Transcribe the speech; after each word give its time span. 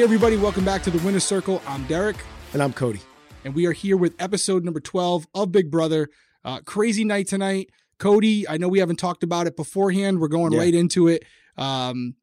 Hey, 0.00 0.04
everybody, 0.04 0.38
welcome 0.38 0.64
back 0.64 0.82
to 0.84 0.90
the 0.90 0.96
Winner's 1.04 1.24
Circle. 1.24 1.60
I'm 1.66 1.84
Derrick. 1.84 2.16
And 2.54 2.62
I'm 2.62 2.72
Cody. 2.72 3.02
And 3.44 3.54
we 3.54 3.66
are 3.66 3.72
here 3.72 3.98
with 3.98 4.14
episode 4.18 4.64
number 4.64 4.80
12 4.80 5.26
of 5.34 5.52
Big 5.52 5.70
Brother. 5.70 6.08
Uh, 6.42 6.60
crazy 6.60 7.04
night 7.04 7.28
tonight. 7.28 7.68
Cody, 7.98 8.48
I 8.48 8.56
know 8.56 8.66
we 8.68 8.78
haven't 8.78 8.96
talked 8.96 9.22
about 9.22 9.46
it 9.46 9.58
beforehand. 9.58 10.18
We're 10.18 10.28
going 10.28 10.52
yeah. 10.52 10.60
right 10.60 10.74
into 10.74 11.08
it. 11.08 11.26
Um, 11.58 12.14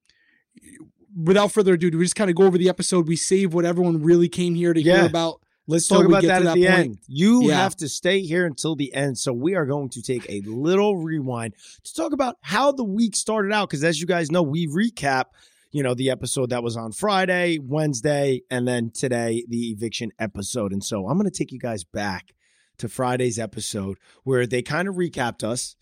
without 1.16 1.52
further 1.52 1.76
ado, 1.76 1.92
do 1.92 2.00
we 2.00 2.06
just 2.06 2.16
kind 2.16 2.32
of 2.32 2.36
go 2.36 2.46
over 2.46 2.58
the 2.58 2.68
episode? 2.68 3.08
We 3.08 3.16
save 3.16 3.54
what 3.54 3.64
everyone 3.64 4.02
really 4.02 4.28
came 4.28 4.56
here 4.56 4.74
to 4.74 4.82
yeah. 4.82 4.96
hear 4.96 5.06
about. 5.06 5.40
Let's 5.68 5.88
talk 5.88 6.04
about 6.04 6.24
that 6.24 6.42
at 6.42 6.44
that 6.46 6.56
the 6.56 6.66
point. 6.66 6.80
end. 6.80 6.98
You 7.08 7.50
yeah. 7.50 7.58
have 7.58 7.76
to 7.76 7.88
stay 7.88 8.22
here 8.22 8.48
until 8.48 8.76
the 8.76 8.92
end. 8.92 9.20
So 9.20 9.34
we 9.34 9.54
are 9.54 9.68
going 9.68 9.90
to 9.90 10.02
take 10.02 10.26
a 10.28 10.42
little 10.48 10.98
rewind 10.98 11.54
to 11.84 11.94
talk 11.94 12.12
about 12.12 12.38
how 12.42 12.72
the 12.72 12.84
week 12.84 13.16
started 13.16 13.54
out. 13.54 13.70
Because 13.70 13.84
as 13.84 14.02
you 14.02 14.08
guys 14.08 14.32
know, 14.32 14.42
we 14.42 14.66
recap 14.66 15.26
you 15.72 15.84
know, 15.84 15.94
the 15.94 16.10
episode 16.10 16.50
that 16.50 16.64
was 16.64 16.78
on 16.78 16.92
Friday, 16.92 17.60
Wednesday, 17.60 18.42
and 18.50 18.68
then 18.68 18.92
today, 18.92 19.44
the 19.48 19.72
eviction 19.72 20.12
episode. 20.20 20.72
And 20.72 20.84
so 20.84 21.08
I'm 21.08 21.18
going 21.18 21.30
to 21.30 21.38
take 21.38 21.52
you 21.52 21.60
guys 21.60 21.84
back 21.84 22.34
to 22.78 22.88
Friday's 22.88 23.40
episode 23.40 23.98
where 24.24 24.46
they 24.46 24.62
kind 24.62 24.88
of 24.88 24.96
recapped 24.96 25.44
us 25.44 25.76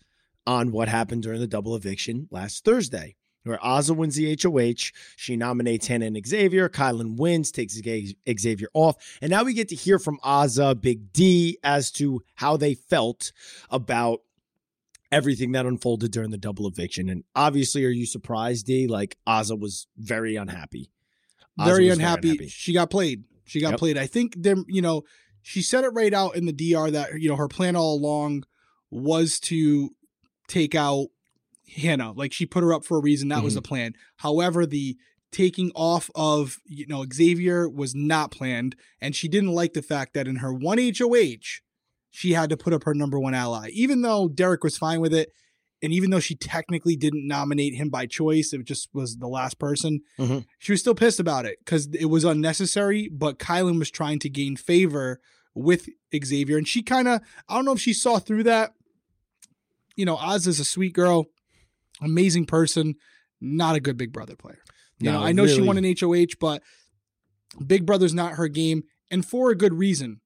on 0.46 0.72
what 0.72 0.88
happened 0.88 1.22
during 1.22 1.40
the 1.40 1.46
double 1.46 1.74
eviction 1.74 2.28
last 2.30 2.64
Thursday. 2.64 3.16
Where 3.44 3.58
Azah 3.58 3.94
wins 3.94 4.16
the 4.16 4.36
HOH, 4.42 4.90
she 5.14 5.36
nominates 5.36 5.86
Hannah 5.86 6.06
and 6.06 6.26
Xavier. 6.26 6.68
Kyland 6.68 7.16
wins, 7.16 7.52
takes 7.52 7.74
Xavier 7.74 8.68
off, 8.74 8.96
and 9.22 9.30
now 9.30 9.44
we 9.44 9.54
get 9.54 9.68
to 9.68 9.76
hear 9.76 10.00
from 10.00 10.18
Azah, 10.24 10.80
Big 10.80 11.12
D, 11.12 11.56
as 11.62 11.92
to 11.92 12.22
how 12.34 12.56
they 12.56 12.74
felt 12.74 13.30
about 13.70 14.22
everything 15.12 15.52
that 15.52 15.66
unfolded 15.66 16.10
during 16.10 16.30
the 16.30 16.38
double 16.38 16.66
eviction. 16.66 17.08
And 17.08 17.24
obviously, 17.34 17.84
are 17.84 17.90
you 17.90 18.06
surprised, 18.06 18.66
D? 18.66 18.86
Like 18.86 19.16
Azah 19.26 19.58
was 19.58 19.86
very 19.96 20.36
unhappy. 20.36 20.90
Very 21.58 21.88
unhappy. 21.88 22.30
unhappy. 22.30 22.48
She 22.48 22.72
got 22.72 22.90
played. 22.90 23.24
She 23.44 23.60
got 23.60 23.70
yep. 23.70 23.78
played. 23.78 23.96
I 23.96 24.06
think 24.06 24.34
there, 24.36 24.56
you 24.66 24.82
know, 24.82 25.02
she 25.42 25.62
said 25.62 25.84
it 25.84 25.90
right 25.90 26.12
out 26.12 26.36
in 26.36 26.44
the 26.46 26.52
DR 26.52 26.90
that 26.90 27.20
you 27.20 27.28
know 27.28 27.36
her 27.36 27.48
plan 27.48 27.76
all 27.76 27.94
along 27.94 28.44
was 28.90 29.38
to 29.40 29.90
take 30.48 30.74
out 30.74 31.06
Hannah. 31.76 32.12
Like 32.12 32.32
she 32.32 32.46
put 32.46 32.64
her 32.64 32.74
up 32.74 32.84
for 32.84 32.98
a 32.98 33.00
reason. 33.02 33.28
That 33.28 33.36
mm-hmm. 33.36 33.44
was 33.44 33.54
the 33.54 33.62
plan. 33.62 33.94
However, 34.16 34.66
the 34.66 34.96
taking 35.30 35.70
off 35.74 36.10
of 36.14 36.58
you 36.66 36.86
know 36.88 37.04
Xavier 37.12 37.68
was 37.68 37.94
not 37.94 38.30
planned, 38.30 38.76
and 39.00 39.14
she 39.14 39.28
didn't 39.28 39.52
like 39.52 39.72
the 39.72 39.82
fact 39.82 40.14
that 40.14 40.26
in 40.26 40.36
her 40.36 40.52
one 40.52 40.78
HOH 40.78 41.60
she 42.16 42.32
had 42.32 42.48
to 42.48 42.56
put 42.56 42.72
up 42.72 42.84
her 42.84 42.94
number 42.94 43.20
one 43.20 43.34
ally. 43.34 43.68
Even 43.74 44.00
though 44.00 44.26
Derek 44.26 44.64
was 44.64 44.78
fine 44.78 45.02
with 45.02 45.12
it, 45.12 45.32
and 45.82 45.92
even 45.92 46.08
though 46.08 46.18
she 46.18 46.34
technically 46.34 46.96
didn't 46.96 47.28
nominate 47.28 47.74
him 47.74 47.90
by 47.90 48.06
choice, 48.06 48.54
it 48.54 48.64
just 48.64 48.88
was 48.94 49.18
the 49.18 49.28
last 49.28 49.58
person, 49.58 50.00
mm-hmm. 50.18 50.38
she 50.58 50.72
was 50.72 50.80
still 50.80 50.94
pissed 50.94 51.20
about 51.20 51.44
it 51.44 51.58
because 51.58 51.88
it 51.88 52.06
was 52.06 52.24
unnecessary. 52.24 53.10
But 53.12 53.38
Kyland 53.38 53.78
was 53.78 53.90
trying 53.90 54.18
to 54.20 54.30
gain 54.30 54.56
favor 54.56 55.20
with 55.54 55.90
Xavier, 56.24 56.56
and 56.56 56.66
she 56.66 56.82
kind 56.82 57.06
of, 57.06 57.20
I 57.50 57.54
don't 57.54 57.66
know 57.66 57.74
if 57.74 57.80
she 57.80 57.92
saw 57.92 58.18
through 58.18 58.44
that. 58.44 58.72
You 59.94 60.06
know, 60.06 60.16
Oz 60.16 60.46
is 60.46 60.58
a 60.58 60.64
sweet 60.64 60.94
girl, 60.94 61.26
amazing 62.00 62.46
person, 62.46 62.94
not 63.42 63.76
a 63.76 63.80
good 63.80 63.98
Big 63.98 64.10
Brother 64.14 64.36
player. 64.36 64.62
You 65.00 65.10
no, 65.10 65.18
know, 65.18 65.26
I 65.26 65.32
know 65.32 65.42
really. 65.42 65.54
she 65.54 65.60
won 65.60 65.76
an 65.76 65.94
HOH, 66.00 66.36
but 66.40 66.62
Big 67.66 67.84
Brother's 67.84 68.14
not 68.14 68.36
her 68.36 68.48
game, 68.48 68.84
and 69.10 69.22
for 69.22 69.50
a 69.50 69.54
good 69.54 69.74
reason 69.74 70.22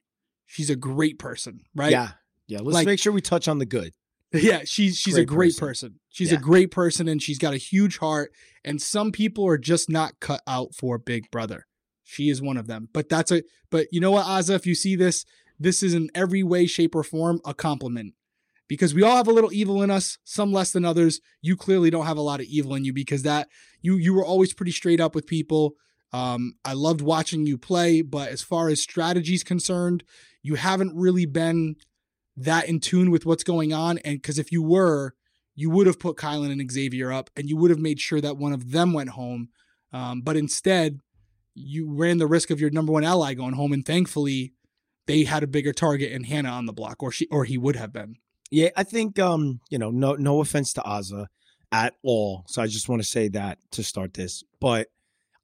she's 0.50 0.68
a 0.68 0.76
great 0.76 1.18
person, 1.18 1.60
right? 1.74 1.92
Yeah. 1.92 2.10
Yeah. 2.48 2.58
Let's 2.62 2.74
like, 2.74 2.86
make 2.86 2.98
sure 2.98 3.12
we 3.12 3.20
touch 3.20 3.48
on 3.48 3.58
the 3.58 3.66
good. 3.66 3.92
Yeah, 4.32 4.60
she's 4.64 4.96
she's 4.96 5.14
great 5.14 5.22
a 5.22 5.26
great 5.26 5.56
person. 5.56 5.66
person. 5.66 6.00
She's 6.08 6.30
yeah. 6.30 6.38
a 6.38 6.40
great 6.40 6.70
person 6.70 7.08
and 7.08 7.20
she's 7.20 7.38
got 7.38 7.52
a 7.52 7.56
huge 7.56 7.98
heart. 7.98 8.32
And 8.64 8.80
some 8.80 9.10
people 9.10 9.44
are 9.48 9.58
just 9.58 9.90
not 9.90 10.20
cut 10.20 10.40
out 10.46 10.72
for 10.72 10.98
Big 10.98 11.28
Brother. 11.32 11.66
She 12.04 12.28
is 12.28 12.40
one 12.40 12.56
of 12.56 12.68
them. 12.68 12.88
But 12.92 13.08
that's 13.08 13.32
a 13.32 13.42
but 13.70 13.88
you 13.90 14.00
know 14.00 14.12
what, 14.12 14.26
Azah, 14.26 14.54
if 14.54 14.66
you 14.66 14.76
see 14.76 14.94
this, 14.94 15.24
this 15.58 15.82
is 15.82 15.94
in 15.94 16.10
every 16.14 16.44
way, 16.44 16.66
shape, 16.66 16.94
or 16.94 17.02
form 17.02 17.40
a 17.44 17.54
compliment. 17.54 18.14
Because 18.68 18.94
we 18.94 19.02
all 19.02 19.16
have 19.16 19.26
a 19.26 19.32
little 19.32 19.52
evil 19.52 19.82
in 19.82 19.90
us, 19.90 20.18
some 20.22 20.52
less 20.52 20.70
than 20.70 20.84
others. 20.84 21.20
You 21.42 21.56
clearly 21.56 21.90
don't 21.90 22.06
have 22.06 22.18
a 22.18 22.22
lot 22.22 22.38
of 22.38 22.46
evil 22.46 22.76
in 22.76 22.84
you 22.84 22.92
because 22.92 23.24
that 23.24 23.48
you 23.82 23.96
you 23.96 24.14
were 24.14 24.24
always 24.24 24.54
pretty 24.54 24.70
straight 24.70 25.00
up 25.00 25.16
with 25.16 25.26
people. 25.26 25.74
Um, 26.12 26.54
I 26.64 26.72
loved 26.74 27.00
watching 27.00 27.46
you 27.46 27.58
play, 27.58 28.02
but 28.02 28.28
as 28.28 28.42
far 28.42 28.68
as 28.68 28.80
strategies 28.80 29.42
concerned, 29.42 30.04
you 30.42 30.54
haven't 30.54 30.96
really 30.96 31.26
been 31.26 31.76
that 32.36 32.68
in 32.68 32.80
tune 32.80 33.10
with 33.10 33.26
what's 33.26 33.44
going 33.44 33.72
on. 33.72 33.98
And 33.98 34.16
because 34.16 34.38
if 34.38 34.52
you 34.52 34.62
were, 34.62 35.14
you 35.54 35.70
would 35.70 35.86
have 35.86 35.98
put 35.98 36.16
Kyland 36.16 36.52
and 36.52 36.70
Xavier 36.70 37.12
up 37.12 37.30
and 37.36 37.48
you 37.48 37.56
would 37.56 37.70
have 37.70 37.80
made 37.80 38.00
sure 38.00 38.20
that 38.20 38.36
one 38.36 38.52
of 38.52 38.70
them 38.70 38.92
went 38.92 39.10
home. 39.10 39.50
Um, 39.92 40.22
but 40.22 40.36
instead, 40.36 41.00
you 41.54 41.92
ran 41.92 42.18
the 42.18 42.26
risk 42.26 42.50
of 42.50 42.60
your 42.60 42.70
number 42.70 42.92
one 42.92 43.04
ally 43.04 43.34
going 43.34 43.54
home. 43.54 43.72
And 43.72 43.84
thankfully, 43.84 44.54
they 45.06 45.24
had 45.24 45.42
a 45.42 45.48
bigger 45.48 45.72
target 45.72 46.12
in 46.12 46.24
Hannah 46.24 46.50
on 46.50 46.66
the 46.66 46.72
block, 46.72 47.02
or 47.02 47.10
she 47.10 47.26
or 47.30 47.44
he 47.44 47.58
would 47.58 47.76
have 47.76 47.92
been. 47.92 48.16
Yeah, 48.50 48.70
I 48.76 48.84
think 48.84 49.18
um, 49.18 49.60
you 49.68 49.78
know, 49.78 49.90
no 49.90 50.14
no 50.14 50.40
offense 50.40 50.72
to 50.74 50.82
Azah 50.82 51.26
at 51.72 51.94
all. 52.02 52.44
So 52.46 52.62
I 52.62 52.66
just 52.66 52.88
want 52.88 53.02
to 53.02 53.08
say 53.08 53.28
that 53.28 53.58
to 53.72 53.82
start 53.82 54.14
this. 54.14 54.44
But 54.60 54.88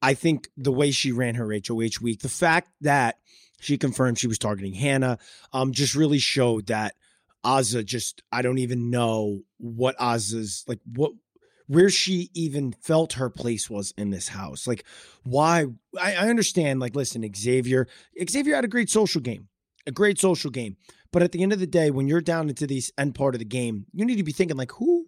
I 0.02 0.14
think 0.14 0.48
the 0.56 0.72
way 0.72 0.90
she 0.90 1.12
ran 1.12 1.36
her 1.36 1.52
HOH 1.52 2.00
week, 2.00 2.20
the 2.20 2.28
fact 2.28 2.70
that 2.82 3.16
she 3.60 3.78
confirmed 3.78 4.18
she 4.18 4.26
was 4.26 4.38
targeting 4.38 4.74
Hannah. 4.74 5.18
Um, 5.52 5.72
just 5.72 5.94
really 5.94 6.18
showed 6.18 6.66
that 6.66 6.94
Azah 7.44 7.84
just 7.84 8.22
I 8.32 8.42
don't 8.42 8.58
even 8.58 8.90
know 8.90 9.40
what 9.58 9.96
Azah's 9.98 10.64
like 10.66 10.80
what 10.92 11.12
where 11.68 11.90
she 11.90 12.30
even 12.34 12.72
felt 12.72 13.14
her 13.14 13.30
place 13.30 13.68
was 13.68 13.92
in 13.96 14.10
this 14.10 14.28
house. 14.28 14.66
Like 14.66 14.84
why 15.24 15.66
I, 16.00 16.14
I 16.14 16.28
understand, 16.28 16.80
like, 16.80 16.94
listen, 16.94 17.28
Xavier, 17.34 17.88
Xavier 18.28 18.54
had 18.54 18.64
a 18.64 18.68
great 18.68 18.90
social 18.90 19.20
game. 19.20 19.48
A 19.86 19.92
great 19.92 20.18
social 20.18 20.50
game. 20.50 20.76
But 21.12 21.22
at 21.22 21.32
the 21.32 21.42
end 21.42 21.52
of 21.52 21.60
the 21.60 21.66
day, 21.66 21.90
when 21.90 22.08
you're 22.08 22.20
down 22.20 22.48
into 22.48 22.66
the 22.66 22.82
end 22.98 23.14
part 23.14 23.34
of 23.34 23.38
the 23.38 23.44
game, 23.44 23.86
you 23.92 24.04
need 24.04 24.16
to 24.16 24.24
be 24.24 24.32
thinking 24.32 24.56
like 24.56 24.72
who 24.72 25.06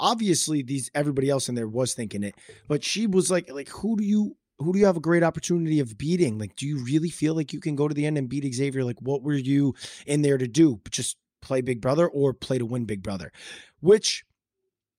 obviously 0.00 0.62
these 0.62 0.90
everybody 0.94 1.28
else 1.28 1.48
in 1.48 1.54
there 1.54 1.68
was 1.68 1.92
thinking 1.92 2.24
it 2.24 2.34
but 2.66 2.82
she 2.82 3.06
was 3.06 3.30
like 3.30 3.52
like 3.52 3.68
who 3.68 3.96
do 3.96 4.02
you 4.02 4.34
who 4.60 4.72
do 4.72 4.78
you 4.78 4.86
have 4.86 4.96
a 4.96 5.00
great 5.00 5.22
opportunity 5.22 5.80
of 5.80 5.96
beating? 5.96 6.38
Like, 6.38 6.54
do 6.54 6.66
you 6.66 6.78
really 6.78 7.08
feel 7.08 7.34
like 7.34 7.52
you 7.52 7.60
can 7.60 7.76
go 7.76 7.88
to 7.88 7.94
the 7.94 8.06
end 8.06 8.18
and 8.18 8.28
beat 8.28 8.52
Xavier? 8.54 8.84
Like, 8.84 9.00
what 9.00 9.22
were 9.22 9.34
you 9.34 9.74
in 10.06 10.22
there 10.22 10.38
to 10.38 10.46
do? 10.46 10.80
Just 10.90 11.16
play 11.40 11.60
Big 11.62 11.80
Brother 11.80 12.06
or 12.06 12.34
play 12.34 12.58
to 12.58 12.66
win 12.66 12.84
Big 12.84 13.02
Brother? 13.02 13.32
Which, 13.80 14.24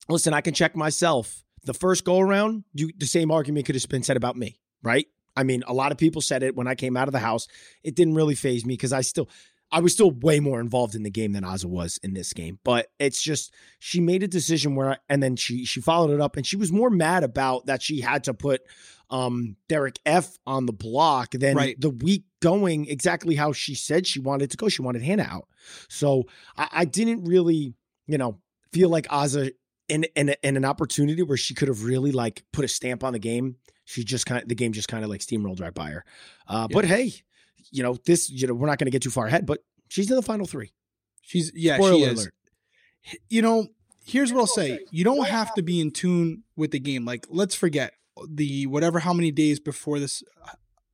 listen, 0.10 0.34
I 0.34 0.42
can 0.42 0.54
check 0.54 0.76
myself. 0.76 1.44
The 1.64 1.74
first 1.74 2.04
go 2.04 2.20
around, 2.20 2.64
you 2.74 2.90
the 2.98 3.06
same 3.06 3.30
argument 3.30 3.68
could 3.68 3.76
have 3.76 3.88
been 3.88 4.04
said 4.04 4.18
about 4.18 4.36
me, 4.36 4.60
right? 4.82 5.06
I 5.38 5.44
mean, 5.44 5.64
a 5.68 5.74
lot 5.74 5.92
of 5.92 5.98
people 5.98 6.22
said 6.22 6.44
it 6.44 6.56
when 6.56 6.68
I 6.68 6.76
came 6.76 6.98
out 6.98 7.08
of 7.08 7.12
the 7.12 7.20
house. 7.20 7.48
It 7.84 7.96
didn't 7.96 8.16
really 8.16 8.36
phase 8.36 8.66
me 8.66 8.74
because 8.74 8.92
I 8.92 9.02
still 9.02 9.30
I 9.72 9.80
was 9.80 9.94
still 9.94 10.12
way 10.12 10.40
more 10.40 10.60
involved 10.60 10.96
in 10.96 11.04
the 11.04 11.10
game 11.10 11.32
than 11.32 11.44
Azah 11.44 11.66
was 11.66 11.98
in 12.04 12.14
this 12.14 12.34
game. 12.34 12.60
But 12.64 12.88
it's 13.00 13.22
just 13.22 13.54
she 13.80 14.02
made 14.02 14.22
a 14.22 14.28
decision 14.28 14.76
where, 14.76 14.98
and 15.08 15.24
then 15.24 15.38
she 15.38 15.66
she 15.66 15.80
followed 15.80 16.12
it 16.12 16.20
up, 16.20 16.36
and 16.36 16.46
she 16.46 16.58
was 16.58 16.72
more 16.72 16.90
mad 16.90 17.24
about 17.24 17.68
that 17.68 17.82
she 17.82 18.02
had 18.02 18.26
to 18.26 18.34
put 18.34 18.62
um, 19.12 19.58
Derek 19.68 20.00
F 20.06 20.38
on 20.48 20.66
the 20.66 20.74
block 20.74 21.32
than 21.32 21.56
right. 21.56 21.80
the 21.80 21.90
week 21.90 22.24
going 22.42 22.88
exactly 22.88 23.36
how 23.36 23.52
she 23.52 23.76
said 23.76 24.08
she 24.08 24.20
wanted 24.20 24.50
to 24.52 24.58
go. 24.58 24.70
She 24.70 24.82
wanted 24.82 25.04
Hannah 25.04 25.28
out. 25.30 25.48
So 25.90 26.24
I, 26.58 26.70
I 26.72 26.86
didn't 26.86 27.26
really, 27.26 27.76
you 28.08 28.18
know, 28.18 28.40
feel 28.72 28.90
like 28.90 29.08
Azah 29.10 29.52
in, 29.90 30.06
in 30.16 30.34
in 30.42 30.56
an 30.56 30.64
opportunity 30.64 31.22
where 31.22 31.38
she 31.38 31.54
could 31.54 31.68
have 31.68 31.84
really 31.84 32.14
like 32.14 32.44
put 32.54 32.64
a 32.64 32.68
stamp 32.68 33.04
on 33.04 33.14
the 33.14 33.20
game. 33.20 33.58
She 33.84 34.06
just 34.06 34.26
kind 34.26 34.42
of 34.42 34.48
the 34.48 34.56
game 34.56 34.72
just 34.72 34.88
kind 34.88 35.04
of 35.04 35.10
like 35.10 35.20
steamrolled 35.20 35.62
right 35.62 35.74
by 35.74 35.92
her. 35.92 36.06
Uh, 36.48 36.68
yeah. 36.70 36.74
But 36.74 36.86
hey, 36.86 37.12
you 37.70 37.84
know 37.84 37.98
this. 38.06 38.30
You 38.30 38.48
know 38.48 38.54
we're 38.54 38.68
not 38.68 38.80
going 38.80 38.86
to 38.86 38.92
get 38.92 39.04
too 39.04 39.10
far 39.10 39.28
ahead, 39.28 39.46
but 39.46 39.60
she's 39.90 40.10
in 40.10 40.16
the 40.16 40.22
final 40.22 40.46
three. 40.46 40.72
She's 41.22 41.52
yeah, 41.54 41.76
Spoiler 41.76 41.96
she 41.96 42.04
is. 42.04 42.22
Alert. 42.22 42.34
You 43.30 43.42
know, 43.42 43.68
here's 44.06 44.32
what 44.32 44.40
I'll 44.40 44.48
say: 44.48 44.80
you 44.92 45.04
don't 45.04 45.28
have 45.28 45.54
to 45.56 45.62
be 45.62 45.82
in 45.82 45.92
tune 45.92 46.44
with 46.56 46.72
the 46.72 46.80
game. 46.80 47.04
Like, 47.04 47.26
let's 47.30 47.56
forget 47.56 47.94
the 48.30 48.66
whatever 48.68 49.00
how 49.00 49.14
many 49.14 49.32
days 49.32 49.60
before 49.60 50.00
this 50.00 50.24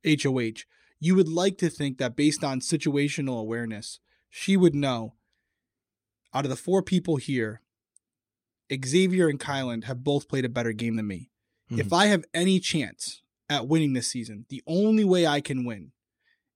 HOH, 0.04 0.38
uh, 0.38 0.52
you 1.00 1.14
would 1.14 1.28
like 1.28 1.58
to 1.58 1.70
think 1.70 1.98
that 1.98 2.16
based 2.16 2.42
on 2.42 2.60
situational 2.60 3.40
awareness, 3.40 4.00
she 4.30 4.56
would 4.56 4.74
know 4.74 5.14
out 6.34 6.44
of 6.44 6.50
the 6.50 6.56
four 6.56 6.82
people 6.82 7.16
here, 7.16 7.62
Xavier 8.84 9.28
and 9.28 9.40
Kyland 9.40 9.84
have 9.84 10.04
both 10.04 10.28
played 10.28 10.44
a 10.44 10.50
better 10.50 10.72
game 10.72 10.96
than 10.96 11.06
me. 11.06 11.30
Mm-hmm. 11.70 11.80
If 11.80 11.92
I 11.92 12.06
have 12.06 12.24
any 12.34 12.60
chance 12.60 13.22
at 13.48 13.66
winning 13.66 13.94
this 13.94 14.08
season, 14.08 14.44
the 14.48 14.62
only 14.66 15.04
way 15.04 15.26
I 15.26 15.40
can 15.40 15.64
win 15.64 15.92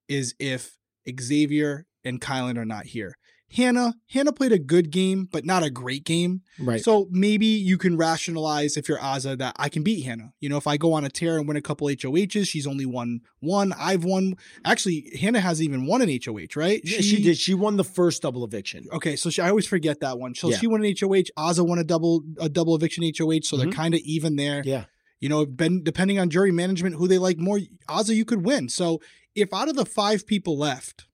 is 0.09 0.35
if 0.39 0.79
Xavier 1.09 1.87
and 2.05 2.21
Kyland 2.21 2.59
are 2.59 2.65
not 2.65 2.87
here. 2.87 3.17
Hannah, 3.55 3.95
Hannah 4.09 4.33
played 4.33 4.53
a 4.53 4.59
good 4.59 4.91
game, 4.91 5.29
but 5.31 5.45
not 5.45 5.63
a 5.63 5.71
great 5.71 6.05
game. 6.05 6.41
Right. 6.59 6.83
So 6.83 7.09
maybe 7.11 7.47
you 7.47 7.77
can 7.77 7.97
rationalize 7.97 8.77
if 8.77 8.89
you're 8.89 8.99
Azah 8.99 9.37
that 9.39 9.55
I 9.59 9.69
can 9.69 9.83
beat 9.83 10.05
Hannah. 10.05 10.33
You 10.41 10.49
know, 10.49 10.57
if 10.57 10.67
I 10.67 10.79
go 10.79 10.95
on 10.95 11.05
a 11.05 11.11
tear 11.11 11.37
and 11.39 11.47
win 11.47 11.57
a 11.57 11.63
couple 11.63 11.89
HOHs, 11.89 12.49
she's 12.49 12.67
only 12.67 12.87
won 12.87 13.21
one. 13.41 13.75
I've 13.79 14.05
won. 14.05 14.37
Actually, 14.65 15.13
Hannah 15.21 15.41
hasn't 15.41 15.69
even 15.69 15.87
won 15.87 16.01
an 16.01 16.09
HOH, 16.09 16.57
right? 16.57 16.81
Yeah, 16.83 16.99
she, 16.99 17.03
she 17.03 17.23
did. 17.23 17.37
She 17.37 17.53
won 17.53 17.77
the 17.77 17.85
first 17.85 18.23
double 18.23 18.45
eviction. 18.45 18.87
Okay, 18.91 19.17
so 19.17 19.29
she, 19.29 19.43
I 19.43 19.51
always 19.51 19.67
forget 19.67 20.01
that 20.01 20.19
one. 20.19 20.35
So 20.35 20.51
yeah. 20.51 20.57
she 20.57 20.67
won 20.67 20.83
an 20.83 20.95
HOH. 20.99 21.31
Azah 21.37 21.67
won 21.67 21.79
a 21.79 21.85
double 21.85 22.23
a 22.39 22.49
double 22.49 22.75
eviction 22.75 23.05
HOH. 23.05 23.13
So 23.13 23.29
mm-hmm. 23.29 23.59
they're 23.59 23.73
kind 23.73 23.95
of 23.95 24.01
even 24.01 24.37
there. 24.37 24.63
Yeah. 24.65 24.85
You 25.21 25.29
know, 25.29 25.45
depending 25.45 26.19
on 26.19 26.31
jury 26.31 26.51
management, 26.51 26.97
who 26.97 27.07
they 27.07 27.19
like 27.19 27.39
more, 27.39 27.61
Azah, 27.89 28.15
you 28.15 28.25
could 28.25 28.45
win. 28.45 28.69
So 28.69 29.01
if 29.37 29.53
out 29.53 29.69
of 29.69 29.77
the 29.77 29.87
five 29.87 30.27
people 30.27 30.59
left, 30.59 31.07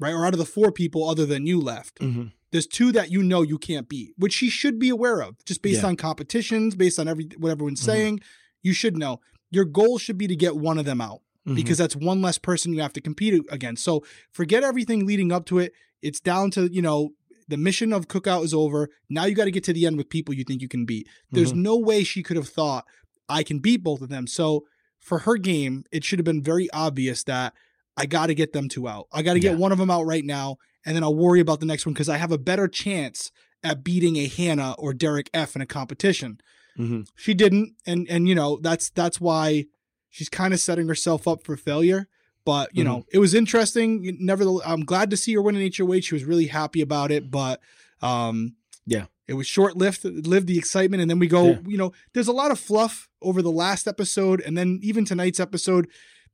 right, 0.00 0.12
or 0.14 0.26
out 0.26 0.32
of 0.32 0.38
the 0.40 0.44
four 0.46 0.72
people 0.72 1.08
other 1.08 1.24
than 1.26 1.46
you 1.46 1.60
left, 1.60 2.00
Mm-hmm. 2.00 2.28
there's 2.50 2.66
two 2.66 2.90
that 2.92 3.10
you 3.12 3.22
know 3.22 3.42
you 3.42 3.58
can't 3.58 3.88
beat, 3.88 4.12
which 4.16 4.32
she 4.32 4.50
should 4.50 4.78
be 4.78 4.88
aware 4.88 5.20
of, 5.22 5.36
just 5.44 5.62
based 5.62 5.82
Yeah. 5.82 5.88
on 5.88 5.96
competitions, 5.96 6.74
based 6.74 6.98
on 6.98 7.06
every 7.06 7.28
what 7.38 7.50
everyone's 7.52 7.80
Mhm. 7.82 7.84
saying. 7.84 8.20
You 8.62 8.72
should 8.72 8.96
know. 8.96 9.20
Your 9.50 9.64
goal 9.64 9.98
should 9.98 10.18
be 10.18 10.26
to 10.26 10.36
get 10.36 10.56
one 10.56 10.78
of 10.78 10.84
them 10.84 11.00
out 11.00 11.20
Mm-hmm. 11.46 11.54
because 11.54 11.78
that's 11.78 11.96
one 11.96 12.20
less 12.20 12.38
person 12.38 12.72
you 12.74 12.80
have 12.82 12.92
to 12.94 13.00
compete 13.00 13.42
against. 13.50 13.84
So 13.84 14.04
forget 14.32 14.62
everything 14.64 15.06
leading 15.06 15.32
up 15.32 15.46
to 15.46 15.58
it. 15.58 15.72
It's 16.02 16.20
down 16.20 16.50
to, 16.52 16.72
you 16.72 16.82
know, 16.82 17.14
the 17.48 17.56
mission 17.56 17.92
of 17.92 18.06
cookout 18.08 18.44
is 18.44 18.54
over. 18.54 18.88
Now 19.08 19.24
you 19.24 19.34
got 19.34 19.46
to 19.46 19.50
get 19.50 19.64
to 19.64 19.72
the 19.72 19.86
end 19.86 19.96
with 19.96 20.08
people 20.08 20.34
you 20.34 20.44
think 20.44 20.62
you 20.62 20.68
can 20.68 20.84
beat. 20.84 21.08
There's 21.32 21.52
Mhm. 21.52 21.56
no 21.62 21.76
way 21.78 22.04
she 22.04 22.22
could 22.22 22.36
have 22.36 22.48
thought 22.48 22.84
I 23.28 23.42
can 23.42 23.58
beat 23.58 23.82
both 23.82 24.02
of 24.02 24.08
them. 24.08 24.26
So 24.26 24.66
for 25.00 25.20
her 25.20 25.36
game, 25.36 25.84
it 25.90 26.04
should 26.04 26.18
have 26.18 26.24
been 26.26 26.42
very 26.42 26.70
obvious 26.72 27.24
that 27.24 27.54
I 28.00 28.06
got 28.06 28.26
to 28.28 28.34
get 28.34 28.52
them 28.52 28.68
two 28.68 28.88
out. 28.88 29.06
I 29.12 29.22
got 29.22 29.34
to 29.34 29.40
get 29.40 29.52
Yeah. 29.52 29.58
one 29.58 29.72
of 29.72 29.78
them 29.78 29.90
out 29.90 30.04
right 30.06 30.24
now, 30.24 30.56
and 30.86 30.96
then 30.96 31.02
I'll 31.04 31.14
worry 31.14 31.40
about 31.40 31.60
the 31.60 31.66
next 31.66 31.84
one 31.86 31.92
because 31.92 32.08
I 32.08 32.16
have 32.16 32.32
a 32.32 32.38
better 32.38 32.66
chance 32.68 33.30
at 33.62 33.84
beating 33.84 34.16
a 34.16 34.26
Hannah 34.26 34.74
or 34.78 34.94
Derek 34.94 35.28
F 35.34 35.54
in 35.54 35.60
a 35.62 35.66
competition. 35.66 36.40
Mhm. 36.78 37.06
She 37.16 37.34
didn't, 37.34 37.74
and 37.86 38.06
and 38.08 38.26
you 38.28 38.34
know 38.34 38.58
that's 38.62 38.88
that's 38.90 39.20
why 39.20 39.66
she's 40.08 40.28
kind 40.30 40.54
of 40.54 40.60
setting 40.60 40.88
herself 40.88 41.28
up 41.28 41.44
for 41.44 41.56
failure. 41.56 42.08
But 42.46 42.70
you 42.74 42.82
know, 42.84 43.04
it 43.12 43.18
was 43.18 43.34
interesting. 43.34 44.16
Nevertheless, 44.18 44.66
I'm 44.66 44.84
glad 44.84 45.10
to 45.10 45.16
see 45.16 45.34
her 45.34 45.42
win 45.42 45.56
an 45.56 45.62
HOH. 45.62 46.00
She 46.00 46.14
was 46.14 46.24
really 46.24 46.46
happy 46.46 46.80
about 46.80 47.12
it, 47.12 47.30
but 47.30 47.60
um, 48.00 48.54
Yeah. 48.86 49.06
it 49.28 49.34
was 49.34 49.46
short 49.46 49.76
lived. 49.76 50.04
Lived 50.04 50.46
the 50.46 50.56
excitement, 50.56 51.02
and 51.02 51.10
then 51.10 51.18
we 51.18 51.26
go. 51.26 51.48
Yeah. 51.50 51.58
You 51.66 51.76
know, 51.76 51.92
there's 52.14 52.28
a 52.28 52.32
lot 52.32 52.50
of 52.50 52.58
fluff 52.58 53.08
over 53.20 53.42
the 53.42 53.52
last 53.52 53.86
episode, 53.86 54.40
and 54.40 54.56
then 54.56 54.78
even 54.82 55.04
tonight's 55.04 55.38
episode. 55.38 55.86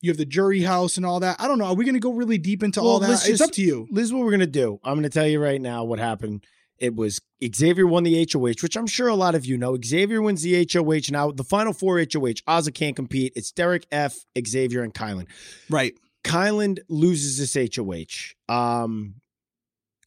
You 0.06 0.10
have 0.12 0.18
the 0.18 0.24
jury 0.24 0.62
house 0.62 0.96
and 0.96 1.04
all 1.04 1.18
that. 1.18 1.40
I 1.40 1.48
don't 1.48 1.58
know. 1.58 1.64
Are 1.64 1.74
we 1.74 1.84
going 1.84 1.94
to 1.94 2.00
go 2.00 2.12
really 2.12 2.38
deep 2.38 2.62
into 2.62 2.80
all 2.80 3.00
that? 3.00 3.08
let's 3.08 3.26
It's 3.26 3.40
up 3.40 3.50
to 3.52 3.60
you. 3.60 3.88
This 3.90 4.04
is 4.04 4.12
what 4.12 4.24
we're 4.24 4.30
gonna 4.30 4.46
do. 4.46 4.78
I'm 4.84 4.94
gonna 4.94 5.08
tell 5.08 5.26
you 5.26 5.42
right 5.42 5.60
now 5.60 5.82
what 5.82 5.98
happened. 5.98 6.44
It 6.78 6.94
was 6.94 7.20
Xavier 7.42 7.88
won 7.88 8.04
the 8.04 8.24
HOH, 8.32 8.62
which 8.62 8.76
I'm 8.76 8.86
sure 8.86 9.08
a 9.08 9.16
lot 9.16 9.34
of 9.34 9.44
you 9.44 9.58
know. 9.58 9.76
Xavier 9.84 10.22
wins 10.22 10.42
the 10.42 10.68
HOH. 10.72 11.10
Now 11.10 11.32
the 11.32 11.42
final 11.42 11.72
four 11.72 11.98
HOH, 11.98 12.44
Azah 12.46 12.72
can't 12.72 12.94
compete. 12.94 13.32
It's 13.34 13.50
Derek 13.50 13.86
F, 13.90 14.16
Xavier, 14.46 14.82
and 14.82 14.94
Kyland. 14.94 15.26
Right. 15.68 15.94
Kyland 16.22 16.78
loses 16.88 17.38
this 17.38 17.76
HOH. 17.76 18.34
Um, 18.54 19.16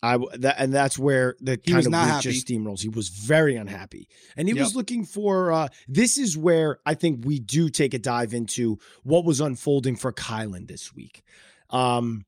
I 0.02 0.18
that 0.38 0.56
and 0.60 0.74
that's 0.74 0.98
where 0.98 1.36
the 1.42 1.60
He 1.62 1.72
kind 1.74 1.86
of 1.86 1.92
not 1.92 2.22
just 2.24 2.48
steamrolls. 2.48 2.82
He 2.82 2.90
was 2.90 3.10
very 3.10 3.56
unhappy, 3.56 4.08
and 4.38 4.48
he 4.48 4.54
Yep. 4.56 4.64
was 4.64 4.76
looking 4.76 5.04
for. 5.06 5.52
Uh, 5.52 5.68
this 5.88 6.18
is 6.18 6.38
where 6.38 6.80
I 6.86 6.94
think 6.94 7.26
we 7.26 7.40
do 7.40 7.70
take 7.70 7.94
a 7.94 8.00
dive 8.00 8.34
into 8.34 8.80
what 9.04 9.26
was 9.26 9.42
unfolding 9.42 9.96
for 9.98 10.14
Kyland 10.14 10.68
this 10.70 10.94
week, 10.96 11.22
um, 11.70 12.26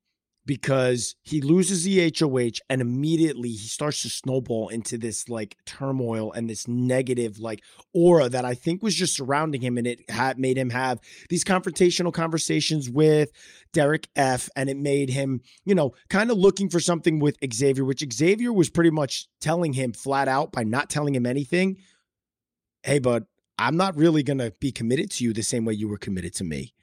because 0.51 1.15
he 1.24 1.39
loses 1.39 1.86
the 1.86 2.13
HOH 2.19 2.59
and 2.69 2.81
immediately 2.81 3.51
he 3.51 3.69
starts 3.69 4.01
to 4.01 4.09
snowball 4.09 4.68
into 4.68 4.98
this 4.98 5.30
like 5.30 5.56
turmoil 5.65 6.30
and 6.33 6.50
this 6.50 6.68
negative 6.68 7.39
like 7.39 7.63
aura 7.94 8.27
that 8.27 8.44
I 8.44 8.53
think 8.53 8.83
was 8.83 8.94
just 8.94 9.15
surrounding 9.15 9.62
him, 9.62 9.77
and 9.77 9.88
it 9.88 10.09
had 10.09 10.38
made 10.38 10.57
him 10.57 10.69
have 10.71 11.00
these 11.30 11.45
confrontational 11.45 12.12
conversations 12.12 12.89
with 12.89 13.31
Derek 13.71 14.09
F. 14.18 14.50
And 14.57 14.69
it 14.69 14.75
made 14.75 15.09
him, 15.09 15.39
you 15.63 15.74
know, 15.74 15.94
kind 16.09 16.30
of 16.30 16.38
looking 16.38 16.68
for 16.68 16.81
something 16.81 17.19
with 17.19 17.38
Xavier, 17.53 17.86
which 17.86 18.03
Xavier 18.12 18.51
was 18.51 18.69
pretty 18.69 18.89
much 18.89 19.30
telling 19.39 19.71
him 19.71 19.94
flat 19.94 20.27
out 20.27 20.51
by 20.51 20.65
not 20.65 20.89
telling 20.89 21.15
him 21.15 21.25
anything. 21.25 21.77
Hey, 22.83 23.00
bud, 23.00 23.25
I'm 23.57 23.77
not 23.77 23.95
really 23.95 24.21
going 24.21 24.39
to 24.39 24.51
be 24.59 24.74
committed 24.74 25.12
to 25.12 25.24
you 25.24 25.31
the 25.31 25.44
same 25.44 25.63
way 25.63 25.75
you 25.75 25.88
were 25.88 25.98
committed 25.98 26.33
to 26.36 26.44
me. 26.44 26.74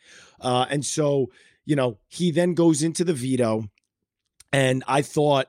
Uh, 0.41 0.65
and 0.71 0.87
so, 0.87 1.27
you 1.69 1.77
know, 1.77 1.99
he 2.09 2.31
then 2.31 2.55
goes 2.55 2.83
into 2.83 3.05
the 3.05 3.13
veto. 3.13 3.69
And 4.55 4.83
I 4.89 5.03
thought 5.03 5.49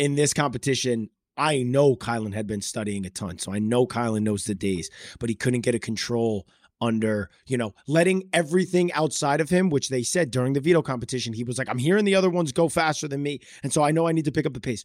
in 0.00 0.16
this 0.16 0.34
competition, 0.34 1.10
I 1.36 1.62
know 1.62 1.94
Kyland 1.94 2.34
had 2.34 2.48
been 2.48 2.60
studying 2.60 3.06
a 3.06 3.10
ton. 3.10 3.38
So 3.38 3.52
I 3.52 3.60
know 3.60 3.86
Kyland 3.86 4.22
knows 4.22 4.44
the 4.44 4.56
days, 4.56 4.90
but 5.20 5.28
he 5.28 5.36
couldn't 5.36 5.60
get 5.60 5.76
a 5.76 5.78
control 5.78 6.48
under, 6.80 7.30
you 7.46 7.56
know, 7.56 7.72
letting 7.86 8.28
everything 8.32 8.92
outside 8.94 9.40
of 9.40 9.48
him, 9.48 9.70
which 9.70 9.90
they 9.90 10.02
said 10.02 10.32
during 10.32 10.54
the 10.54 10.60
veto 10.60 10.82
competition, 10.82 11.32
he 11.32 11.44
was 11.44 11.56
like, 11.56 11.68
I'm 11.68 11.78
hearing 11.78 12.04
the 12.04 12.16
other 12.16 12.30
ones 12.30 12.50
go 12.50 12.68
faster 12.68 13.06
than 13.06 13.22
me. 13.22 13.38
And 13.62 13.72
so 13.72 13.84
I 13.84 13.92
know 13.92 14.08
I 14.08 14.12
need 14.12 14.24
to 14.24 14.32
pick 14.32 14.46
up 14.46 14.54
the 14.54 14.60
pace. 14.60 14.84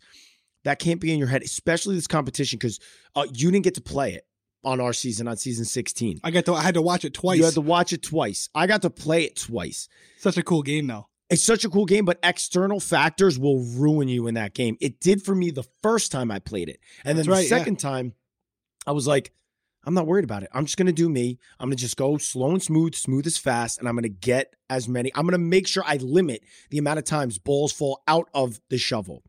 That 0.65 0.77
can't 0.77 1.01
be 1.01 1.11
in 1.11 1.17
your 1.17 1.29
head, 1.29 1.41
especially 1.41 1.95
this 1.95 2.05
competition, 2.05 2.59
because 2.59 2.79
uh, 3.15 3.25
you 3.33 3.49
didn't 3.49 3.63
get 3.63 3.75
to 3.75 3.81
play 3.81 4.13
it 4.13 4.27
on 4.65 4.81
our 4.81 4.91
season, 4.91 5.27
on 5.27 5.37
season 5.37 5.63
16. 5.63 6.19
I 6.23 6.31
got 6.31 6.45
to. 6.45 6.53
I 6.53 6.61
had 6.63 6.73
to 6.73 6.81
watch 6.81 7.05
it 7.05 7.13
twice. 7.13 7.37
You 7.37 7.45
had 7.45 7.53
to 7.53 7.61
watch 7.61 7.93
it 7.93 8.01
twice. 8.01 8.49
I 8.53 8.67
got 8.67 8.81
to 8.81 8.89
play 8.89 9.23
it 9.23 9.35
twice. 9.37 9.87
Such 10.17 10.37
a 10.37 10.43
cool 10.43 10.63
game, 10.63 10.87
though. 10.87 11.07
It's 11.29 11.43
such 11.43 11.65
a 11.65 11.69
cool 11.69 11.85
game, 11.85 12.05
but 12.05 12.19
external 12.21 12.79
factors 12.79 13.39
will 13.39 13.59
ruin 13.59 14.07
you 14.07 14.27
in 14.27 14.35
that 14.35 14.53
game. 14.53 14.77
It 14.79 14.99
did 14.99 15.23
for 15.23 15.33
me 15.33 15.49
the 15.49 15.63
first 15.81 16.11
time 16.11 16.29
I 16.29 16.39
played 16.39 16.69
it. 16.69 16.79
And 17.03 17.17
then 17.17 17.25
That's 17.25 17.27
the 17.27 17.31
right, 17.31 17.43
yeah. 17.49 17.57
second 17.57 17.79
time, 17.79 18.13
I 18.85 18.91
was 18.91 19.07
like, 19.07 19.31
I'm 19.85 19.93
not 19.93 20.05
worried 20.07 20.23
about 20.23 20.43
it. 20.43 20.49
I'm 20.53 20.65
just 20.65 20.77
going 20.77 20.85
to 20.87 20.93
do 20.93 21.09
me. 21.09 21.39
I'm 21.59 21.69
going 21.69 21.77
to 21.77 21.81
just 21.81 21.97
go 21.97 22.17
slow 22.17 22.51
and 22.51 22.61
smooth, 22.61 22.95
smooth 22.95 23.25
as 23.25 23.37
fast, 23.37 23.79
and 23.79 23.87
I'm 23.87 23.95
going 23.95 24.03
to 24.03 24.09
get 24.09 24.55
as 24.69 24.87
many. 24.87 25.11
I'm 25.15 25.23
going 25.23 25.31
to 25.33 25.37
make 25.37 25.67
sure 25.67 25.83
I 25.85 25.97
limit 25.97 26.43
the 26.69 26.77
amount 26.77 26.99
of 26.99 27.05
times 27.05 27.37
balls 27.37 27.71
fall 27.71 28.03
out 28.07 28.29
of 28.33 28.59
the 28.69 28.77
shovel. 28.77 29.23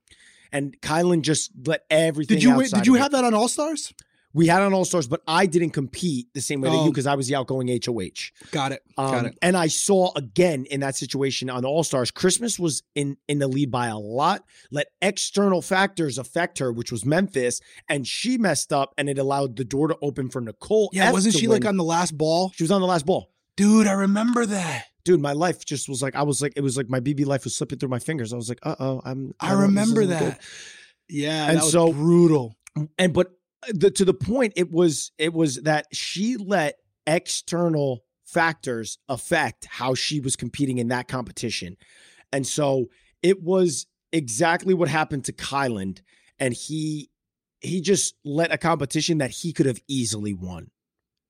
And 0.53 0.79
Kyland 0.81 1.23
just 1.23 1.51
let 1.67 1.85
everything 1.91 2.37
Did 2.37 2.43
you 2.43 2.63
did 2.63 2.87
you 2.87 2.95
of 2.95 3.01
it. 3.01 3.03
have 3.03 3.13
that 3.13 3.25
on 3.25 3.35
All 3.35 3.49
Stars? 3.49 3.93
We 4.35 4.49
had 4.49 4.61
on 4.61 4.75
All 4.75 4.85
Stars, 4.85 5.09
but 5.09 5.23
I 5.27 5.47
didn't 5.47 5.71
compete 5.71 6.27
the 6.35 6.43
same 6.43 6.61
way 6.61 6.69
that 6.69 6.77
Oh. 6.77 6.85
you 6.85 6.91
because 6.91 7.07
I 7.07 7.15
was 7.15 7.27
the 7.27 7.35
outgoing 7.37 7.69
HOH. 7.69 8.33
Got 8.51 8.73
it. 8.73 8.83
Um, 8.99 9.11
Got 9.11 9.27
it. 9.27 9.39
And 9.41 9.57
I 9.57 9.69
saw 9.69 10.13
again 10.15 10.67
in 10.67 10.81
that 10.81 10.95
situation 10.95 11.49
on 11.49 11.65
All 11.65 11.83
Stars, 11.85 12.11
Christmas 12.11 12.59
was 12.59 12.83
in 12.95 13.17
in 13.29 13.39
the 13.39 13.49
lead 13.49 13.71
by 13.71 13.87
a 13.87 13.97
lot. 13.99 14.45
Let 14.71 14.89
external 15.01 15.63
factors 15.63 16.19
affect 16.19 16.59
her, 16.59 16.71
which 16.73 16.93
was 16.93 17.05
Memphis, 17.07 17.61
and 17.89 18.07
she 18.07 18.37
messed 18.37 18.73
up, 18.75 18.93
and 18.99 19.09
it 19.09 19.19
allowed 19.19 19.57
the 19.57 19.65
door 19.65 19.89
to 19.89 19.97
open 20.03 20.29
for 20.29 20.41
Nicole. 20.43 20.91
Yeah, 20.93 21.07
F 21.09 21.13
wasn't 21.15 21.35
she 21.37 21.47
like 21.49 21.65
on 21.65 21.77
the 21.79 21.85
last 21.85 22.17
ball? 22.19 22.53
She 22.55 22.63
was 22.63 22.71
on 22.71 22.81
the 22.83 22.87
last 22.87 23.07
ball, 23.07 23.31
Dude, 23.57 23.87
I 23.87 23.93
remember 23.93 24.45
that. 24.45 24.85
dude. 25.07 25.21
My 25.21 25.33
life 25.33 25.65
just 25.65 25.89
was 25.89 26.03
like 26.03 26.15
I 26.15 26.25
was 26.25 26.43
like 26.43 26.53
it 26.57 26.61
was 26.63 26.77
like 26.77 26.91
my 26.91 27.01
BB 27.01 27.25
life 27.25 27.45
was 27.45 27.57
slipping 27.57 27.79
through 27.79 27.89
my 27.89 28.01
fingers. 28.01 28.35
I 28.35 28.37
was 28.37 28.51
like, 28.51 28.59
uh 28.65 28.77
oh, 28.79 29.01
I'm. 29.03 29.33
I 29.41 29.51
don't- 29.53 29.63
remember 29.63 30.05
that. 30.05 30.21
good. 30.21 30.37
Yeah, 31.09 31.47
And 31.49 31.57
that 31.59 31.63
was 31.63 31.73
so- 31.73 31.93
brutal. 31.93 32.55
and 32.99 33.15
but 33.15 33.29
the, 33.69 33.91
to 33.91 34.05
the 34.05 34.15
point 34.15 34.53
it 34.57 34.71
was 34.71 35.13
it 35.19 35.33
was 35.33 35.63
that 35.63 35.87
she 35.93 36.37
let 36.37 36.77
external 37.07 38.03
factors 38.25 38.99
affect 39.09 39.67
how 39.67 39.95
she 39.95 40.21
was 40.21 40.37
competing 40.37 40.79
in 40.79 40.89
that 40.89 41.09
competition. 41.09 41.77
And 42.33 42.47
so 42.47 42.87
it 43.23 43.43
was 43.43 43.87
exactly 44.13 44.75
what 44.75 44.89
happened 44.89 45.25
to 45.27 45.33
Kyland 45.33 46.01
and 46.39 46.53
he 46.53 47.11
he 47.61 47.81
just 47.81 48.15
let 48.25 48.53
a 48.53 48.59
competition 48.59 49.19
that 49.19 49.31
he 49.31 49.53
could 49.53 49.67
have 49.67 49.81
easily 49.89 50.35
won 50.35 50.71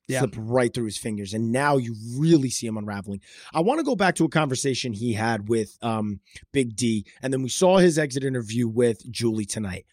Yeah. 0.08 0.20
slip 0.20 0.34
right 0.36 0.72
through 0.72 0.86
his 0.86 0.98
fingers 0.98 1.32
and 1.34 1.52
now 1.52 1.76
you 1.76 1.94
really 2.16 2.50
see 2.50 2.66
him 2.66 2.76
unraveling. 2.76 3.20
I 3.54 3.60
want 3.60 3.78
to 3.80 3.84
go 3.84 3.96
back 3.96 4.14
to 4.16 4.24
a 4.24 4.28
conversation 4.28 4.92
he 4.92 5.12
had 5.14 5.48
with 5.48 5.76
um 5.82 6.20
big 6.52 6.76
d 6.76 7.06
and 7.22 7.32
then 7.32 7.42
we 7.42 7.48
saw 7.48 7.78
his 7.78 7.98
exit 7.98 8.24
interview 8.24 8.68
with 8.68 9.10
julie 9.10 9.46
tonight 9.46 9.86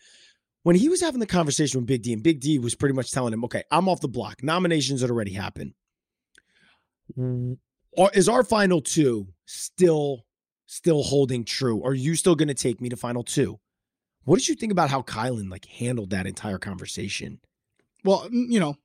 when 0.64 0.76
he 0.76 0.90
was 0.90 1.02
having 1.02 1.20
the 1.20 1.26
conversation 1.28 1.80
with 1.80 1.88
Big 1.88 2.02
D, 2.04 2.12
and 2.14 2.24
Big 2.24 2.40
D 2.40 2.58
was 2.60 2.76
pretty 2.76 2.96
much 2.96 3.12
telling 3.12 3.34
him, 3.34 3.44
"Okay, 3.46 3.64
I'm 3.72 3.88
off 3.88 4.02
the 4.02 4.08
block. 4.08 4.44
Nominations 4.44 5.02
had 5.02 5.10
already 5.10 5.34
happened. 5.34 5.74
Is 8.14 8.30
our 8.30 8.44
final 8.44 8.82
two 8.82 9.28
still 9.46 10.26
still 10.66 11.04
holding 11.04 11.44
true? 11.46 11.84
Are 11.84 11.94
you 11.94 12.16
still 12.16 12.36
going 12.36 12.48
to 12.48 12.54
take 12.54 12.82
me 12.82 12.90
to 12.90 12.98
final 12.98 13.24
two? 13.24 13.60
What 14.24 14.38
did 14.40 14.48
you 14.48 14.56
think 14.56 14.72
about 14.72 14.90
how 14.90 15.02
Kyland 15.02 15.52
like 15.52 15.66
handled 15.66 16.10
that 16.12 16.26
entire 16.26 16.58
conversation? 16.58 17.40
Well, 18.04 18.28
you 18.32 18.60
know, 18.60 18.76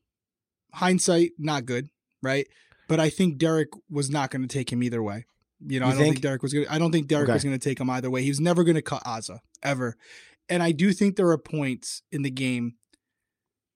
hindsight, 0.75 1.33
not 1.39 1.65
good, 1.65 1.89
right? 2.23 2.47
But 2.89 3.01
I 3.01 3.09
think 3.11 3.39
Derek 3.39 3.69
was 3.91 4.11
not 4.11 4.31
going 4.31 4.43
to 4.43 4.49
take 4.49 4.71
him 4.73 4.83
either 4.83 5.03
way. 5.03 5.27
You 5.67 5.81
know, 5.81 5.87
You 5.87 5.93
I 5.93 5.95
don't 5.95 6.03
think? 6.03 6.15
think? 6.17 6.23
Derek 6.23 6.43
was 6.43 6.53
going 6.53 6.69
I 6.69 6.79
don't 6.79 6.93
think 6.93 7.09
Derek 7.09 7.29
Okay. 7.29 7.35
was 7.35 7.45
going 7.45 7.59
to 7.59 7.63
take 7.63 7.81
him 7.81 7.91
either 7.91 8.11
way. 8.11 8.23
He 8.23 8.29
was 8.31 8.41
never 8.41 8.65
going 8.65 8.77
to 8.77 8.83
cut 8.83 9.03
Azah, 9.05 9.39
ever. 9.63 9.97
And 10.49 10.62
I 10.62 10.73
do 10.73 10.93
think 10.93 11.17
there 11.17 11.28
are 11.31 11.38
points 11.38 12.02
in 12.11 12.23
the 12.23 12.31
game. 12.31 12.75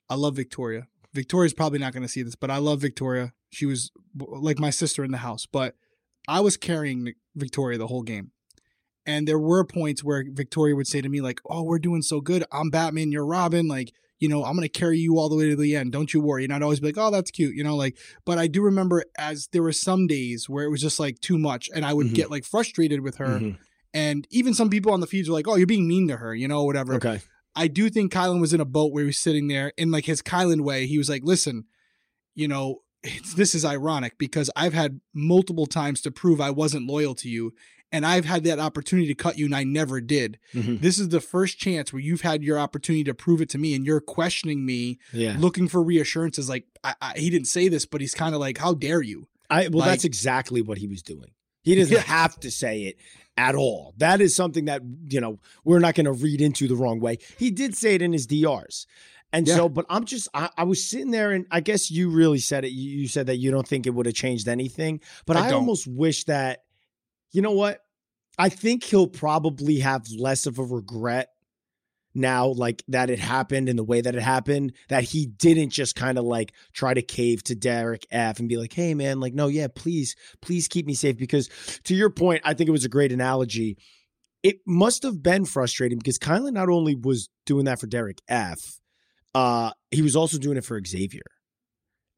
I 0.09 0.15
love 0.15 0.37
Victoria. 0.37 0.87
Victoria's 1.13 1.53
probably 1.55 1.79
not 1.79 1.93
going 1.93 2.03
to 2.03 2.09
see 2.09 2.23
this, 2.23 2.35
but 2.35 2.51
I 2.51 2.57
love 2.59 2.81
Victoria. 2.81 3.33
She 3.51 3.67
was 3.67 3.91
like 4.17 4.59
my 4.59 4.71
sister 4.71 5.05
in 5.05 5.11
the 5.11 5.19
house, 5.19 5.47
but 5.47 5.75
I 6.29 6.41
was 6.41 6.57
carrying 6.57 7.13
Victoria 7.37 7.77
the 7.79 7.87
whole 7.89 8.03
game. 8.03 8.31
And 9.05 9.27
there 9.27 9.39
were 9.39 9.65
points 9.65 10.03
where 10.05 10.25
Victoria 10.31 10.77
would 10.77 10.87
say 10.87 11.01
to 11.01 11.09
me, 11.09 11.21
like, 11.21 11.41
Oh, 11.47 11.63
we're 11.65 11.79
doing 11.81 12.03
so 12.03 12.21
good. 12.21 12.45
I'm 12.53 12.71
Batman, 12.71 13.11
you're 13.13 13.27
Robin. 13.27 13.67
Like, 13.69 13.93
you 14.21 14.29
know, 14.29 14.45
I'm 14.45 14.55
going 14.55 14.63
to 14.63 14.69
carry 14.69 14.99
you 14.99 15.19
all 15.19 15.29
the 15.29 15.35
way 15.37 15.49
to 15.51 15.57
the 15.57 15.75
end. 15.77 15.91
Don't 15.93 16.15
you 16.15 16.21
worry. 16.21 16.45
And 16.45 16.53
I'd 16.55 16.63
always 16.63 16.79
be 16.79 16.87
like, 16.87 16.99
oh, 16.99 17.11
that's 17.11 17.33
cute, 17.33 17.57
you 17.57 17.65
know, 17.65 17.75
like, 17.75 17.99
but 18.25 18.39
I 18.39 18.47
do 18.47 18.63
remember 18.63 19.03
as 19.19 19.49
there 19.53 19.63
were 19.65 19.73
some 19.73 20.07
days 20.07 20.49
where 20.49 20.65
it 20.65 20.71
was 20.71 20.81
just 20.81 21.01
like 21.01 21.19
too 21.19 21.37
much 21.39 21.69
and 21.75 21.85
I 21.85 21.93
would 21.93 22.07
Mhm. 22.09 22.15
get 22.15 22.31
like 22.31 22.45
frustrated 22.45 23.01
with 23.01 23.17
her. 23.17 23.41
Mhm. 23.41 23.59
And 23.95 24.27
even 24.31 24.55
some 24.55 24.71
people 24.71 24.93
on 24.93 25.01
the 25.01 25.07
feeds 25.07 25.29
were 25.29 25.35
like, 25.35 25.47
oh, 25.49 25.57
you're 25.57 25.67
being 25.67 25.87
mean 25.89 26.09
to 26.09 26.17
her, 26.17 26.35
you 26.35 26.49
know, 26.49 26.65
whatever. 26.65 26.95
Okay. 26.95 27.21
I 27.55 27.69
do 27.69 27.91
think 27.91 28.13
Kyland 28.13 28.41
was 28.41 28.55
in 28.55 28.61
a 28.61 28.65
boat 28.65 28.93
where 28.93 29.03
he 29.03 29.07
was 29.09 29.19
sitting 29.19 29.49
there 29.49 29.73
in 29.77 29.91
like 29.91 30.07
his 30.07 30.23
Kyland 30.23 30.63
way. 30.63 30.87
He 30.87 30.97
was 30.97 31.11
like, 31.11 31.23
listen, 31.25 31.65
you 32.35 32.49
know, 32.49 32.81
this 33.37 33.55
is 33.55 33.65
ironic 33.65 34.17
because 34.17 34.49
I've 34.57 34.73
had 34.73 35.01
multiple 35.13 35.67
times 35.67 36.01
to 36.03 36.11
prove 36.11 36.41
I 36.41 36.51
wasn't 36.51 36.87
loyal 36.87 37.15
to 37.17 37.29
you, 37.29 37.53
and 37.91 38.07
I've 38.07 38.25
had 38.25 38.45
that 38.45 38.59
opportunity 38.59 39.09
to 39.09 39.15
cut 39.15 39.37
you, 39.37 39.45
and 39.45 39.55
I 39.55 39.65
never 39.65 40.01
did. 40.01 40.39
Mhm. 40.55 40.81
This 40.81 40.99
is 40.99 41.11
the 41.11 41.21
first 41.21 41.59
chance 41.59 41.93
where 41.93 42.01
you've 42.01 42.21
had 42.23 42.43
your 42.43 42.59
opportunity 42.59 43.05
to 43.05 43.13
prove 43.13 43.43
it 43.43 43.51
to 43.51 43.59
me, 43.59 43.75
and 43.75 43.85
you're 43.85 44.01
questioning 44.01 44.65
me, 44.65 44.99
Yeah. 45.13 45.37
looking 45.39 45.69
for 45.69 45.83
reassurances. 45.83 46.49
Like 46.49 46.65
I, 46.83 46.95
I, 47.03 47.13
he 47.19 47.29
didn't 47.29 47.49
say 47.49 47.69
this, 47.69 47.85
but 47.85 48.01
he's 48.01 48.15
kind 48.15 48.35
of 48.35 48.41
like, 48.41 48.57
"How 48.59 48.73
dare 48.73 49.03
you?" 49.03 49.29
I 49.51 49.63
well, 49.69 49.81
Like- 49.81 49.91
that's 49.91 50.05
exactly 50.07 50.63
what 50.63 50.79
he 50.79 50.87
was 50.87 51.03
doing. 51.03 51.33
He 51.63 51.75
doesn't 51.75 51.99
have 51.99 52.39
to 52.41 52.51
say 52.51 52.83
it 52.85 52.97
at 53.37 53.55
all. 53.55 53.95
That 53.99 54.21
is 54.21 54.35
something 54.37 54.67
that 54.67 54.83
you 55.09 55.21
know 55.21 55.39
we're 55.65 55.79
not 55.79 55.95
going 55.95 56.07
to 56.07 56.13
read 56.13 56.41
into 56.41 56.69
the 56.69 56.77
wrong 56.77 57.01
way. 57.01 57.19
He 57.39 57.51
did 57.51 57.77
say 57.77 57.95
it 57.95 58.03
in 58.03 58.13
his 58.13 58.27
DRs, 58.27 58.87
and 59.33 59.47
Yeah. 59.47 59.57
so. 59.57 59.69
But 59.69 59.87
I'm 59.89 60.05
just, 60.05 60.29
I, 60.35 60.51
I 60.57 60.65
was 60.65 60.85
sitting 60.85 61.11
there, 61.11 61.31
and 61.33 61.47
I 61.51 61.61
guess 61.61 61.91
you 61.91 62.11
really 62.11 62.39
said 62.39 62.65
it. 62.65 62.73
You, 62.73 63.01
you 63.01 63.09
said 63.09 63.27
that 63.27 63.37
you 63.37 63.51
don't 63.51 63.67
think 63.67 63.87
it 63.87 63.91
would 63.91 64.07
have 64.07 64.15
changed 64.15 64.49
anything, 64.49 65.01
but 65.27 65.37
I 65.37 65.49
I, 65.49 65.53
almost 65.53 65.87
wish 65.87 66.25
that. 66.25 66.65
You 67.31 67.41
know 67.43 67.53
what? 67.53 67.81
I 68.39 68.49
think 68.49 68.85
he'll 68.85 69.07
probably 69.07 69.79
have 69.81 70.07
less 70.19 70.47
of 70.47 70.59
a 70.59 70.65
regret 70.65 71.29
now 72.15 72.47
like 72.49 72.83
that 72.89 73.09
it 73.11 73.19
happened 73.19 73.69
in 73.69 73.77
the 73.77 73.85
way 73.85 74.01
that 74.01 74.15
it 74.15 74.23
happened 74.23 74.73
that 74.89 75.03
he 75.05 75.27
didn't 75.27 75.71
just 75.71 75.95
kind 75.95 76.19
of 76.19 76.25
like 76.25 76.53
try 76.73 76.93
to 76.93 77.03
cave 77.03 77.43
to 77.45 77.55
Derek 77.55 78.07
F 78.11 78.39
and 78.39 78.49
be 78.49 78.57
like 78.57 78.73
hey 78.73 78.95
man 78.95 79.19
like 79.21 79.33
no 79.35 79.47
yeah 79.47 79.67
please 79.75 80.15
please 80.41 80.69
keep 80.69 80.87
me 80.87 80.95
safe. 80.95 81.17
Because 81.17 81.49
to 81.85 81.95
your 81.95 82.11
point 82.11 82.43
I 82.45 82.55
think 82.55 82.69
it 82.69 82.73
was 82.73 82.85
a 82.85 82.89
great 82.91 83.13
analogy. 83.13 83.79
It 84.43 84.59
must 84.67 85.05
have 85.05 85.23
been 85.23 85.45
frustrating 85.45 85.99
because 85.99 86.19
Kyland 86.19 86.53
not 86.55 86.69
only 86.69 86.95
was 86.97 87.29
doing 87.47 87.65
that 87.67 87.81
for 87.81 87.87
Derek 87.87 88.19
F 88.29 88.81
uh 89.35 89.71
he 89.91 90.03
was 90.03 90.15
also 90.17 90.37
doing 90.39 90.57
it 90.59 90.65
for 90.65 90.81
Xavier. 90.85 91.23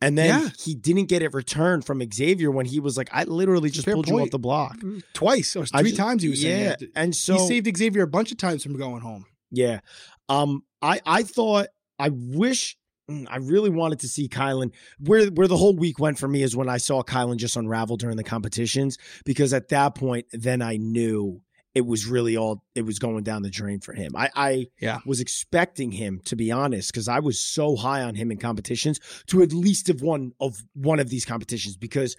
And 0.01 0.19
then 0.19 0.27
Yeah. 0.43 0.49
he 0.59 0.75
didn't 0.75 1.07
get 1.07 1.23
it 1.23 1.33
returned 1.33 1.87
from 1.87 2.03
Xavier 2.13 2.51
when 2.51 2.67
he 2.67 2.81
was 2.81 2.97
like 2.97 3.09
I 3.13 3.25
literally 3.25 3.71
just 3.71 3.85
Fair 3.85 3.95
pulled 3.95 4.09
you 4.09 4.19
off 4.21 4.31
the 4.31 4.39
block. 4.39 4.77
Twice. 5.13 5.55
Or 5.57 5.65
three 5.65 5.83
just- 5.91 5.97
times 5.97 6.23
he 6.25 6.29
was 6.29 6.43
saying 6.43 6.63
yeah. 6.65 6.73
it. 6.81 6.91
and 6.97 7.15
so 7.15 7.35
he 7.39 7.47
saved 7.47 7.77
Xavier 7.77 8.03
a 8.03 8.07
bunch 8.09 8.33
of 8.33 8.39
times 8.39 8.63
from 8.65 8.77
going 8.77 9.01
home. 9.01 9.25
Yeah. 9.55 9.81
Um 10.29 10.63
I 10.83 11.01
I 11.07 11.23
thought 11.23 11.69
I 11.99 12.11
wish 12.13 12.77
mm, 13.11 13.27
I 13.29 13.37
really 13.37 13.71
wanted 13.71 14.01
to 14.01 14.09
see 14.09 14.29
Kyland 14.29 14.73
where 14.99 15.27
where 15.29 15.49
the 15.49 15.57
whole 15.57 15.77
week 15.77 15.99
went 15.99 16.19
for 16.19 16.29
me 16.29 16.43
is 16.43 16.57
when 16.57 16.69
I 16.69 16.79
saw 16.79 17.03
Kyland 17.03 17.37
just 17.37 17.57
unravel 17.57 17.97
during 17.97 18.17
the 18.17 18.25
competitions 18.25 18.99
because 19.25 19.53
at 19.53 19.69
that 19.69 19.95
point 19.95 20.27
then 20.33 20.63
I 20.63 20.77
knew 20.77 21.41
it 21.75 21.85
was 21.87 22.07
really 22.07 22.37
all 22.37 22.63
it 22.77 22.83
was 22.83 22.99
going 23.01 23.25
down 23.25 23.43
the 23.43 23.51
drain 23.51 23.81
for 23.81 23.93
him. 23.95 24.13
I 24.17 24.31
I 24.35 24.67
Yeah. 24.81 25.01
was 25.07 25.21
expecting 25.21 25.91
him 25.93 26.21
to 26.27 26.37
be 26.37 26.53
honest 26.53 26.93
because 26.93 27.09
I 27.09 27.19
was 27.19 27.41
so 27.41 27.75
high 27.77 28.03
on 28.03 28.15
him 28.15 28.31
in 28.31 28.39
competitions 28.39 29.01
to 29.27 29.43
at 29.43 29.53
least 29.53 29.89
have 29.89 30.01
won 30.01 30.33
of 30.41 30.63
one 30.75 31.01
of 31.01 31.09
these 31.11 31.25
competitions 31.25 31.77
because 31.77 32.17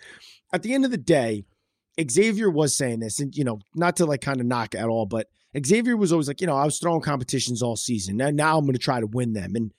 at 0.54 0.62
the 0.64 0.74
end 0.74 0.86
of 0.86 0.92
the 0.92 0.98
day 0.98 1.46
Xavier 2.12 2.50
was 2.50 2.76
saying 2.76 3.00
this 3.00 3.20
and 3.20 3.34
you 3.36 3.44
know 3.46 3.60
not 3.76 3.96
to 3.98 4.06
like 4.06 4.22
kind 4.22 4.42
of 4.42 4.46
knock 4.46 4.76
at 4.76 4.90
all 4.90 5.06
but 5.06 5.28
Xavier 5.64 5.96
was 5.96 6.12
always 6.12 6.28
like, 6.28 6.42
you 6.42 6.48
know, 6.48 6.56
I 6.56 6.66
was 6.66 6.80
throwing 6.80 7.02
competitions 7.02 7.62
all 7.62 7.76
season. 7.76 8.18
Now, 8.18 8.30
now 8.32 8.58
I'm 8.58 8.66
going 8.66 8.74
to 8.74 8.80
try 8.80 9.00
to 9.00 9.08
win 9.08 9.34
them. 9.34 9.56
And 9.56 9.72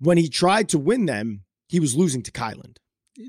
when 0.00 0.18
he 0.18 0.28
tried 0.28 0.68
to 0.70 0.78
win 0.78 1.06
them, 1.06 1.44
he 1.68 1.80
was 1.80 1.96
losing 1.96 2.22
to 2.24 2.30
Kyland. 2.30 2.76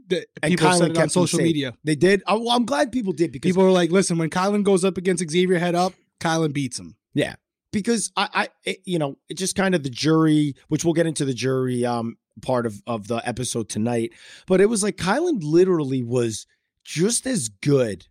The- 0.07 0.25
And 0.43 0.51
people 0.51 0.67
Kyland 0.67 0.77
said 0.79 0.91
it 0.91 0.97
on 0.97 1.09
social 1.09 1.39
media. 1.39 1.73
They 1.83 1.95
did. 1.95 2.21
I, 2.27 2.33
well, 2.33 2.49
I'm 2.51 2.65
glad 2.65 2.91
people 2.91 3.13
did 3.13 3.31
because 3.31 3.49
People 3.49 3.63
were 3.63 3.71
like, 3.71 3.89
"Listen, 3.89 4.17
when 4.17 4.29
Kyland 4.29 4.63
goes 4.63 4.83
up 4.83 4.97
against 4.97 5.27
Xavier 5.29 5.59
head 5.59 5.75
up, 5.75 5.93
Kyland 6.19 6.53
beats 6.53 6.77
him." 6.77 6.95
Yeah. 7.13 7.35
Because 7.71 8.11
I, 8.17 8.29
I 8.33 8.47
it, 8.65 8.79
you 8.85 8.99
know, 8.99 9.17
it 9.29 9.35
just 9.37 9.55
kind 9.55 9.75
of 9.75 9.83
the 9.83 9.89
jury, 9.89 10.55
which 10.67 10.83
we'll 10.83 10.93
get 10.93 11.07
into 11.07 11.23
the 11.25 11.33
jury 11.33 11.85
um 11.85 12.17
part 12.41 12.65
of 12.65 12.81
of 12.85 13.07
the 13.07 13.21
episode 13.27 13.69
tonight. 13.69 14.11
But 14.45 14.59
it 14.61 14.65
was 14.67 14.83
like 14.83 14.97
Kyland 14.97 15.39
literally 15.41 16.03
was 16.03 16.47
just 16.83 17.25
as 17.25 17.47
good 17.49 18.07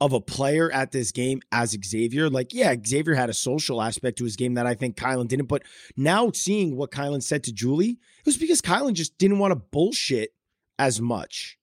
of 0.00 0.12
a 0.12 0.20
player 0.20 0.70
at 0.70 0.92
this 0.92 1.10
game 1.10 1.40
as 1.52 1.76
Xavier. 1.84 2.28
Like, 2.28 2.52
yeah, 2.52 2.74
Xavier 2.84 3.14
had 3.14 3.30
a 3.30 3.34
social 3.34 3.80
aspect 3.80 4.18
to 4.18 4.24
his 4.24 4.36
game 4.36 4.54
that 4.54 4.66
I 4.66 4.74
think 4.74 4.96
Kyland 4.96 5.28
didn't. 5.28 5.46
But 5.46 5.62
now 5.96 6.30
seeing 6.32 6.76
what 6.76 6.90
Kyland 6.90 7.22
said 7.22 7.44
to 7.44 7.52
Julie, 7.52 7.98
it 8.18 8.26
was 8.26 8.36
because 8.36 8.60
Kyland 8.60 8.94
just 8.94 9.16
didn't 9.18 9.38
want 9.38 9.52
to 9.52 9.56
bullshit 9.56 10.30
as 10.78 11.00
much. 11.00 11.58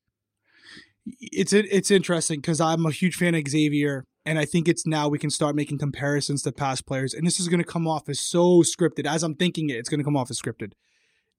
it's 1.19 1.53
it's 1.53 1.91
interesting 1.91 2.39
because 2.39 2.61
I'm 2.61 2.85
a 2.85 2.91
huge 2.91 3.15
fan 3.15 3.35
of 3.35 3.47
Xavier, 3.47 4.05
and 4.25 4.39
I 4.39 4.45
think 4.45 4.67
it's 4.67 4.87
now 4.87 5.07
we 5.07 5.19
can 5.19 5.29
start 5.29 5.55
making 5.55 5.77
comparisons 5.77 6.41
to 6.43 6.51
past 6.51 6.85
players, 6.87 7.13
and 7.13 7.27
this 7.27 7.39
is 7.39 7.47
going 7.47 7.59
to 7.59 7.65
come 7.65 7.87
off 7.87 8.09
as 8.09 8.19
so 8.19 8.61
scripted. 8.61 9.05
As 9.05 9.21
I'm 9.21 9.35
thinking 9.35 9.69
it, 9.69 9.77
it's 9.77 9.89
going 9.89 9.99
to 9.99 10.05
come 10.05 10.17
off 10.17 10.31
as 10.31 10.39
scripted. 10.39 10.71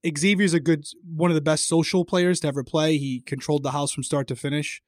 Xavier's 0.07 0.53
a 0.53 0.61
good 0.61 0.87
one 1.03 1.31
of 1.31 1.35
the 1.35 1.41
best 1.41 1.67
social 1.67 2.05
players 2.05 2.41
to 2.41 2.49
ever 2.49 2.63
play. 2.63 2.99
He 2.99 3.21
controlled 3.21 3.63
the 3.63 3.71
house 3.71 3.93
from 3.93 4.03
start 4.03 4.29
to 4.29 4.37
finish. 4.37 4.83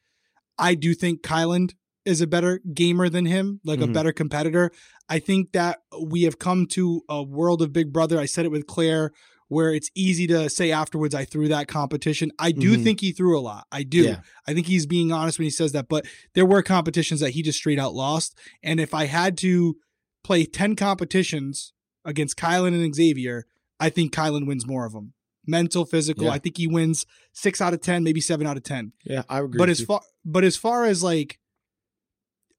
I 0.59 0.75
do 0.75 0.95
think 0.95 1.23
Kyland 1.23 1.73
is 2.07 2.21
a 2.21 2.27
better 2.27 2.61
gamer 2.73 3.09
than 3.09 3.27
him, 3.27 3.61
like 3.65 3.81
a 3.81 3.87
Mhm. 3.87 3.93
better 3.93 4.13
competitor. 4.13 4.71
I 5.09 5.19
think 5.19 5.53
that 5.53 5.81
we 6.03 6.23
have 6.23 6.39
come 6.39 6.67
to 6.69 7.03
a 7.09 7.23
world 7.23 7.61
of 7.63 7.73
Big 7.73 7.93
Brother. 7.93 8.19
I 8.19 8.27
said 8.27 8.45
it 8.45 8.51
with 8.51 8.67
Claire, 8.67 9.13
where 9.49 9.73
it's 9.75 9.91
easy 9.95 10.27
to 10.29 10.49
say 10.51 10.73
afterwards, 10.73 11.15
I 11.15 11.25
threw 11.25 11.47
that 11.49 11.69
competition. 11.69 12.33
I 12.39 12.51
do 12.53 12.77
Mhm. 12.77 12.83
think 12.85 13.01
he 13.01 13.13
threw 13.13 13.39
a 13.39 13.41
lot. 13.41 13.67
I 13.71 13.83
do. 13.85 14.03
Yeah. 14.05 14.21
I 14.47 14.55
think 14.55 14.67
he's 14.67 14.87
being 14.87 15.13
honest 15.13 15.39
when 15.39 15.45
he 15.45 15.51
says 15.51 15.73
that, 15.73 15.89
but 15.89 16.05
there 16.35 16.47
were 16.47 16.63
competitions 16.63 17.21
that 17.21 17.31
he 17.31 17.43
just 17.43 17.59
straight 17.59 17.79
out 17.79 17.95
lost. 17.95 18.37
And 18.63 18.81
if 18.81 18.93
I 18.95 19.05
had 19.07 19.37
to 19.39 19.77
play 20.25 20.45
10 20.47 20.75
competitions 20.75 21.73
against 22.05 22.37
Kyland 22.37 22.75
and 22.83 22.95
Xavier, 22.95 23.47
I 23.79 23.91
think 23.91 24.13
Kyland 24.13 24.47
wins 24.47 24.67
more 24.67 24.85
of 24.87 24.93
them. 24.93 25.13
Mental, 25.47 25.85
physical. 25.85 26.25
Yeah. 26.25 26.31
I 26.33 26.39
think 26.41 26.57
he 26.57 26.67
wins 26.67 27.07
six 27.33 27.61
out 27.61 27.73
of 27.73 27.81
10, 27.81 28.03
maybe 28.03 28.21
seven 28.21 28.49
out 28.49 28.57
of 28.57 28.65
10 28.65 28.93
Yeah, 29.05 29.23
I 29.29 29.39
agree. 29.41 29.59
but 29.59 29.69
as 29.71 29.81
far 29.81 30.01
but 30.25 30.43
as 30.43 30.57
far 30.57 30.85
as 30.87 31.05
like 31.05 31.39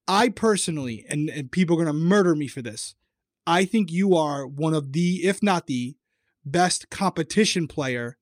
i 0.07 0.29
personally 0.29 1.05
and, 1.09 1.29
and 1.29 1.51
people 1.51 1.75
are 1.75 1.83
going 1.83 1.93
to 1.93 1.99
murder 1.99 2.35
me 2.35 2.47
for 2.47 2.61
this 2.61 2.95
i 3.45 3.65
think 3.65 3.91
you 3.91 4.15
are 4.15 4.47
one 4.47 4.73
of 4.73 4.93
the 4.93 5.25
if 5.25 5.41
not 5.41 5.67
the 5.67 5.95
best 6.45 6.89
competition 6.89 7.67
player 7.67 8.17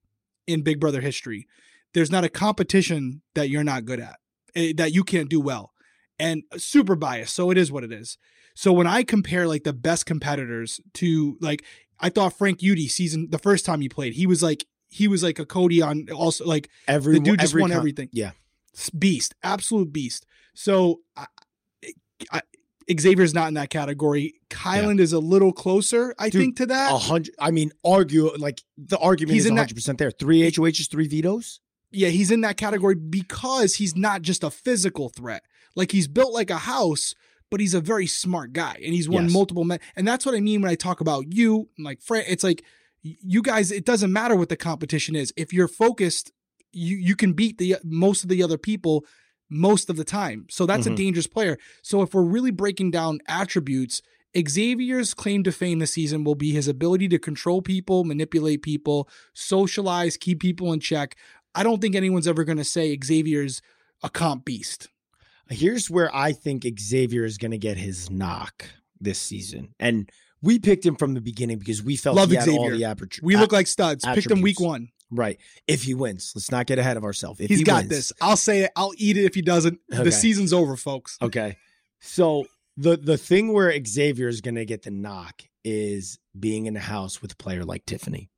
in 0.48 0.62
big 0.62 0.80
brother 0.80 1.02
history 1.02 1.48
there's 1.94 2.12
not 2.12 2.24
a 2.24 2.30
competition 2.30 3.22
that 3.34 3.50
you're 3.50 3.64
not 3.64 3.86
good 3.86 4.00
at 4.00 4.18
eh, 4.56 4.74
that 4.76 4.94
you 4.94 5.04
can't 5.04 5.30
do 5.30 5.40
well 5.40 5.72
and 6.20 6.44
super 6.58 6.96
biased 6.96 7.34
so 7.34 7.52
it 7.52 7.58
is 7.58 7.72
what 7.72 7.84
it 7.84 7.92
is 7.92 8.18
so 8.56 8.72
when 8.72 8.88
i 8.88 9.04
compare 9.04 9.48
like 9.48 9.64
the 9.64 9.74
best 9.74 10.06
competitors 10.06 10.80
to 10.94 11.38
like 11.42 11.64
i 12.00 12.10
thought 12.10 12.34
frank 12.34 12.60
Eudy 12.60 12.90
season 12.90 13.28
the 13.30 13.40
first 13.40 13.66
time 13.66 13.82
he 13.82 13.90
played 13.90 14.14
he 14.14 14.26
was 14.26 14.42
like 14.42 14.66
he 14.96 15.08
was 15.08 15.24
like 15.24 15.40
a 15.40 15.46
cody 15.46 15.82
on 15.82 16.08
also 16.10 16.46
like 16.46 16.70
every 16.88 17.16
the 17.16 17.20
dude 17.20 17.40
just 17.40 17.52
every 17.52 17.62
won 17.62 17.72
con- 17.72 17.78
everything. 17.78 18.10
Yeah. 18.14 18.32
Beast, 18.98 19.36
absolute 19.44 19.92
beast. 19.92 20.26
So 20.54 21.02
I, 21.18 21.26
I, 22.32 22.42
Xavier's 23.00 23.34
not 23.34 23.48
in 23.48 23.56
that 23.56 23.70
category. 23.70 24.36
Kyland 24.50 25.00
is 25.00 25.12
a 25.12 25.20
little 25.20 25.52
closer, 25.52 26.14
I 26.20 26.30
Dude, 26.30 26.42
think, 26.42 26.58
to 26.58 26.66
that. 26.68 26.92
A 26.94 26.98
hundred. 26.98 27.34
I 27.40 27.52
mean, 27.52 27.72
argue 27.84 28.32
like 28.38 28.62
the 28.78 28.98
argument 29.00 29.34
He's 29.34 29.46
is 29.46 29.52
that- 29.52 29.58
hundred 29.58 29.76
percent 29.76 29.98
there. 29.98 30.12
Three 30.12 30.42
HOHs, 30.44 30.90
three 30.90 31.08
vetoes. 31.08 31.60
yeah, 31.92 32.10
he's 32.10 32.30
in 32.32 32.42
that 32.42 32.58
category 32.58 32.96
because 32.96 33.76
he's 33.76 33.96
not 33.96 34.22
just 34.22 34.44
a 34.44 34.52
physical 34.52 35.10
threat. 35.10 35.44
Like 35.76 35.92
he's 35.92 36.08
built 36.08 36.34
like 36.34 36.50
a 36.50 36.58
house, 36.58 37.16
but 37.50 37.60
he's 37.60 37.74
a 37.74 37.82
very 37.82 38.06
smart 38.08 38.54
guy, 38.54 38.76
and 38.84 38.94
he's 38.94 39.10
won 39.10 39.24
Yes. 39.26 39.34
multiple 39.34 39.64
men. 39.66 39.80
And 39.96 40.08
that's 40.08 40.26
what 40.26 40.36
I 40.36 40.40
mean 40.40 40.62
when 40.62 40.70
I 40.72 40.76
talk 40.76 41.02
about 41.02 41.34
you, 41.34 41.70
like 41.80 42.02
Fran. 42.02 42.24
It's 42.28 42.44
like 42.44 42.64
you 43.02 43.42
guys. 43.42 43.72
It 43.72 43.86
doesn't 43.86 44.14
matter 44.14 44.36
what 44.36 44.50
the 44.50 44.58
competition 44.58 45.16
is. 45.16 45.34
If 45.36 45.54
you're 45.54 45.68
focused, 45.68 46.32
you 46.72 46.98
you 46.98 47.16
can 47.16 47.34
beat 47.34 47.58
the 47.58 47.78
most 47.84 48.24
of 48.24 48.30
the 48.30 48.44
other 48.44 48.58
people 48.58 49.06
most 49.50 49.90
of 49.90 49.96
the 49.98 50.04
time. 50.04 50.46
So 50.50 50.66
that's 50.66 50.88
Mhm. 50.88 50.94
a 50.94 50.96
dangerous 50.96 51.28
player. 51.28 51.58
So 51.82 52.02
if 52.02 52.14
we're 52.14 52.24
really 52.24 52.52
breaking 52.52 52.92
down 52.92 53.20
attributes. 53.28 54.02
Xavier's 54.38 55.14
claim 55.14 55.44
to 55.44 55.52
fame 55.54 55.80
this 55.80 55.92
season 55.94 56.26
will 56.26 56.36
be 56.36 56.52
his 56.52 56.68
ability 56.68 57.08
to 57.08 57.18
control 57.18 57.62
people, 57.62 58.04
manipulate 58.04 58.62
people, 58.64 59.08
socialize, 59.34 60.18
keep 60.18 60.42
people 60.42 60.74
in 60.74 60.80
check. 60.82 61.16
I 61.54 61.64
don't 61.64 61.80
think 61.80 61.96
anyone's 61.96 62.28
ever 62.28 62.44
going 62.44 62.58
to 62.58 62.66
say 62.66 62.98
Xavier's 63.02 63.62
a 64.04 64.10
comp 64.10 64.44
beast. 64.44 64.90
Here's 65.50 65.90
where 65.90 66.14
I 66.14 66.34
think 66.34 66.66
Xavier 66.80 67.24
is 67.24 67.38
going 67.38 67.52
to 67.52 67.58
get 67.58 67.78
his 67.78 68.10
knock 68.10 68.66
this 69.00 69.20
season, 69.20 69.74
and 69.80 70.10
we 70.42 70.60
picked 70.60 70.86
him 70.86 70.96
from 70.98 71.14
the 71.14 71.22
beginning 71.22 71.60
because 71.60 71.82
we 71.82 71.96
felt 71.96 72.18
Love 72.18 72.30
he 72.30 72.36
had 72.36 72.50
all 72.50 72.66
Xavier. 72.66 72.78
the 72.78 72.84
aperture. 72.86 73.22
We 73.24 73.38
look 73.38 73.52
like 73.54 73.68
studs. 73.68 74.04
Picked 74.04 74.32
him 74.32 74.42
week 74.42 74.60
one. 74.60 74.90
Right. 75.12 75.38
If 75.68 75.84
he 75.84 75.94
wins, 75.94 76.32
let's 76.36 76.52
not 76.52 76.66
get 76.68 76.80
ahead 76.80 76.98
of 76.98 77.04
ourselves. 77.04 77.40
If 77.40 77.50
He's 77.50 77.60
he 77.60 77.64
got 77.64 77.84
wins- 77.84 77.90
this. 77.90 78.14
I'll 78.22 78.38
say 78.38 78.62
it. 78.64 78.72
I'll 78.76 78.94
eat 78.98 79.18
it 79.18 79.26
if 79.26 79.36
he 79.36 79.42
doesn't. 79.42 79.80
Okay. 79.94 80.04
The 80.04 80.12
season's 80.12 80.54
over, 80.54 80.76
folks. 80.76 81.18
Okay. 81.22 81.58
So 82.02 82.46
the 82.78 82.98
the 82.98 83.18
thing 83.18 83.54
where 83.54 83.74
Xavier 83.86 84.28
is 84.28 84.42
going 84.42 84.56
to 84.56 84.66
get 84.66 84.84
the 84.84 84.92
knock 84.92 85.44
is 85.64 86.20
being 86.40 86.66
in 86.68 86.76
a 86.76 86.80
house 86.82 87.22
with 87.22 87.32
a 87.32 87.36
player 87.36 87.64
like 87.64 87.86
Tiffany, 87.86 88.30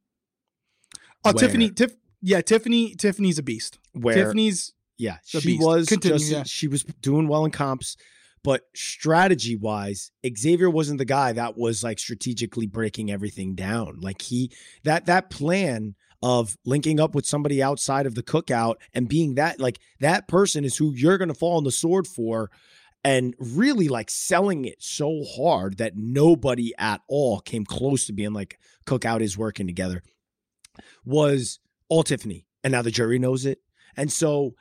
Oh, 1.26 1.32
Where- 1.32 1.34
Tiffany. 1.34 1.70
Tiff. 1.72 1.94
Yeah, 2.22 2.42
Tiffany. 2.42 2.96
Tiffany's 2.96 3.38
a 3.38 3.44
beast. 3.44 3.80
where 3.94 4.16
Tiffany's. 4.16 4.74
yeah, 4.98 5.18
she 5.26 5.40
beast. 5.40 5.64
was 5.64 5.88
Continue, 5.88 6.18
just 6.18 6.32
yeah. 6.32 6.44
she 6.44 6.68
was 6.68 6.84
doing 6.84 7.28
well 7.28 7.46
in 7.46 7.52
comps, 7.52 7.96
but 8.44 8.62
strategy 8.76 9.56
wise, 9.56 10.12
Xavier 10.36 10.70
wasn't 10.70 10.98
the 10.98 11.06
guy 11.06 11.34
that 11.34 11.58
was 11.58 11.84
like 11.84 12.00
strategically 12.00 12.66
breaking 12.68 13.12
everything 13.12 13.54
down. 13.56 14.00
Like 14.02 14.22
he 14.22 14.52
that 14.84 15.06
that 15.08 15.30
plan 15.30 15.96
of 16.24 16.58
linking 16.66 17.00
up 17.00 17.14
with 17.14 17.26
somebody 17.26 17.62
outside 17.62 18.06
of 18.06 18.16
the 18.16 18.24
cookout 18.24 18.76
and 18.94 19.08
being 19.08 19.36
that 19.36 19.60
like 19.60 19.80
that 20.00 20.28
person 20.28 20.66
is 20.66 20.78
who 20.78 20.92
you're 20.96 21.18
going 21.18 21.28
to 21.28 21.34
fall 21.34 21.58
on 21.58 21.64
the 21.64 21.72
sword 21.72 22.08
for 22.08 22.50
and 23.04 23.36
really 23.40 23.88
like 23.88 24.10
selling 24.10 24.66
it 24.66 24.82
so 24.82 25.24
hard 25.36 25.78
that 25.78 25.94
nobody 25.96 26.74
at 26.80 27.02
all 27.08 27.40
came 27.42 27.64
close 27.66 28.06
to 28.06 28.14
being 28.14 28.34
like 28.34 28.58
cookout 28.86 29.22
is 29.22 29.38
working 29.38 29.68
together 29.68 30.02
was 31.06 31.60
all 31.90 32.04
Tiffany 32.04 32.46
and 32.64 32.72
now 32.72 32.82
the 32.82 32.92
jury 32.92 33.20
knows 33.20 33.46
it 33.46 33.60
and 33.96 34.12
so 34.12 34.56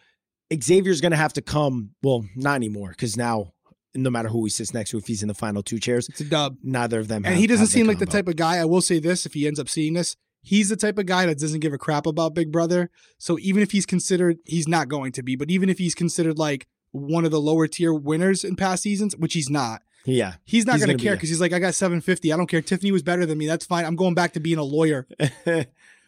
Xavier's 0.62 1.00
going 1.00 1.10
to 1.12 1.16
have 1.16 1.32
to 1.34 1.42
come 1.42 1.90
well 2.02 2.24
not 2.34 2.54
anymore 2.56 2.94
cuz 2.96 3.16
now 3.16 3.52
no 3.94 4.10
matter 4.10 4.28
who 4.28 4.44
he 4.44 4.50
sits 4.50 4.74
next 4.74 4.90
to 4.90 4.98
if 4.98 5.06
he's 5.06 5.22
in 5.22 5.28
the 5.28 5.34
final 5.34 5.62
two 5.62 5.78
chairs 5.78 6.08
It's 6.08 6.20
a 6.20 6.24
dub. 6.24 6.58
neither 6.62 7.00
of 7.00 7.08
them 7.08 7.24
And 7.24 7.28
have- 7.34 7.38
he 7.38 7.46
doesn't 7.46 7.68
seem 7.68 7.86
like 7.86 7.98
the 7.98 8.04
type 8.06 8.28
of 8.28 8.36
guy. 8.36 8.58
I 8.58 8.66
will 8.66 8.82
say 8.82 8.98
this: 8.98 9.24
if 9.24 9.32
he 9.32 9.46
ends 9.46 9.58
up 9.58 9.70
seeing 9.70 9.94
this, 9.94 10.16
he's 10.46 10.68
the 10.68 10.76
type 10.76 10.96
of 10.96 11.06
guy 11.06 11.26
that 11.26 11.38
doesn't 11.40 11.58
give 11.60 11.72
a 11.72 11.78
crap 11.78 12.06
about 12.06 12.32
Big 12.34 12.52
Brother. 12.52 12.88
So 13.18 13.36
even 13.40 13.62
if 13.62 13.72
he's 13.72 13.84
considered, 13.84 14.38
he's 14.44 14.68
not 14.68 14.88
going 14.88 15.10
to 15.12 15.22
be. 15.22 15.34
But 15.34 15.50
even 15.50 15.68
if 15.68 15.78
he's 15.78 15.94
considered 15.94 16.38
like 16.38 16.68
one 16.92 17.24
of 17.24 17.32
the 17.32 17.40
lower 17.40 17.66
tier 17.66 17.92
winners 17.92 18.44
in 18.44 18.54
past 18.54 18.84
seasons, 18.84 19.16
which 19.16 19.34
he's 19.34 19.50
not, 19.50 19.82
yeah 20.04 20.34
he's 20.44 20.64
not 20.64 20.78
going 20.78 20.86
gonna 20.86 20.98
be 20.98 21.02
care 21.02 21.14
because 21.16 21.28
he's 21.28 21.40
like, 21.40 21.52
I 21.52 21.58
got 21.58 21.74
750. 21.74 22.32
I 22.32 22.36
don't 22.36 22.46
care. 22.46 22.62
Tiffany 22.62 22.92
was 22.92 23.02
better 23.02 23.26
than 23.26 23.36
me. 23.38 23.46
That's 23.48 23.66
fine. 23.66 23.84
I'm 23.84 23.96
going 23.96 24.14
back 24.14 24.34
to 24.34 24.40
being 24.40 24.58
a 24.58 24.62
lawyer 24.62 25.08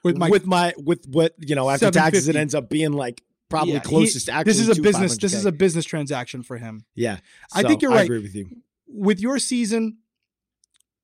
with 0.04 0.16
my. 0.16 0.28
with 0.30 0.46
my 0.46 0.72
with 0.78 1.04
what 1.08 1.34
you 1.40 1.56
know 1.56 1.68
after 1.68 1.90
taxes 1.90 2.28
it 2.28 2.36
ends 2.36 2.54
up 2.54 2.68
being 2.70 2.92
like 2.92 3.22
probably 3.48 3.72
Yeah, 3.72 3.80
he- 3.80 3.88
closest 3.88 4.26
to 4.26 4.32
actually 4.32 4.52
this 4.52 4.60
is 4.60 4.68
a 4.78 4.80
business. 4.80 5.16
This 5.18 5.34
is 5.34 5.44
a 5.46 5.52
business 5.52 5.84
transaction 5.84 6.42
for 6.44 6.58
him. 6.58 6.84
yeah 6.94 7.18
I 7.52 7.62
think 7.64 7.82
you're 7.82 7.90
right. 7.90 8.04
agree 8.04 8.20
with 8.20 8.34
you 8.36 8.48
with 8.86 9.18
your 9.20 9.38
season, 9.38 9.98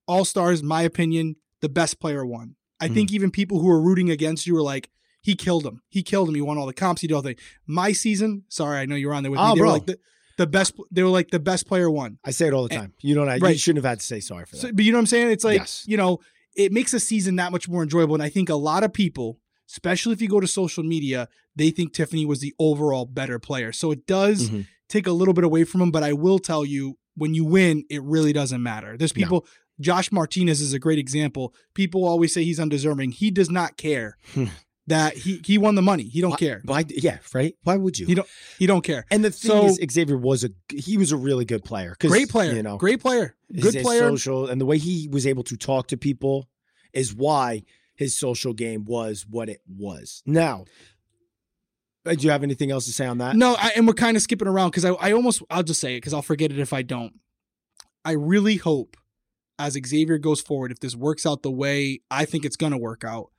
All 0.06 0.24
Stars, 0.24 0.62
my 0.62 0.82
opinion, 0.82 1.36
the 1.60 1.68
best 1.68 1.98
player 2.00 2.24
won. 2.24 2.56
I 2.80 2.86
Mm-hmm. 2.86 2.94
think 2.94 3.12
even 3.12 3.30
people 3.30 3.60
who 3.60 3.66
were 3.68 3.80
rooting 3.80 4.10
against 4.10 4.46
you 4.46 4.54
were 4.54 4.62
like, 4.62 4.90
he 5.22 5.34
killed 5.34 5.64
him. 5.64 5.80
He 5.88 6.02
killed 6.02 6.28
him. 6.28 6.34
He 6.34 6.40
won 6.42 6.58
all 6.58 6.66
the 6.66 6.74
comps. 6.74 7.00
He 7.00 7.06
did 7.08 7.14
all 7.14 7.22
the 7.22 7.30
thing. 7.34 7.42
My 7.66 7.92
season, 7.92 8.44
sorry, 8.48 8.78
I 8.80 8.86
know 8.86 8.94
you 8.96 9.08
were 9.08 9.14
on 9.14 9.22
there 9.22 9.30
with 9.32 9.40
Oh, 9.40 9.48
me. 9.50 9.54
They 9.54 9.58
bro. 9.60 9.66
were 9.68 9.72
like 9.72 9.86
the, 9.86 9.98
the 10.36 10.46
best. 10.46 10.74
They 10.90 11.02
were 11.02 11.08
like 11.08 11.30
the 11.30 11.38
best 11.40 11.66
player 11.66 11.90
won. 11.90 12.18
I 12.24 12.30
say 12.30 12.46
it 12.48 12.52
all 12.52 12.68
the 12.68 12.74
And- 12.74 12.82
time 12.82 12.94
you 13.00 13.14
don't 13.14 13.28
I 13.28 13.36
you 13.36 13.40
right. 13.42 13.58
shouldn't 13.58 13.82
have 13.84 13.90
had 13.90 14.00
to 14.00 14.06
say 14.06 14.20
sorry 14.20 14.44
for 14.44 14.56
that 14.56 14.60
So, 14.62 14.72
but 14.72 14.84
you 14.84 14.92
know 14.92 14.98
what 14.98 15.02
I'm 15.02 15.06
saying? 15.06 15.30
It's 15.30 15.44
like 15.44 15.60
Yes. 15.60 15.84
you 15.86 15.96
know, 15.96 16.20
it 16.56 16.72
makes 16.72 16.92
a 16.92 17.00
season 17.00 17.36
that 17.36 17.52
much 17.52 17.68
more 17.68 17.82
enjoyable. 17.82 18.14
And 18.14 18.22
I 18.22 18.28
think 18.28 18.48
a 18.50 18.54
lot 18.54 18.84
of 18.84 18.92
people, 18.92 19.38
especially 19.70 20.12
if 20.12 20.20
you 20.20 20.28
go 20.28 20.40
to 20.40 20.46
social 20.46 20.84
media, 20.84 21.28
they 21.56 21.70
think 21.70 21.92
Tiffany 21.94 22.26
was 22.26 22.40
the 22.40 22.52
overall 22.58 23.06
better 23.06 23.38
player. 23.38 23.72
So 23.72 23.92
it 23.92 24.06
does 24.06 24.50
Mhm. 24.50 24.66
take 24.88 25.06
a 25.06 25.12
little 25.12 25.32
bit 25.34 25.44
away 25.44 25.64
from 25.64 25.80
him. 25.80 25.90
But 25.90 26.02
I 26.02 26.12
will 26.12 26.38
tell 26.38 26.64
you, 26.64 26.98
when 27.16 27.32
you 27.34 27.44
win, 27.44 27.84
it 27.88 28.02
really 28.02 28.32
doesn't 28.32 28.62
matter. 28.62 28.96
There's 28.98 29.16
No. 29.16 29.42
Josh 29.80 30.12
Martinez 30.12 30.60
is 30.60 30.72
a 30.72 30.78
great 30.78 30.98
example. 30.98 31.52
People 31.74 32.04
always 32.04 32.32
say 32.32 32.44
he's 32.44 32.60
undeserving. 32.60 33.12
He 33.12 33.30
does 33.30 33.50
not 33.50 33.76
care 33.76 34.16
Hmm. 34.34 34.44
that 34.86 35.16
he 35.16 35.40
he 35.44 35.58
won 35.58 35.74
the 35.74 35.82
money. 35.82 36.04
He 36.04 36.20
don't 36.20 36.30
Why- 36.32 36.36
care. 36.36 36.62
why 36.64 36.84
yeah 36.88 37.18
right 37.32 37.54
why 37.64 37.76
would 37.76 37.98
you 37.98 38.06
He 38.06 38.14
don't 38.14 38.28
he 38.58 38.66
don't 38.66 38.84
care. 38.84 39.04
and 39.10 39.24
the 39.24 39.30
thing 39.30 39.50
So- 39.50 39.66
is 39.66 39.80
Xavier 39.92 40.16
was 40.16 40.44
a 40.44 40.50
he 40.72 40.96
was 40.96 41.10
a 41.12 41.16
really 41.16 41.44
good 41.44 41.64
player. 41.64 41.96
Great 42.00 42.28
player. 42.28 42.52
you 42.54 42.62
know 42.62 42.76
great 42.76 43.00
player. 43.00 43.34
Good 43.52 43.82
player. 43.82 44.00
social 44.10 44.46
and 44.48 44.60
the 44.60 44.66
way 44.66 44.78
he 44.78 45.08
was 45.10 45.26
able 45.26 45.42
to 45.44 45.56
talk 45.56 45.88
to 45.88 45.96
people 45.96 46.48
is 46.92 47.14
why 47.14 47.62
his 47.96 48.16
social 48.18 48.52
game 48.52 48.84
was 48.84 49.24
what 49.28 49.48
it 49.48 49.60
was 49.68 50.22
now 50.26 50.64
uh, 52.06 52.14
do 52.14 52.24
you 52.24 52.30
have 52.30 52.42
anything 52.42 52.70
else 52.70 52.84
to 52.86 52.92
say 52.92 53.06
on 53.06 53.18
that 53.18 53.34
No, 53.36 53.54
I, 53.58 53.72
and 53.76 53.86
we're 53.86 53.94
kind 53.94 54.16
of 54.16 54.22
skipping 54.22 54.48
around 54.48 54.70
because 54.70 54.84
I, 54.84 54.90
I 54.90 55.12
almost 55.12 55.42
I'll 55.50 55.62
just 55.62 55.80
say 55.80 55.94
it 55.94 55.98
because 55.98 56.12
I'll 56.12 56.22
forget 56.22 56.50
it 56.52 56.58
if 56.58 56.72
I 56.72 56.82
don't. 56.82 57.14
I 58.04 58.12
really 58.12 58.56
hope 58.56 58.96
as 59.58 59.78
Xavier 59.86 60.18
goes 60.18 60.40
forward, 60.40 60.72
if 60.72 60.80
this 60.80 60.96
works 60.96 61.24
out 61.26 61.42
the 61.42 61.50
way 61.50 62.00
I 62.10 62.24
think 62.24 62.44
it's 62.44 62.56
gonna 62.56 62.78
work 62.78 63.04
out, 63.04 63.30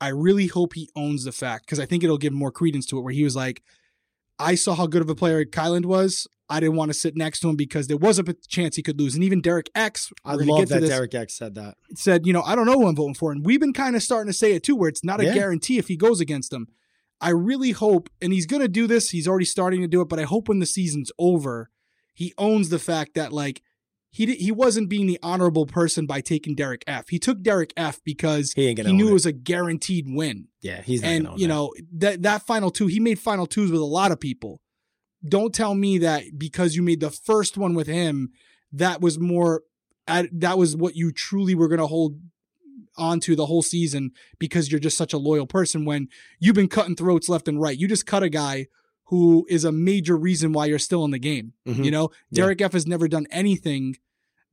I 0.00 0.08
really 0.08 0.46
hope 0.46 0.74
he 0.74 0.88
owns 0.96 1.24
the 1.24 1.32
fact 1.32 1.66
because 1.66 1.78
I 1.80 1.86
think 1.86 2.02
it'll 2.02 2.18
give 2.18 2.32
more 2.32 2.50
credence 2.50 2.86
to 2.86 2.98
it. 2.98 3.02
Where 3.02 3.12
he 3.12 3.24
was 3.24 3.36
like, 3.36 3.62
I 4.38 4.54
saw 4.54 4.74
how 4.74 4.86
good 4.86 5.02
of 5.02 5.10
a 5.10 5.14
player 5.14 5.44
Kyland 5.44 5.84
was. 5.86 6.26
I 6.48 6.58
didn't 6.58 6.74
want 6.76 6.88
to 6.90 6.98
sit 6.98 7.16
next 7.16 7.40
to 7.40 7.48
him 7.48 7.54
because 7.54 7.86
there 7.86 7.96
was 7.96 8.18
a 8.18 8.24
chance 8.48 8.74
he 8.74 8.82
could 8.82 8.98
lose. 8.98 9.14
And 9.14 9.22
even 9.22 9.40
Derek 9.40 9.70
X, 9.74 10.10
I 10.24 10.34
love 10.34 10.68
that 10.70 10.80
this, 10.80 10.90
Derek 10.90 11.14
X 11.14 11.34
said 11.36 11.54
that 11.54 11.76
said, 11.94 12.26
you 12.26 12.32
know, 12.32 12.42
I 12.42 12.56
don't 12.56 12.66
know 12.66 12.72
who 12.80 12.88
I'm 12.88 12.96
voting 12.96 13.14
for. 13.14 13.30
And 13.30 13.46
we've 13.46 13.60
been 13.60 13.72
kind 13.72 13.94
of 13.94 14.02
starting 14.02 14.32
to 14.32 14.36
say 14.36 14.52
it 14.54 14.64
too, 14.64 14.74
where 14.74 14.88
it's 14.88 15.04
not 15.04 15.20
a 15.20 15.26
Yeah. 15.26 15.34
guarantee 15.34 15.78
if 15.78 15.86
he 15.86 15.96
goes 15.96 16.20
against 16.20 16.50
them. 16.50 16.66
I 17.20 17.30
really 17.30 17.70
hope, 17.70 18.08
and 18.20 18.32
he's 18.32 18.46
going 18.46 18.62
to 18.62 18.68
do 18.68 18.86
this. 18.86 19.10
He's 19.10 19.28
already 19.28 19.44
starting 19.44 19.82
to 19.82 19.86
do 19.86 20.00
it, 20.00 20.08
but 20.08 20.18
I 20.18 20.22
hope 20.24 20.48
when 20.48 20.58
the 20.58 20.66
season's 20.66 21.12
over, 21.18 21.70
he 22.14 22.32
owns 22.38 22.70
the 22.70 22.78
fact 22.78 23.14
that, 23.14 23.30
like, 23.32 23.62
he 24.10 24.34
he 24.34 24.50
wasn't 24.50 24.88
being 24.88 25.06
the 25.06 25.18
honorable 25.22 25.66
person 25.66 26.04
by 26.06 26.20
taking 26.20 26.54
Derek 26.54 26.82
F. 26.86 27.08
He 27.08 27.18
took 27.18 27.42
Derek 27.42 27.72
F 27.76 28.00
because 28.04 28.52
he 28.54 28.66
he 28.86 28.92
knew 28.92 29.04
own 29.04 29.10
it 29.10 29.14
was 29.14 29.26
a 29.26 29.32
guaranteed 29.32 30.06
win. 30.08 30.48
yeah 30.60 30.82
he's 30.82 31.02
And, 31.02 31.28
you 31.36 31.46
know, 31.46 31.72
that, 31.98 32.22
that 32.22 32.42
final 32.42 32.70
two, 32.70 32.88
he 32.88 33.00
made 33.00 33.18
final 33.18 33.46
twos 33.46 33.70
with 33.70 33.80
a 33.80 33.84
lot 33.84 34.10
of 34.12 34.18
people. 34.18 34.60
Don't 35.26 35.54
tell 35.54 35.74
me 35.74 35.98
that 35.98 36.24
because 36.36 36.74
you 36.74 36.82
made 36.82 37.00
the 37.00 37.10
first 37.10 37.56
one 37.56 37.74
with 37.74 37.86
him, 37.86 38.30
that 38.72 39.00
was 39.00 39.18
more, 39.18 39.62
at- 40.08 40.28
that 40.32 40.58
was 40.58 40.76
what 40.76 40.96
you 40.96 41.12
truly 41.12 41.54
were 41.54 41.68
going 41.68 41.80
to 41.80 41.86
hold 41.86 42.18
onto 42.96 43.36
the 43.36 43.46
whole 43.46 43.62
season 43.62 44.10
because 44.38 44.70
you're 44.70 44.80
just 44.80 44.96
such 44.96 45.12
a 45.12 45.18
loyal 45.18 45.46
person 45.46 45.84
when 45.84 46.08
you've 46.40 46.54
been 46.56 46.68
cutting 46.68 46.96
throats 46.96 47.28
left 47.28 47.48
and 47.48 47.60
right. 47.60 47.78
You 47.78 47.86
just 47.86 48.06
cut 48.06 48.22
a 48.22 48.28
guy 48.28 48.66
who 49.10 49.46
is 49.50 49.64
a 49.64 49.72
major 49.72 50.16
reason 50.16 50.52
why 50.52 50.66
you're 50.66 50.78
still 50.78 51.04
in 51.04 51.10
the 51.10 51.18
game. 51.18 51.52
Mhm. 51.68 51.84
You 51.84 51.90
know, 51.90 52.10
Yeah. 52.30 52.42
Derek 52.44 52.60
F 52.62 52.72
has 52.72 52.86
never 52.86 53.06
done 53.08 53.26
anything 53.30 53.96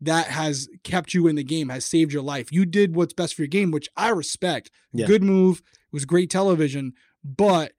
that 0.01 0.27
has 0.27 0.67
kept 0.83 1.13
you 1.13 1.27
in 1.27 1.35
the 1.35 1.43
game, 1.43 1.69
has 1.69 1.85
saved 1.85 2.11
your 2.13 2.21
life. 2.21 2.51
You 2.51 2.65
did 2.65 2.95
what's 2.95 3.13
best 3.13 3.33
for 3.35 3.41
your 3.43 3.47
game, 3.47 3.71
which 3.71 3.89
I 3.95 4.09
respect. 4.09 4.69
Yeah. 4.93 5.07
Good 5.07 5.23
move. 5.23 5.59
It 5.59 5.93
was 5.93 6.05
great 6.05 6.29
television, 6.29 6.93
but 7.23 7.73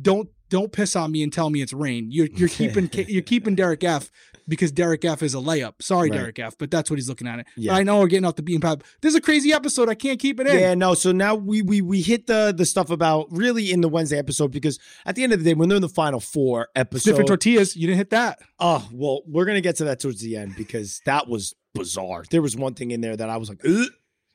don't 0.00 0.28
don't 0.48 0.70
piss 0.72 0.94
on 0.94 1.10
me 1.12 1.22
and 1.22 1.32
tell 1.32 1.48
me 1.48 1.62
it's 1.62 1.72
rain. 1.72 2.10
You're 2.10 2.28
you're 2.34 2.48
keeping 2.60 2.90
you're 3.08 3.22
keeping 3.22 3.54
Derek 3.54 3.82
F 3.84 4.10
because 4.52 4.70
Derek 4.70 5.02
F 5.06 5.22
is 5.22 5.34
a 5.34 5.38
layup. 5.38 5.80
Sorry, 5.80 6.10
Right. 6.10 6.18
Derek 6.18 6.38
F, 6.38 6.56
but 6.58 6.70
that's 6.70 6.90
what 6.90 6.98
he's 6.98 7.08
looking 7.08 7.26
at 7.26 7.38
it. 7.38 7.46
Yeah. 7.56 7.72
But 7.72 7.78
I 7.78 7.82
know 7.84 8.00
we're 8.00 8.06
getting 8.06 8.26
off 8.26 8.36
the 8.36 8.42
beam 8.42 8.60
path. 8.60 8.80
This 9.00 9.10
is 9.12 9.14
a 9.16 9.20
crazy 9.22 9.50
episode. 9.50 9.88
I 9.88 9.94
can't 9.94 10.20
keep 10.20 10.38
it 10.40 10.46
in. 10.46 10.58
Yeah, 10.58 10.74
no. 10.74 10.92
So 10.92 11.10
now 11.10 11.34
we 11.34 11.62
we 11.62 11.80
we 11.80 12.02
hit 12.02 12.26
the 12.26 12.52
the 12.54 12.66
stuff 12.66 12.90
about 12.90 13.28
really 13.30 13.72
in 13.72 13.80
the 13.80 13.88
Wednesday 13.88 14.18
episode 14.18 14.52
because 14.52 14.78
at 15.06 15.14
the 15.14 15.22
end 15.24 15.32
of 15.32 15.38
the 15.42 15.44
day, 15.46 15.54
when 15.54 15.70
they're 15.70 15.76
in 15.76 15.82
the 15.82 15.88
final 15.88 16.20
four 16.20 16.68
episode, 16.76 17.10
Sniffing 17.12 17.26
tortillas. 17.26 17.74
You 17.76 17.86
didn't 17.86 17.98
hit 17.98 18.10
that. 18.10 18.40
oh 18.60 18.86
well, 18.92 19.22
we're 19.26 19.46
gonna 19.46 19.62
get 19.62 19.76
to 19.76 19.84
that 19.84 20.00
towards 20.00 20.20
the 20.20 20.36
end 20.36 20.54
because 20.56 21.00
that 21.06 21.28
was 21.28 21.54
bizarre. 21.74 22.24
There 22.30 22.42
was 22.42 22.54
one 22.54 22.74
thing 22.74 22.90
in 22.90 23.00
there 23.00 23.16
that 23.16 23.30
I 23.30 23.38
was 23.38 23.48
like, 23.48 23.60
Ugh. 23.66 23.86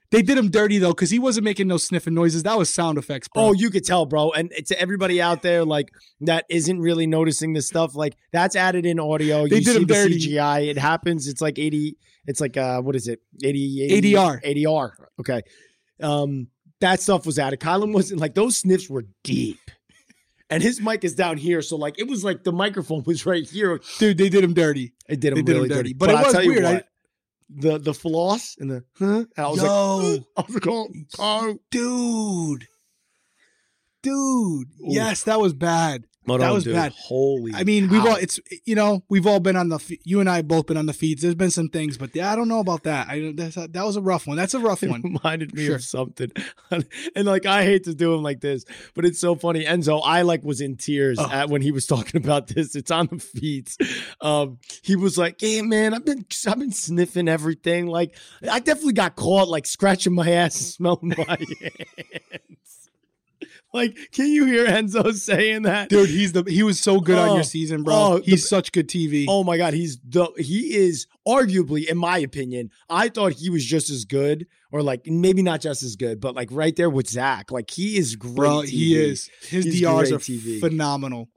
They 0.09 0.21
did 0.21 0.37
him 0.37 0.49
dirty 0.49 0.77
though, 0.77 0.91
because 0.93 1.09
he 1.09 1.19
wasn't 1.19 1.43
making 1.43 1.67
no 1.67 1.75
sniffing 1.77 2.13
noises. 2.13 2.43
That 2.43 2.57
was 2.57 2.69
sound 2.73 2.97
effects, 2.97 3.27
bro. 3.27 3.43
oh, 3.47 3.53
you 3.53 3.69
could 3.69 3.83
tell, 3.83 4.05
bro. 4.05 4.31
And 4.31 4.51
to 4.67 4.79
everybody 4.79 5.21
out 5.21 5.41
there, 5.41 5.65
like 5.65 5.89
that 6.21 6.45
isn't 6.49 6.79
really 6.79 7.07
noticing 7.07 7.51
this 7.53 7.67
stuff, 7.67 7.93
like 7.93 8.15
that's 8.31 8.55
added 8.55 8.85
in 8.85 8.99
audio. 9.01 9.47
They 9.47 9.57
you 9.57 9.63
did 9.63 9.65
see 9.65 9.75
him 9.77 9.85
the 9.85 9.93
dirty. 9.93 10.19
CGI. 10.19 10.67
It 10.69 10.77
happens. 10.77 11.27
It's 11.27 11.41
like 11.41 11.59
eighty. 11.59 11.97
It's 12.25 12.39
like 12.39 12.55
uh, 12.57 12.81
what 12.81 12.95
is 12.95 13.07
it? 13.07 13.21
80, 13.43 13.89
ADR. 14.13 14.41
ADR. 14.43 14.91
Okay. 15.19 15.41
Um, 16.01 16.47
that 16.81 16.99
stuff 17.01 17.25
was 17.25 17.39
added. 17.39 17.59
Kyland 17.59 17.93
wasn't 17.93 18.19
like 18.21 18.33
those 18.35 18.57
sniffs 18.57 18.89
were 18.89 19.05
deep. 19.23 19.59
And 20.49 20.63
his 20.63 20.79
mic 20.79 21.03
is 21.03 21.13
down 21.15 21.35
here, 21.37 21.61
so 21.61 21.75
like 21.75 21.99
it 21.99 22.07
was 22.07 22.23
like 22.23 22.45
the 22.45 22.53
microphone 22.53 23.03
was 23.05 23.25
right 23.25 23.45
here. 23.45 23.81
dude, 23.99 24.17
they 24.17 24.29
did 24.29 24.43
him 24.43 24.53
dirty. 24.53 24.93
It 25.09 25.19
did 25.19 25.33
him 25.33 25.35
They 25.37 25.41
did 25.41 25.51
him 25.51 25.57
really 25.63 25.69
dirty. 25.69 25.89
dirty. 25.89 25.93
But 25.93 26.09
it 26.09 26.15
I'll 26.15 26.23
was 26.23 26.33
tell 26.33 26.43
you 26.43 26.51
weird. 26.51 26.63
I- 26.65 26.73
what, 26.75 26.87
the 27.49 27.77
the 27.77 27.93
floss 27.93 28.55
and 28.59 28.69
the 28.69 28.83
huh? 28.97 29.05
And 29.05 29.27
I 29.37 29.47
was 29.47 29.61
Yo. 29.61 29.97
like, 29.97 30.23
I 30.37 30.41
was 30.41 30.53
like, 30.55 30.67
oh, 30.67 30.87
oh. 31.19 31.59
Dude. 31.71 32.67
Dude. 34.03 34.13
Ooh. 34.13 34.65
Yes, 34.79 35.23
that 35.23 35.39
was 35.39 35.53
bad. 35.53 36.05
That 36.27 36.51
was 36.51 36.65
dude. 36.65 36.73
bad. 36.75 36.93
Holy. 36.97 37.53
I 37.55 37.63
mean, 37.63 37.87
we've 37.89 38.05
all 38.05 38.15
it's 38.17 38.39
you 38.65 38.75
know 38.75 39.03
we've 39.09 39.25
all 39.25 39.39
been 39.39 39.55
on 39.55 39.69
the 39.69 39.97
you 40.03 40.19
and 40.19 40.29
I 40.29 40.37
have 40.37 40.47
both 40.47 40.65
been 40.67 40.75
on 40.77 40.85
the 40.85 40.93
feeds. 40.93 41.21
There's 41.21 41.35
been 41.35 41.51
some 41.51 41.69
things, 41.69 41.97
but 41.97 42.13
yeah, 42.15 42.31
I 42.31 42.35
don't 42.35 42.49
know 42.49 42.59
about 42.59 42.83
that. 42.83 43.07
I 43.09 43.31
that 43.35 43.83
was 43.85 43.95
a 43.95 44.01
rough 44.01 44.27
one. 44.27 44.35
That's 44.37 44.53
a 44.53 44.59
rough 44.59 44.83
It 44.87 44.89
one. 44.89 45.01
reminded 45.01 45.53
me 45.53 45.65
Sure. 45.65 45.75
of 45.75 45.83
something. 45.83 46.31
and 46.71 47.25
like 47.25 47.45
I 47.45 47.63
hate 47.63 47.85
to 47.85 47.93
do 47.95 48.13
him 48.13 48.23
like 48.23 48.41
this, 48.41 48.65
but 48.93 49.05
it's 49.05 49.19
so 49.19 49.35
funny. 49.35 49.63
Enzo, 49.65 50.01
I 50.03 50.23
like 50.23 50.43
was 50.43 50.59
in 50.61 50.75
tears 50.75 51.17
Oh. 51.19 51.29
at 51.31 51.49
when 51.49 51.61
he 51.61 51.71
was 51.71 51.85
talking 51.87 52.21
about 52.21 52.47
this. 52.47 52.75
It's 52.75 52.91
on 52.91 53.07
the 53.07 53.19
feeds. 53.19 53.77
Um, 54.19 54.57
he 54.83 54.95
was 54.95 55.17
like, 55.17 55.41
Yeah, 55.41 55.61
man, 55.61 55.93
I've 55.93 56.05
been 56.05 56.25
I've 56.47 56.59
been 56.59 56.71
sniffing 56.71 57.27
everything. 57.29 57.87
Like 57.87 58.15
I 58.49 58.59
definitely 58.59 58.93
got 58.93 59.15
caught 59.15 59.47
like 59.47 59.65
scratching 59.65 60.13
my 60.13 60.29
ass 60.29 60.55
and 60.57 60.65
smelling 60.65 61.13
my 61.17 61.23
hands. 61.61 62.86
Like, 63.73 63.97
can 64.11 64.27
you 64.27 64.45
hear 64.45 64.65
Enzo 64.65 65.13
saying 65.29 65.63
that? 65.63 65.89
Dude, 65.89 66.09
he's 66.09 66.31
the 66.31 66.43
he 66.47 66.63
was 66.63 66.79
so 66.79 66.99
good 66.99 67.17
on 67.17 67.29
Oh. 67.29 67.35
your 67.35 67.43
season, 67.43 67.83
bro. 67.83 67.93
Oh, 67.95 68.17
the- 68.19 68.23
he's 68.23 68.47
such 68.47 68.71
good 68.71 68.87
TV. 68.87 69.25
Oh 69.27 69.43
my 69.43 69.57
god, 69.57 69.73
he's 69.73 69.99
the 70.07 70.27
he 70.37 70.73
is 70.75 71.05
arguably, 71.27 71.87
in 71.87 71.97
my 71.97 72.17
opinion, 72.17 72.69
I 72.89 73.09
thought 73.09 73.33
he 73.33 73.49
was 73.49 73.65
just 73.65 73.89
as 73.89 74.05
good, 74.05 74.47
or 74.71 74.81
like 74.81 75.05
maybe 75.05 75.41
not 75.41 75.61
just 75.61 75.83
as 75.83 75.95
good, 75.95 76.21
but 76.21 76.33
like 76.35 76.47
right 76.51 76.75
there 76.75 76.89
with 76.89 77.09
Zach. 77.09 77.51
Like 77.51 77.69
he 77.69 77.97
is 77.97 78.15
great. 78.15 78.35
bro, 78.35 78.61
he 78.61 78.95
is. 78.97 79.29
His 79.47 79.65
He's 79.65 79.81
DRs 79.81 80.11
are 80.11 80.17
TV. 80.19 80.59
phenomenal. 80.61 81.29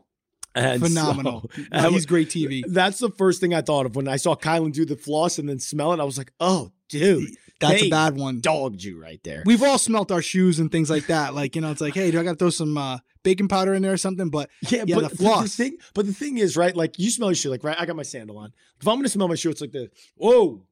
And 0.54 0.82
Phenomenal. 0.82 1.48
so- 1.54 1.62
No, 1.72 1.90
he's 1.90 2.06
great 2.06 2.28
TV. 2.28 2.62
That's 2.66 2.98
the 2.98 3.10
first 3.10 3.40
thing 3.40 3.54
I 3.54 3.60
thought 3.62 3.86
of 3.86 3.94
when 3.94 4.08
I 4.08 4.16
saw 4.16 4.34
Kyland 4.34 4.72
do 4.72 4.84
the 4.84 4.96
floss 4.96 5.38
and 5.38 5.48
then 5.48 5.60
smell 5.60 5.92
it. 5.92 6.00
I 6.00 6.04
was 6.04 6.18
like, 6.18 6.32
oh, 6.40 6.72
dude, 6.88 7.28
That's 7.60 7.80
They 7.82 7.86
a 7.88 7.90
bad 7.90 8.16
one. 8.16 8.40
dogged 8.40 8.82
you 8.82 9.00
right 9.00 9.20
there. 9.22 9.42
We've 9.44 9.62
all 9.62 9.78
smelt 9.78 10.10
our 10.10 10.22
shoes 10.22 10.58
and 10.58 10.72
things 10.72 10.88
like 10.90 11.06
that. 11.08 11.34
Like, 11.34 11.54
you 11.54 11.60
know, 11.62 11.70
it's 11.70 11.80
like, 11.80 11.94
hey, 11.94 12.10
do 12.10 12.18
I 12.18 12.22
got 12.24 12.30
to 12.32 12.36
throw 12.36 12.50
some 12.50 12.76
uh, 12.78 12.98
baking 13.22 13.48
powder 13.48 13.74
in 13.74 13.82
there 13.82 13.92
or 13.92 13.96
something? 13.98 14.30
But 14.30 14.48
Yeah, 14.68 14.84
Yeah, 14.86 14.94
but 14.96 15.10
the 15.10 15.16
the, 15.42 15.48
thing, 15.48 15.76
but 15.94 16.06
the 16.06 16.14
thing 16.14 16.38
is, 16.38 16.56
right? 16.56 16.74
Like 16.74 16.98
you 16.98 17.10
smell 17.10 17.28
your 17.28 17.34
shoe, 17.36 17.50
like 17.50 17.62
right. 17.62 17.76
I 17.78 17.84
got 17.84 17.96
my 17.96 18.02
sandal 18.02 18.38
on. 18.38 18.52
If 18.80 18.88
I'm 18.88 18.96
gonna 18.96 19.08
smell 19.10 19.28
my 19.28 19.34
shoe, 19.34 19.50
it's 19.50 19.60
like 19.60 19.72
the 19.72 19.90
whoa, 20.16 20.62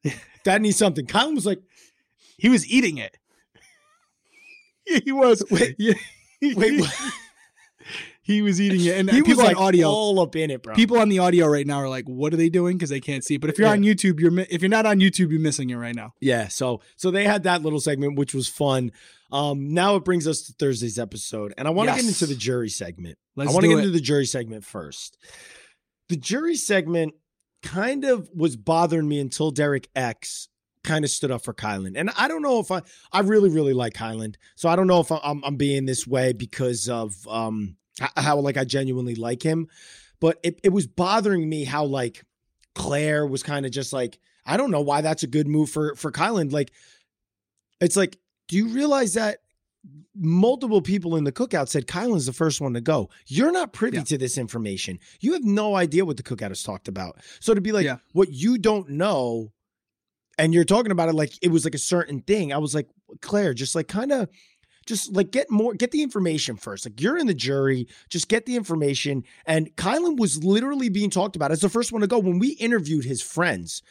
that 0.44 0.62
needs 0.62 0.76
something. 0.76 1.04
Kyland 1.06 1.34
was 1.34 1.46
like, 1.46 1.60
he 2.38 2.48
was 2.48 2.66
eating 2.68 2.98
it. 2.98 3.16
he 5.04 5.10
was. 5.12 5.42
wait, 5.50 5.74
Yeah. 5.78 5.94
wait, 6.42 6.80
what? 6.80 7.12
He 8.26 8.42
was 8.42 8.60
eating 8.60 8.84
it. 8.84 8.98
And 8.98 9.08
he 9.08 9.22
was 9.22 9.28
people 9.28 9.44
like 9.44 9.56
on 9.56 9.62
audio. 9.62 9.88
all 9.88 10.18
up 10.18 10.34
in 10.34 10.50
it, 10.50 10.60
bro. 10.62 10.74
People 10.74 10.98
on 10.98 11.08
the 11.08 11.20
audio 11.20 11.46
right 11.46 11.64
now 11.66 11.76
are 11.78 11.88
like, 11.88 12.06
"What 12.06 12.34
are 12.34 12.36
they 12.36 12.48
doing?" 12.48 12.76
Because 12.76 12.90
they 12.90 12.98
can't 13.00 13.22
see. 13.24 13.36
But 13.36 13.50
if 13.50 13.58
you're 13.58 13.68
Yeah. 13.68 13.74
on 13.74 13.82
YouTube, 13.82 14.18
you're 14.18 14.36
if 14.50 14.62
you're 14.62 14.68
not 14.68 14.84
on 14.84 14.98
YouTube, 14.98 15.30
you're 15.30 15.38
missing 15.40 15.70
it 15.70 15.76
right 15.76 15.94
now. 15.94 16.12
yeah. 16.20 16.48
So 16.48 16.80
so 16.96 17.12
they 17.12 17.22
had 17.22 17.44
that 17.44 17.62
little 17.62 17.78
segment, 17.78 18.18
which 18.18 18.34
was 18.34 18.48
fun. 18.48 18.90
Um, 19.30 19.72
now 19.72 19.94
it 19.94 20.04
brings 20.04 20.26
us 20.26 20.42
to 20.42 20.52
Thursday's 20.54 20.98
episode, 20.98 21.54
and 21.56 21.68
I 21.68 21.70
want 21.70 21.88
to 21.88 21.94
get 21.96 22.04
into 22.04 22.26
the 22.26 22.34
jury 22.34 22.68
segment. 22.68 23.16
Let's 23.36 23.50
I 23.50 23.52
want 23.54 23.62
to 23.64 23.68
get 23.68 23.76
it. 23.76 23.78
into 23.84 23.90
the 23.92 24.00
jury 24.00 24.26
segment 24.26 24.64
first. 24.64 25.18
The 26.08 26.16
jury 26.16 26.56
segment 26.56 27.14
kind 27.62 28.04
of 28.04 28.28
was 28.34 28.56
bothering 28.56 29.08
me 29.08 29.18
until 29.20 29.50
Derek 29.50 29.88
X 29.96 30.48
kind 30.84 31.04
of 31.04 31.10
stood 31.10 31.32
up 31.32 31.42
for 31.42 31.52
Kyland. 31.52 31.94
And 31.96 32.10
I 32.16 32.28
don't 32.28 32.42
know 32.42 32.60
if 32.60 32.70
I 32.70 32.82
I 33.12 33.20
really 33.20 33.50
really 33.50 33.72
like 33.72 33.92
Kyland. 33.94 34.34
So 34.56 34.68
I 34.68 34.76
don't 34.76 34.86
know 34.86 35.00
if 35.00 35.10
I'm 35.10 35.42
I'm 35.44 35.56
being 35.56 35.86
this 35.86 36.06
way 36.06 36.32
because 36.32 36.88
of 36.88 37.14
um 37.28 37.76
how 38.16 38.38
like 38.40 38.56
I 38.56 38.64
genuinely 38.64 39.14
like 39.14 39.42
him, 39.42 39.68
but 40.20 40.38
it 40.42 40.60
it 40.62 40.70
was 40.70 40.86
bothering 40.86 41.48
me 41.48 41.64
how 41.64 41.84
like 41.84 42.22
Claire 42.74 43.26
was 43.26 43.42
kind 43.42 43.64
of 43.66 43.72
just 43.72 43.92
like 43.92 44.18
I 44.44 44.56
don't 44.56 44.70
know 44.70 44.82
why 44.82 45.00
that's 45.00 45.22
a 45.22 45.26
good 45.26 45.48
move 45.48 45.70
for 45.70 45.94
for 45.94 46.12
Kyland. 46.12 46.52
Like 46.52 46.72
it's 47.80 47.96
like 47.96 48.18
do 48.48 48.56
you 48.56 48.68
realize 48.68 49.14
that 49.14 49.38
multiple 50.16 50.82
people 50.82 51.16
in 51.16 51.24
the 51.24 51.32
cookout 51.32 51.68
said 51.68 51.86
Kyland's 51.86 52.26
the 52.26 52.32
first 52.32 52.60
one 52.60 52.74
to 52.74 52.80
go. 52.80 53.08
You're 53.26 53.52
not 53.52 53.72
privy 53.72 53.98
Yeah. 53.98 54.04
to 54.04 54.18
this 54.18 54.36
information. 54.38 54.98
You 55.20 55.34
have 55.34 55.44
no 55.44 55.76
idea 55.76 56.04
what 56.04 56.16
the 56.16 56.22
cookout 56.24 56.48
has 56.48 56.62
talked 56.62 56.88
about. 56.88 57.18
So 57.40 57.54
to 57.54 57.60
be 57.60 57.70
like, 57.72 57.84
Yeah. 57.84 57.98
what 58.12 58.32
you 58.32 58.58
don't 58.58 58.88
know, 58.90 59.52
and 60.38 60.52
you're 60.52 60.64
talking 60.64 60.90
about 60.92 61.08
it 61.08 61.14
like 61.14 61.32
it 61.42 61.50
was 61.52 61.64
like 61.64 61.74
a 61.74 61.78
certain 61.78 62.20
thing. 62.20 62.52
I 62.52 62.58
was 62.58 62.74
like, 62.74 62.88
Claire, 63.20 63.54
just 63.54 63.74
like 63.74 63.88
kind 63.88 64.10
of 64.12 64.28
just 64.86 65.12
like 65.12 65.30
get 65.30 65.50
more 65.50 65.74
get 65.74 65.90
the 65.90 66.02
information 66.02 66.56
first. 66.56 66.86
Like 66.86 67.00
you're 67.00 67.18
in 67.18 67.26
the 67.26 67.34
jury, 67.34 67.88
just 68.08 68.28
get 68.28 68.46
the 68.46 68.56
information. 68.56 69.24
And 69.44 69.74
Kyland 69.76 70.18
was 70.18 70.42
literally 70.44 70.88
being 70.88 71.10
talked 71.10 71.36
about 71.36 71.50
as 71.52 71.60
the 71.60 71.68
first 71.68 71.92
one 71.92 72.00
to 72.00 72.06
go. 72.06 72.18
When 72.18 72.38
we 72.38 72.50
interviewed 72.50 73.04
his 73.04 73.20
friends, 73.20 73.82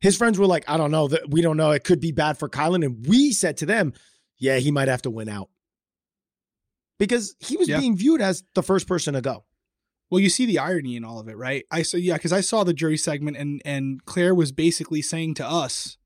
his 0.00 0.16
friends 0.16 0.38
were 0.38 0.46
like, 0.46 0.64
I 0.68 0.76
don't 0.76 0.90
know, 0.90 1.08
that 1.08 1.30
we 1.30 1.42
don't 1.42 1.56
know. 1.56 1.72
It 1.72 1.84
could 1.84 2.00
be 2.00 2.12
bad 2.12 2.38
for 2.38 2.48
Kyland. 2.48 2.84
And 2.84 3.06
we 3.06 3.32
said 3.32 3.56
to 3.58 3.66
them, 3.66 3.92
yeah, 4.38 4.56
he 4.56 4.70
might 4.70 4.88
have 4.88 5.02
to 5.02 5.10
win 5.10 5.28
out. 5.28 5.50
Because 6.98 7.34
he 7.40 7.56
was 7.56 7.68
Yeah. 7.68 7.80
being 7.80 7.96
viewed 7.96 8.20
as 8.20 8.44
the 8.54 8.62
first 8.62 8.86
person 8.86 9.14
to 9.14 9.20
go. 9.20 9.44
Well, 10.10 10.20
you 10.20 10.28
see 10.28 10.44
the 10.44 10.58
irony 10.58 10.96
in 10.96 11.04
all 11.04 11.20
of 11.20 11.28
it, 11.28 11.36
right? 11.36 11.64
I 11.70 11.82
saw, 11.82 11.96
yeah, 11.96 12.14
because 12.14 12.32
I 12.32 12.40
saw 12.40 12.64
the 12.64 12.74
jury 12.74 12.96
segment, 12.96 13.36
and 13.36 13.62
and 13.64 14.04
Claire 14.04 14.34
was 14.34 14.50
basically 14.50 15.02
saying 15.02 15.34
to 15.34 15.46
us, 15.46 15.96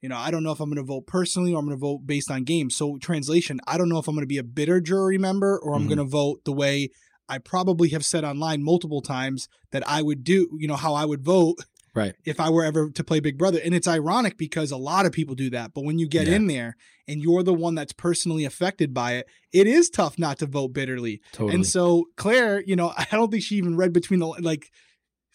you 0.00 0.08
know, 0.08 0.16
I 0.16 0.30
don't 0.30 0.42
know 0.42 0.52
if 0.52 0.60
I'm 0.60 0.68
going 0.70 0.76
to 0.76 0.82
vote 0.82 1.06
personally 1.06 1.52
or 1.52 1.58
I'm 1.58 1.66
going 1.66 1.76
to 1.76 1.80
vote 1.80 2.06
based 2.06 2.30
on 2.30 2.44
games. 2.44 2.76
So, 2.76 2.98
translation, 2.98 3.60
I 3.66 3.76
don't 3.78 3.88
know 3.88 3.98
if 3.98 4.06
I'm 4.08 4.14
going 4.14 4.22
to 4.22 4.26
be 4.28 4.38
a 4.38 4.42
bitter 4.44 4.80
jury 4.80 5.18
member 5.18 5.58
or 5.58 5.74
I'm 5.74 5.84
Mhm. 5.84 5.88
going 5.88 5.98
to 5.98 6.04
vote 6.04 6.44
the 6.44 6.52
way 6.52 6.90
I 7.28 7.38
probably 7.38 7.88
have 7.90 8.04
said 8.04 8.24
online 8.24 8.62
multiple 8.62 9.02
times 9.02 9.48
that 9.72 9.86
I 9.88 10.00
would 10.02 10.24
do, 10.24 10.48
you 10.58 10.66
know, 10.68 10.76
how 10.76 10.94
I 10.94 11.04
would 11.04 11.22
vote 11.22 11.56
Right. 11.94 12.14
if 12.24 12.38
I 12.38 12.48
were 12.48 12.64
ever 12.64 12.90
to 12.90 13.04
play 13.04 13.18
Big 13.20 13.36
Brother. 13.36 13.60
And 13.62 13.74
it's 13.74 13.88
ironic 13.88 14.38
because 14.38 14.70
a 14.70 14.76
lot 14.76 15.04
of 15.04 15.12
people 15.12 15.34
do 15.34 15.50
that. 15.50 15.72
But 15.74 15.84
when 15.84 15.98
you 15.98 16.06
get 16.08 16.26
Yeah. 16.28 16.36
in 16.36 16.46
there 16.46 16.76
and 17.08 17.20
you're 17.20 17.42
the 17.42 17.52
one 17.52 17.74
that's 17.74 17.92
personally 17.92 18.44
affected 18.44 18.94
by 18.94 19.16
it, 19.16 19.26
it 19.52 19.66
is 19.66 19.90
tough 19.90 20.18
not 20.18 20.38
to 20.38 20.46
vote 20.46 20.68
bitterly. 20.72 21.20
Totally. 21.32 21.56
And 21.56 21.66
so 21.66 22.06
Claire, 22.16 22.62
you 22.64 22.76
know, 22.76 22.92
I 22.96 23.06
don't 23.10 23.30
think 23.30 23.42
she 23.42 23.56
even 23.56 23.76
read 23.76 23.92
between 23.92 24.20
the 24.20 24.26
like 24.28 24.70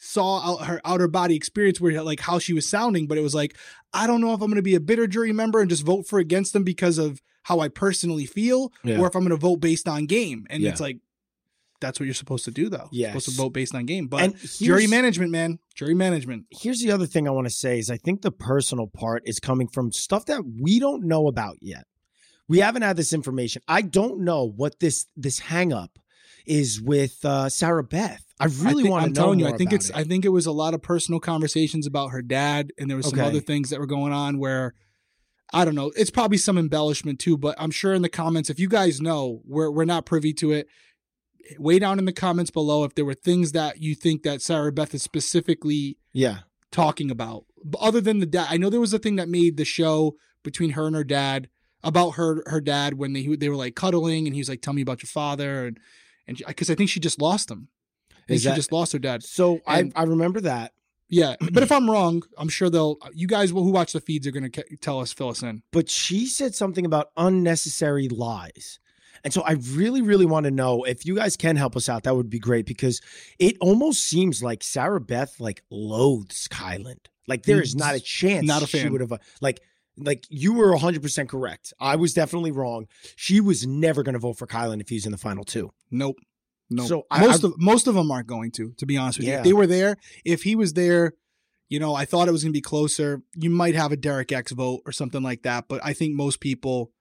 saw 0.05 0.39
out 0.59 0.65
her 0.65 0.81
outer 0.83 1.07
body 1.07 1.35
experience 1.35 1.79
where 1.79 2.01
like 2.03 2.19
how 2.19 2.37
she 2.39 2.53
was 2.53 2.67
sounding, 2.67 3.07
but 3.07 3.17
it 3.17 3.21
was 3.21 3.33
like, 3.33 3.57
I 3.93 4.05
don't 4.07 4.21
know 4.21 4.33
if 4.33 4.41
I'm 4.41 4.47
going 4.47 4.55
to 4.57 4.61
be 4.61 4.75
a 4.75 4.79
bitter 4.79 5.07
jury 5.07 5.31
member 5.31 5.61
and 5.61 5.69
just 5.69 5.83
vote 5.85 6.07
for 6.07 6.19
against 6.19 6.53
them 6.53 6.63
because 6.63 6.97
of 6.97 7.21
how 7.43 7.59
I 7.59 7.67
personally 7.69 8.25
feel, 8.25 8.71
Yeah. 8.83 8.99
or 8.99 9.07
if 9.07 9.15
I'm 9.15 9.21
going 9.21 9.31
to 9.31 9.37
vote 9.37 9.57
based 9.57 9.87
on 9.87 10.05
game. 10.05 10.45
And 10.49 10.61
Yeah. 10.61 10.69
it's 10.71 10.81
like, 10.81 10.99
that's 11.81 11.99
what 11.99 12.05
you're 12.05 12.13
supposed 12.13 12.45
to 12.45 12.51
do, 12.51 12.69
though. 12.69 12.87
You're 12.91 13.09
supposed 13.09 13.29
to 13.29 13.35
vote 13.35 13.49
based 13.49 13.75
on 13.75 13.85
game. 13.85 14.07
But 14.07 14.35
jury 14.59 14.87
management, 14.87 15.31
man, 15.31 15.59
jury 15.75 15.93
management. 15.93 16.45
here's 16.51 16.79
the 16.81 16.91
other 16.91 17.05
thing 17.05 17.27
I 17.27 17.31
want 17.31 17.45
to 17.47 17.53
say 17.53 17.77
is 17.79 17.89
I 17.89 17.97
think 17.97 18.21
the 18.21 18.31
personal 18.31 18.87
part 18.87 19.23
is 19.25 19.39
coming 19.39 19.67
from 19.67 19.91
stuff 19.91 20.25
that 20.27 20.43
we 20.61 20.79
don't 20.79 21.03
know 21.03 21.27
about 21.27 21.57
yet. 21.61 21.85
We 22.47 22.59
haven't 22.59 22.81
had 22.83 22.95
this 22.97 23.13
information. 23.13 23.61
I 23.67 23.81
don't 23.81 24.19
know 24.21 24.43
what 24.45 24.79
this 24.79 25.07
this 25.17 25.39
hang 25.39 25.71
up 25.73 25.97
is 26.45 26.81
with 26.81 27.23
uh, 27.25 27.49
Sarah 27.49 27.83
Beth. 27.83 28.23
I 28.39 28.45
really 28.45 28.83
think- 28.83 28.91
want 28.91 29.03
to 29.03 29.05
I'm 29.07 29.13
know. 29.13 29.21
telling 29.21 29.39
you, 29.39 29.47
I 29.47 29.55
think 29.57 29.71
it's. 29.73 29.89
it. 29.89 29.95
I 29.95 30.03
think 30.03 30.25
it 30.25 30.29
was 30.29 30.45
a 30.45 30.51
lot 30.51 30.73
of 30.73 30.81
personal 30.81 31.19
conversations 31.19 31.87
about 31.87 32.09
her 32.09 32.21
dad, 32.21 32.71
and 32.77 32.89
there 32.89 32.97
was 32.97 33.07
some 33.09 33.19
Okay. 33.19 33.27
other 33.27 33.39
things 33.39 33.69
that 33.69 33.79
were 33.79 33.85
going 33.85 34.11
on 34.13 34.37
where 34.37 34.73
I 35.53 35.65
don't 35.65 35.75
know. 35.75 35.91
It's 35.95 36.09
probably 36.09 36.37
some 36.37 36.57
embellishment 36.57 37.19
too, 37.19 37.37
but 37.37 37.55
I'm 37.59 37.71
sure 37.71 37.93
in 37.93 38.01
the 38.01 38.09
comments, 38.09 38.49
if 38.49 38.59
you 38.59 38.67
guys 38.67 38.99
know, 38.99 39.41
we're 39.45 39.69
we're 39.71 39.85
not 39.85 40.05
privy 40.05 40.33
to 40.35 40.51
it. 40.51 40.67
Way 41.59 41.77
down 41.77 41.99
in 41.99 42.05
the 42.05 42.13
comments 42.13 42.51
below, 42.51 42.85
if 42.85 42.95
there 42.95 43.03
were 43.05 43.13
things 43.13 43.51
that 43.51 43.81
you 43.81 43.95
think 43.95 44.23
that 44.23 44.41
Sarah 44.41 44.71
Beth 44.71 44.93
is 44.95 45.03
specifically 45.03 45.97
yeah. 46.13 46.39
talking 46.71 47.11
about, 47.11 47.43
but 47.65 47.81
other 47.81 47.99
than 47.99 48.19
the 48.19 48.25
dad, 48.25 48.47
I 48.49 48.55
know 48.57 48.69
there 48.69 48.79
was 48.79 48.93
a 48.93 48.99
thing 48.99 49.17
that 49.17 49.27
made 49.27 49.57
the 49.57 49.65
show 49.65 50.15
between 50.41 50.71
her 50.71 50.87
and 50.87 50.95
her 50.95 51.03
dad 51.03 51.49
about 51.83 52.11
her 52.11 52.43
her 52.47 52.61
dad 52.61 52.93
when 52.95 53.11
they 53.13 53.27
they 53.35 53.49
were 53.49 53.57
like 53.57 53.75
cuddling, 53.75 54.25
and 54.25 54.33
he 54.33 54.39
was 54.39 54.47
like, 54.49 54.61
"Tell 54.61 54.73
me 54.73 54.81
about 54.81 55.03
your 55.03 55.09
father," 55.09 55.65
and 55.67 55.77
and 56.27 56.41
because 56.47 56.69
I 56.69 56.75
think 56.75 56.89
she 56.89 56.99
just 56.99 57.21
lost 57.21 57.49
him. 57.51 57.69
I 58.29 58.37
she 58.37 58.47
that- 58.47 58.55
just 58.55 58.71
lost 58.71 58.93
her 58.93 58.99
dad. 58.99 59.23
So 59.23 59.59
I 59.67 59.79
And- 59.79 59.93
I 59.95 60.03
remember 60.03 60.41
that. 60.41 60.73
Yeah, 61.09 61.35
but 61.51 61.61
if 61.63 61.71
I'm 61.71 61.89
wrong, 61.89 62.23
I'm 62.37 62.49
sure 62.49 62.69
they'll. 62.69 62.97
You 63.13 63.27
guys 63.27 63.51
who 63.51 63.69
watch 63.71 63.93
the 63.93 64.01
feeds 64.01 64.25
are 64.25 64.31
going 64.31 64.49
to 64.51 64.63
tell 64.77 64.99
us, 64.99 65.11
fill 65.13 65.29
us 65.29 65.43
in. 65.43 65.61
but 65.71 65.89
she 65.89 66.25
said 66.25 66.55
something 66.55 66.85
about 66.85 67.09
unnecessary 67.17 68.07
lies. 68.09 68.79
And 69.23 69.31
so 69.33 69.41
I 69.41 69.53
really, 69.71 70.01
really 70.01 70.25
want 70.25 70.45
to 70.45 70.51
know 70.51 70.83
if 70.83 71.05
you 71.05 71.15
guys 71.15 71.37
can 71.37 71.55
help 71.55 71.75
us 71.77 71.87
out. 71.87 72.03
That 72.03 72.15
would 72.15 72.29
be 72.29 72.39
great 72.39 72.65
because 72.65 72.99
it 73.39 73.55
almost 73.61 74.03
seems 74.03 74.41
like 74.43 74.63
Sarah 74.63 74.99
Beth 74.99 75.39
like 75.39 75.63
loathes 75.69 76.47
Kyland. 76.49 77.05
Like 77.27 77.43
there 77.43 77.61
is 77.61 77.75
not 77.75 77.95
a 77.95 77.99
chance 78.01 78.45
Not 78.45 78.63
a 78.63 78.67
she 78.67 78.79
fan. 78.79 78.91
would 78.91 79.01
have 79.01 79.11
uh, 79.13 79.17
like 79.39 79.61
like 79.97 80.25
you 80.29 80.53
were 80.53 80.73
100% 80.75 81.27
correct. 81.29 81.73
I 81.79 81.95
was 81.95 82.13
definitely 82.13 82.51
wrong. 82.51 82.87
She 83.15 83.39
was 83.39 83.65
never 83.67 84.01
going 84.03 84.13
to 84.13 84.19
vote 84.19 84.37
for 84.37 84.47
Kyland 84.47 84.81
if 84.81 84.89
he's 84.89 85.05
in 85.05 85.11
the 85.11 85.17
final 85.17 85.43
two. 85.43 85.71
Nope, 85.91 86.17
nope. 86.69 86.87
So 86.87 87.03
most 87.19 87.43
I- 87.43 87.47
of 87.47 87.53
most 87.57 87.87
of 87.87 87.95
them 87.95 88.11
aren't 88.11 88.27
going 88.27 88.51
to. 88.53 88.73
To 88.77 88.85
be 88.85 88.97
honest 88.97 89.19
with 89.19 89.27
you, 89.27 89.33
Yeah. 89.33 89.39
if 89.39 89.43
they 89.43 89.53
were 89.53 89.67
there. 89.67 89.97
If 90.25 90.43
he 90.43 90.55
was 90.55 90.73
there, 90.73 91.13
you 91.69 91.79
know, 91.79 91.93
I 91.95 92.05
thought 92.05 92.27
it 92.27 92.31
was 92.31 92.43
going 92.43 92.51
to 92.53 92.57
be 92.57 92.61
closer. 92.61 93.21
You 93.35 93.49
might 93.49 93.75
have 93.75 93.91
a 93.91 93.97
Derek 93.97 94.31
X 94.31 94.51
vote 94.51 94.81
or 94.85 94.91
something 94.91 95.21
like 95.23 95.43
that, 95.43 95.65
but 95.67 95.79
I 95.83 95.93
think 95.93 96.13
most 96.15 96.39
people 96.39 96.91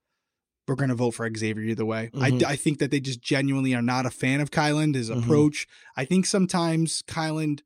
were 0.68 0.76
going 0.76 0.88
to 0.90 0.94
vote 0.94 1.10
for 1.10 1.28
Xavier 1.36 1.64
either 1.64 1.84
way. 1.84 2.08
Mhm. 2.14 2.44
I, 2.44 2.52
I 2.52 2.56
think 2.56 2.78
that 2.78 2.90
they 2.90 3.00
just 3.00 3.20
genuinely 3.20 3.74
are 3.74 3.82
not 3.82 4.06
a 4.06 4.10
fan 4.10 4.40
of 4.40 4.50
Kyland, 4.50 4.94
his 4.94 5.10
Mhm. 5.10 5.22
approach. 5.24 5.66
I 5.96 6.04
think 6.04 6.24
sometimes 6.26 7.02
Kyland, 7.02 7.60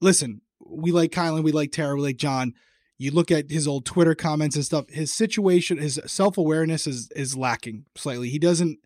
Listen, 0.00 0.42
we 0.66 0.92
like 0.92 1.10
Kyland, 1.10 1.42
we 1.44 1.52
like 1.52 1.72
Tara, 1.72 1.94
we 1.96 2.02
like 2.02 2.16
John. 2.18 2.52
You 2.98 3.10
look 3.10 3.30
at 3.30 3.50
his 3.50 3.66
old 3.68 3.84
Twitter 3.84 4.14
comments 4.14 4.56
and 4.56 4.64
stuff. 4.64 4.88
His 4.88 5.12
situation, 5.12 5.78
his 5.78 6.00
self 6.06 6.38
awareness 6.38 6.86
is 6.86 7.10
is 7.14 7.36
lacking 7.36 7.84
slightly. 7.94 8.30
He 8.30 8.38
doesn't 8.38 8.78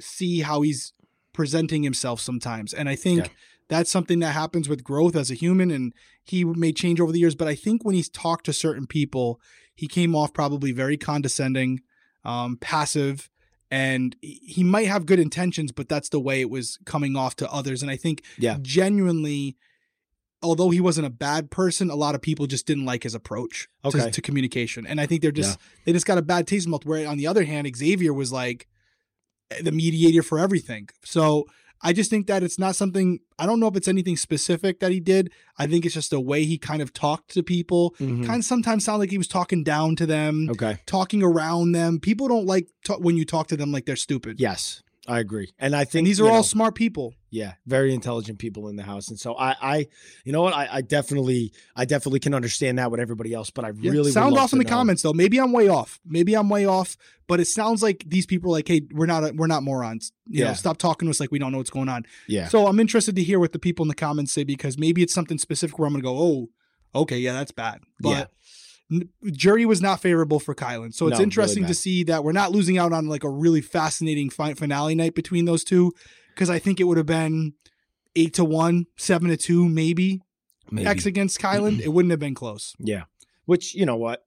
see 0.00 0.40
how 0.40 0.60
he's 0.62 0.92
presenting 1.32 1.82
himself 1.82 2.20
sometimes, 2.20 2.72
and 2.74 2.88
I 2.88 2.96
think 2.96 3.20
Yeah. 3.20 3.28
that's 3.68 3.90
something 3.90 4.18
that 4.20 4.32
happens 4.32 4.68
with 4.68 4.84
growth 4.84 5.16
as 5.16 5.30
a 5.30 5.34
human. 5.34 5.70
And 5.70 5.92
he 6.24 6.44
may 6.44 6.72
change 6.72 7.00
over 7.00 7.12
the 7.12 7.18
years, 7.18 7.34
but 7.34 7.48
I 7.48 7.54
think 7.54 7.84
when 7.84 7.94
he's 7.94 8.08
talked 8.08 8.46
to 8.46 8.52
certain 8.52 8.86
people, 8.86 9.40
he 9.74 9.86
came 9.86 10.14
off 10.14 10.32
probably 10.34 10.72
very 10.72 10.96
condescending, 10.96 11.80
um, 12.24 12.56
passive. 12.58 13.30
And 13.70 14.16
he 14.22 14.40
he 14.46 14.62
might 14.64 14.86
have 14.86 15.06
good 15.06 15.18
intentions, 15.18 15.72
but 15.72 15.88
that's 15.88 16.08
the 16.10 16.20
way 16.20 16.40
it 16.40 16.50
was 16.50 16.78
coming 16.84 17.16
off 17.16 17.36
to 17.36 17.50
others. 17.52 17.82
And 17.82 17.90
I 17.90 17.96
think 17.96 18.22
Yeah. 18.38 18.58
genuinely, 18.62 19.56
although 20.46 20.70
he 20.70 20.80
wasn't 20.80 21.06
a 21.06 21.10
bad 21.28 21.50
person, 21.50 21.90
a 21.90 21.96
lot 21.96 22.14
of 22.14 22.20
people 22.22 22.46
just 22.46 22.66
didn't 22.66 22.84
like 22.86 23.02
his 23.02 23.14
approach 23.14 23.68
to- 23.82 23.88
Okay. 23.88 24.10
to, 24.10 24.20
communication. 24.22 24.86
And 24.86 25.00
I 25.00 25.06
think 25.06 25.20
they're 25.22 25.32
just 25.44 25.58
they 25.84 25.92
just 25.92 26.06
got 26.06 26.18
a 26.18 26.22
bad 26.22 26.46
taste 26.46 26.66
in 26.66 26.70
mouth. 26.70 26.84
Where 26.86 27.06
on 27.08 27.16
the 27.18 27.26
other 27.26 27.44
hand, 27.44 27.70
Xavier 27.76 28.12
was 28.14 28.30
like 28.32 28.66
the 29.60 29.72
mediator 29.72 30.22
for 30.22 30.38
everything. 30.38 30.88
So 31.04 31.46
I 31.82 31.92
just 31.92 32.08
think 32.10 32.26
that 32.26 32.42
it's 32.42 32.58
not 32.58 32.74
something 32.74 33.18
I 33.38 33.44
don't 33.46 33.60
know 33.60 33.68
if 33.68 33.76
it's 33.76 33.86
anything 33.88 34.16
specific 34.16 34.80
that 34.80 34.90
he 34.92 35.00
did. 35.00 35.30
I 35.58 35.66
think 35.66 35.84
it's 35.84 35.94
just 35.94 36.12
a 36.12 36.18
way 36.20 36.44
he 36.44 36.56
kind 36.58 36.80
of 36.82 36.92
talked 36.92 37.28
to 37.34 37.42
people. 37.42 37.94
Mhm. 38.00 38.24
Kind 38.26 38.40
of 38.40 38.44
sometimes 38.46 38.84
sound 38.84 38.98
like 39.00 39.10
he 39.10 39.18
was 39.18 39.28
talking 39.28 39.62
down 39.62 39.94
to 39.96 40.06
them, 40.06 40.48
Okay. 40.52 40.78
talking 40.86 41.22
around 41.22 41.72
them. 41.72 42.00
People 42.00 42.28
don't 42.28 42.46
like 42.46 42.68
ta- 42.84 42.96
when 42.98 43.16
you 43.18 43.24
talk 43.26 43.46
to 43.48 43.56
them 43.58 43.72
like 43.72 43.84
they're 43.86 43.94
stupid. 44.08 44.40
Yes. 44.40 44.82
I 45.08 45.20
agree, 45.20 45.52
and 45.58 45.74
I 45.76 45.84
think 45.84 46.00
And 46.00 46.06
these 46.06 46.20
are 46.20 46.28
all 46.28 46.36
know, 46.36 46.42
smart 46.42 46.74
people. 46.74 47.14
yeah, 47.30 47.54
very 47.66 47.94
intelligent 47.94 48.38
people 48.38 48.68
in 48.68 48.76
the 48.76 48.82
house, 48.82 49.08
and 49.08 49.18
so 49.18 49.34
I, 49.36 49.54
I, 49.60 49.86
you 50.24 50.32
know 50.32 50.42
what, 50.42 50.54
I, 50.54 50.68
I 50.72 50.80
definitely, 50.82 51.52
I 51.74 51.84
definitely 51.84 52.20
can 52.20 52.34
understand 52.34 52.78
that 52.78 52.90
with 52.90 52.98
everybody 53.00 53.32
else, 53.34 53.50
but 53.50 53.64
I 53.64 53.68
Yeah. 53.78 53.90
really 53.92 54.04
would 54.04 54.12
sound 54.12 54.36
off 54.36 54.52
in 54.52 54.58
the 54.58 54.64
know- 54.64 54.70
comments 54.70 55.02
though. 55.02 55.12
Maybe 55.12 55.38
I'm 55.38 55.52
way 55.52 55.68
off. 55.68 56.00
Maybe 56.04 56.34
I'm 56.34 56.48
way 56.48 56.64
off. 56.66 56.96
But 57.28 57.40
it 57.40 57.46
sounds 57.46 57.82
like 57.82 58.04
these 58.06 58.24
people 58.24 58.50
are 58.50 58.52
like, 58.52 58.68
hey, 58.68 58.82
we're 58.92 59.06
not 59.06 59.34
we're 59.34 59.48
not 59.48 59.62
morons. 59.64 60.12
You 60.28 60.44
know, 60.44 60.50
Yeah. 60.50 60.54
stop 60.54 60.78
talking 60.78 61.06
to 61.06 61.10
us 61.10 61.18
like 61.18 61.32
we 61.32 61.38
don't 61.40 61.50
know 61.50 61.58
what's 61.58 61.70
going 61.70 61.88
on. 61.88 62.04
Yeah, 62.28 62.46
So 62.48 62.66
I'm 62.68 62.78
interested 62.78 63.16
to 63.16 63.22
hear 63.24 63.40
what 63.40 63.52
the 63.52 63.58
people 63.58 63.82
in 63.84 63.88
the 63.88 63.96
comments 63.96 64.32
say 64.32 64.44
because 64.44 64.78
maybe 64.78 65.02
it's 65.02 65.12
something 65.12 65.36
specific 65.38 65.76
where 65.78 65.86
I'm 65.88 65.92
gonna 65.92 66.02
go, 66.04 66.16
oh, 66.18 66.50
okay, 67.02 67.18
yeah, 67.18 67.32
that's 67.32 67.50
bad. 67.50 67.80
But 68.00 68.10
n- 68.16 68.26
jury 69.32 69.66
was 69.66 69.82
not 69.82 70.00
favorable 70.00 70.38
for 70.38 70.54
Kyland. 70.54 70.94
So 70.94 71.06
it's 71.06 71.12
No, 71.12 71.16
really 71.18 71.24
interesting 71.24 71.66
to 71.66 71.74
see 71.74 72.04
that 72.04 72.22
we're 72.24 72.32
not 72.32 72.52
losing 72.52 72.78
out 72.78 72.92
on 72.92 73.06
like 73.08 73.24
a 73.24 73.30
really 73.30 73.60
fascinating 73.60 74.30
fi- 74.30 74.54
finale 74.54 74.94
night 74.94 75.14
between 75.14 75.44
those 75.44 75.64
two. 75.64 75.92
Because 76.34 76.50
I 76.50 76.58
think 76.58 76.80
it 76.80 76.84
would 76.84 76.96
have 76.98 77.06
been 77.06 77.54
eight 78.14 78.34
to 78.34 78.44
one, 78.44 78.86
seven 78.96 79.28
to 79.30 79.36
two, 79.36 79.68
maybe, 79.68 80.20
maybe. 80.70 80.86
X 80.86 81.06
against 81.06 81.40
Kyland. 81.40 81.80
it 81.80 81.88
wouldn't 81.88 82.10
have 82.10 82.20
been 82.20 82.34
close. 82.34 82.74
Yeah. 82.78 83.04
Which, 83.46 83.74
you 83.74 83.86
know 83.86 83.96
what? 83.96 84.24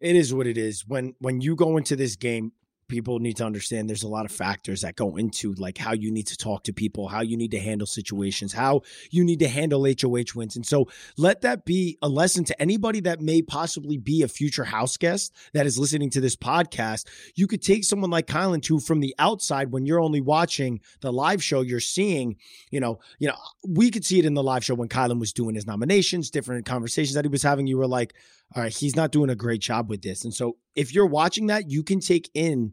It 0.00 0.16
is 0.16 0.34
what 0.34 0.46
it 0.46 0.58
is. 0.58 0.86
When 0.86 1.14
when 1.18 1.40
you 1.40 1.56
go 1.56 1.76
into 1.76 1.96
this 1.96 2.16
game, 2.16 2.52
people 2.88 3.18
need 3.18 3.36
to 3.36 3.44
understand 3.44 3.88
there's 3.88 4.02
a 4.02 4.08
lot 4.08 4.24
of 4.24 4.32
factors 4.32 4.80
that 4.80 4.96
go 4.96 5.16
into 5.16 5.52
like 5.54 5.78
how 5.78 5.92
you 5.92 6.10
need 6.10 6.26
to 6.26 6.36
talk 6.36 6.64
to 6.64 6.72
people, 6.72 7.08
how 7.08 7.20
you 7.20 7.36
need 7.36 7.50
to 7.50 7.58
handle 7.60 7.86
situations, 7.86 8.52
how 8.52 8.80
you 9.10 9.24
need 9.24 9.38
to 9.38 9.48
handle 9.48 9.86
HOH 9.86 10.34
wins. 10.34 10.56
And 10.56 10.66
so 10.66 10.88
let 11.16 11.42
that 11.42 11.64
be 11.64 11.98
a 12.02 12.08
lesson 12.08 12.44
to 12.44 12.60
anybody 12.60 13.00
that 13.00 13.20
may 13.20 13.42
possibly 13.42 13.98
be 13.98 14.22
a 14.22 14.28
future 14.28 14.64
house 14.64 14.96
guest 14.96 15.34
that 15.52 15.66
is 15.66 15.78
listening 15.78 16.10
to 16.10 16.20
this 16.20 16.36
podcast. 16.36 17.06
You 17.34 17.46
could 17.46 17.62
take 17.62 17.84
someone 17.84 18.10
like 18.10 18.26
Kyland 18.26 18.66
who 18.66 18.80
from 18.80 19.00
the 19.00 19.14
outside, 19.18 19.70
when 19.70 19.86
you're 19.86 20.00
only 20.00 20.20
watching 20.20 20.80
the 21.00 21.12
live 21.12 21.42
show, 21.42 21.60
you're 21.60 21.80
seeing, 21.80 22.36
you 22.70 22.80
know, 22.80 22.98
you 23.18 23.28
know, 23.28 23.36
we 23.66 23.90
could 23.90 24.04
see 24.04 24.18
it 24.18 24.24
in 24.24 24.34
the 24.34 24.42
live 24.42 24.64
show 24.64 24.74
when 24.74 24.88
Kyland 24.88 25.20
was 25.20 25.32
doing 25.32 25.54
his 25.54 25.66
nominations, 25.66 26.30
different 26.30 26.66
conversations 26.66 27.14
that 27.14 27.24
he 27.24 27.28
was 27.28 27.42
having. 27.42 27.66
You 27.66 27.78
were 27.78 27.86
like, 27.86 28.14
all 28.56 28.62
right, 28.62 28.72
he's 28.74 28.96
not 28.96 29.12
doing 29.12 29.30
a 29.30 29.34
great 29.36 29.60
job 29.60 29.88
with 29.90 30.02
this. 30.02 30.24
And 30.24 30.32
so 30.34 30.56
if 30.74 30.94
you're 30.94 31.06
watching 31.06 31.46
that, 31.48 31.70
you 31.70 31.82
can 31.82 32.00
take 32.00 32.30
in 32.34 32.72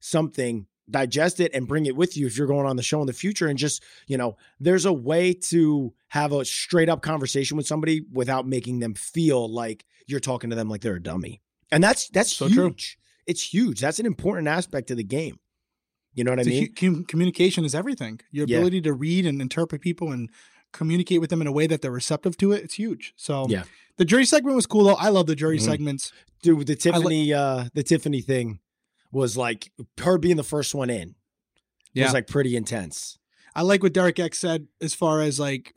something, 0.00 0.66
digest 0.88 1.40
it, 1.40 1.52
and 1.54 1.66
bring 1.66 1.86
it 1.86 1.96
with 1.96 2.16
you 2.16 2.26
if 2.26 2.36
you're 2.38 2.46
going 2.46 2.66
on 2.66 2.76
the 2.76 2.82
show 2.82 3.00
in 3.00 3.06
the 3.06 3.12
future. 3.12 3.46
And 3.48 3.58
just, 3.58 3.82
you 4.06 4.16
know, 4.16 4.36
there's 4.60 4.84
a 4.84 4.92
way 4.92 5.32
to 5.34 5.92
have 6.08 6.32
a 6.32 6.44
straight 6.44 6.88
up 6.88 7.02
conversation 7.02 7.56
with 7.56 7.66
somebody 7.66 8.02
without 8.12 8.46
making 8.46 8.78
them 8.80 8.94
feel 8.94 9.48
like 9.52 9.84
you're 10.06 10.20
talking 10.20 10.50
to 10.50 10.56
them 10.56 10.68
like 10.68 10.80
they're 10.82 10.96
a 10.96 11.02
dummy. 11.02 11.42
And 11.72 11.82
that's 11.82 12.08
that's 12.10 12.32
So 12.32 12.46
huge. 12.46 12.54
true. 12.54 13.02
It's 13.26 13.52
huge. 13.52 13.80
That's 13.80 13.98
an 13.98 14.06
important 14.06 14.46
aspect 14.46 14.90
of 14.92 14.96
the 14.96 15.02
game. 15.04 15.40
You 16.14 16.22
know 16.24 16.30
what 16.30 16.38
I 16.38 16.42
It's 16.42 16.48
a 16.48 16.84
mean? 16.86 16.94
hu- 16.96 17.04
communication 17.04 17.64
is 17.64 17.74
everything. 17.74 18.20
Your 18.30 18.46
Yeah. 18.46 18.58
ability 18.58 18.82
to 18.82 18.92
read 18.92 19.26
and 19.26 19.42
interpret 19.42 19.80
people 19.82 20.12
and 20.12 20.30
communicate 20.72 21.20
with 21.20 21.30
them 21.30 21.40
in 21.40 21.46
a 21.46 21.52
way 21.52 21.66
that 21.66 21.82
they're 21.82 21.90
receptive 21.90 22.36
to 22.38 22.52
it, 22.52 22.62
it's 22.64 22.74
huge. 22.74 23.14
So 23.16 23.46
Yeah. 23.48 23.64
the 23.96 24.04
jury 24.04 24.24
segment 24.26 24.56
was 24.56 24.66
cool 24.66 24.84
though. 24.84 24.94
I 24.94 25.08
love 25.08 25.26
the 25.26 25.36
jury 25.36 25.58
Mhm. 25.58 25.62
segments. 25.64 26.12
Dude, 26.42 26.66
the 26.66 26.72
li- 26.74 26.76
Tiffany 26.76 27.32
uh 27.32 27.68
the 27.74 27.82
Tiffany 27.82 28.20
thing 28.20 28.60
was 29.12 29.36
like 29.36 29.70
her 30.00 30.18
being 30.18 30.36
the 30.36 30.44
first 30.44 30.74
one 30.74 30.90
in. 30.90 31.14
Yeah. 31.94 32.04
was 32.04 32.12
like 32.12 32.26
pretty 32.26 32.56
intense. 32.56 33.18
I 33.54 33.62
like 33.62 33.82
what 33.82 33.94
Derek 33.94 34.18
X 34.18 34.38
said 34.38 34.68
as 34.82 34.92
far 34.92 35.22
as 35.22 35.40
like 35.40 35.72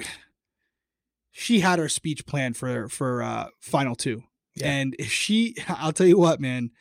she 1.32 1.62
had 1.62 1.80
her 1.80 1.88
speech 1.90 2.26
planned 2.26 2.58
for 2.58 2.90
for 2.90 3.24
uh 3.24 3.48
final 3.60 3.96
two. 3.96 4.24
Yeah. 4.56 4.72
And 4.72 4.96
if 5.00 5.12
she 5.12 5.56
I'll 5.68 5.94
tell 5.94 6.08
you 6.08 6.18
what, 6.18 6.42
man, 6.42 6.72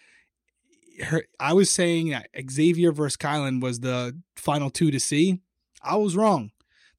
her 1.05 1.25
I 1.39 1.53
was 1.53 1.71
saying 1.71 2.09
that 2.11 2.29
Xavier 2.51 2.91
versus 2.91 3.17
Kyland 3.17 3.61
was 3.63 3.81
the 3.81 4.21
final 4.35 4.71
two 4.71 4.91
to 4.91 4.99
see. 4.99 5.41
I 5.83 5.95
was 5.97 6.17
wrong. 6.17 6.51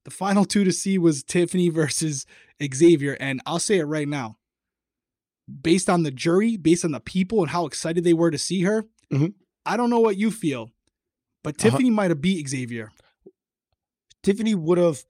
The 0.04 0.10
final 0.10 0.44
two 0.44 0.64
to 0.64 0.72
see 0.72 0.98
was 0.98 1.22
Tiffany 1.22 1.68
versus 1.68 2.26
Xavier. 2.74 3.16
And 3.20 3.40
I'll 3.46 3.58
say 3.58 3.78
it 3.78 3.84
right 3.84 4.08
now. 4.08 4.38
Based 5.62 5.90
on 5.90 6.04
the 6.04 6.10
jury, 6.10 6.56
based 6.56 6.84
on 6.84 6.92
the 6.92 7.00
people 7.00 7.40
and 7.42 7.50
how 7.50 7.66
excited 7.66 8.04
they 8.04 8.12
were 8.14 8.30
to 8.30 8.38
see 8.38 8.62
her, 8.62 8.86
Mhm. 9.12 9.34
I 9.66 9.76
don't 9.76 9.90
know 9.90 10.00
what 10.00 10.16
you 10.16 10.30
feel, 10.30 10.70
but 11.42 11.56
Uh-huh. 11.56 11.70
Tiffany 11.70 11.90
might 11.90 12.10
have 12.10 12.20
beat 12.20 12.48
Xavier. 12.48 12.92
Tiffany 14.22 14.54
would 14.54 14.78
have, 14.78 15.04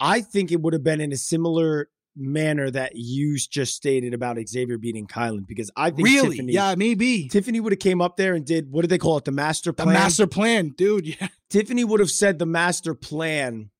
I 0.00 0.20
think 0.20 0.52
it 0.52 0.60
would 0.60 0.72
have 0.74 0.82
been 0.84 1.00
in 1.00 1.12
a 1.12 1.16
similar 1.16 1.88
manner 2.16 2.70
that 2.70 2.92
you 2.94 3.36
just 3.38 3.74
stated 3.74 4.14
about 4.14 4.36
Xavier 4.48 4.78
beating 4.78 5.06
Kyland 5.06 5.46
because 5.48 5.70
I 5.76 5.90
think 5.90 6.06
Really? 6.06 6.36
Tiffany, 6.36 6.52
yeah, 6.52 6.74
maybe. 6.76 7.28
Tiffany 7.28 7.58
would 7.58 7.72
have 7.72 7.80
came 7.80 8.00
up 8.00 8.16
there 8.16 8.34
and 8.34 8.44
did 8.44 8.70
what 8.70 8.82
did 8.82 8.90
they 8.90 8.98
call 8.98 9.16
it? 9.18 9.24
The 9.24 9.32
master 9.32 9.72
plan? 9.72 9.88
The 9.88 9.94
master 9.94 10.26
plan, 10.26 10.68
dude. 10.76 11.06
Yeah. 11.20 11.28
Tiffany 11.50 11.84
would 11.84 12.00
have 12.00 12.10
said 12.10 12.38
the 12.38 12.46
master 12.46 12.94
plan, 12.94 13.70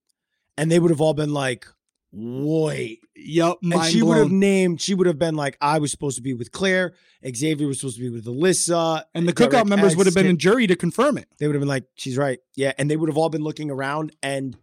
and 0.57 0.71
they 0.71 0.79
would 0.79 0.91
have 0.91 1.01
all 1.01 1.15
been 1.15 1.33
like, 1.33 1.67
"Wait." 2.13 3.01
Yup. 3.17 3.59
And 3.63 3.85
she 3.85 4.03
would 4.03 4.19
have 4.19 4.31
named. 4.31 4.81
She 4.81 4.95
would 4.95 5.07
have 5.07 5.19
been 5.19 5.35
like, 5.35 5.57
"I 5.61 5.79
was 5.79 5.91
supposed 5.91 6.17
to 6.17 6.23
be 6.23 6.35
with 6.35 6.53
Claire. 6.53 6.95
Xavier 7.27 7.67
was 7.67 7.79
supposed 7.81 7.97
to 7.97 8.03
be 8.03 8.11
with 8.11 8.27
Alyssa." 8.27 9.05
And 9.15 9.27
the 9.29 9.33
cookout 9.33 9.67
members 9.67 9.93
X, 9.93 9.97
would 9.97 10.07
have 10.07 10.15
been 10.15 10.27
in 10.27 10.39
jury 10.39 10.67
to 10.67 10.77
confirm 10.77 11.17
it. 11.19 11.29
they 11.39 11.47
would 11.47 11.55
have 11.55 11.61
been 11.61 11.69
like, 11.69 11.85
she's 11.95 12.17
right. 12.19 12.39
Yeah. 12.57 12.73
And 12.79 12.91
they 12.91 12.97
would 12.97 13.09
have 13.09 13.17
all 13.17 13.31
been 13.31 13.43
looking 13.43 13.71
around 13.71 14.15
and 14.23 14.57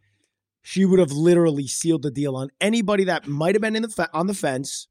she 0.61 0.85
would 0.85 0.99
have 0.99 1.11
literally 1.11 1.65
sealed 1.67 2.03
the 2.03 2.11
deal 2.11 2.35
on 2.35 2.49
anybody 2.59 3.05
that 3.05 3.27
might 3.27 3.55
have 3.55 3.61
been 3.61 3.75
in 3.75 3.81
the 3.81 3.89
fe- 3.89 4.05
on 4.13 4.27
the 4.27 4.33
fence. 4.33 4.87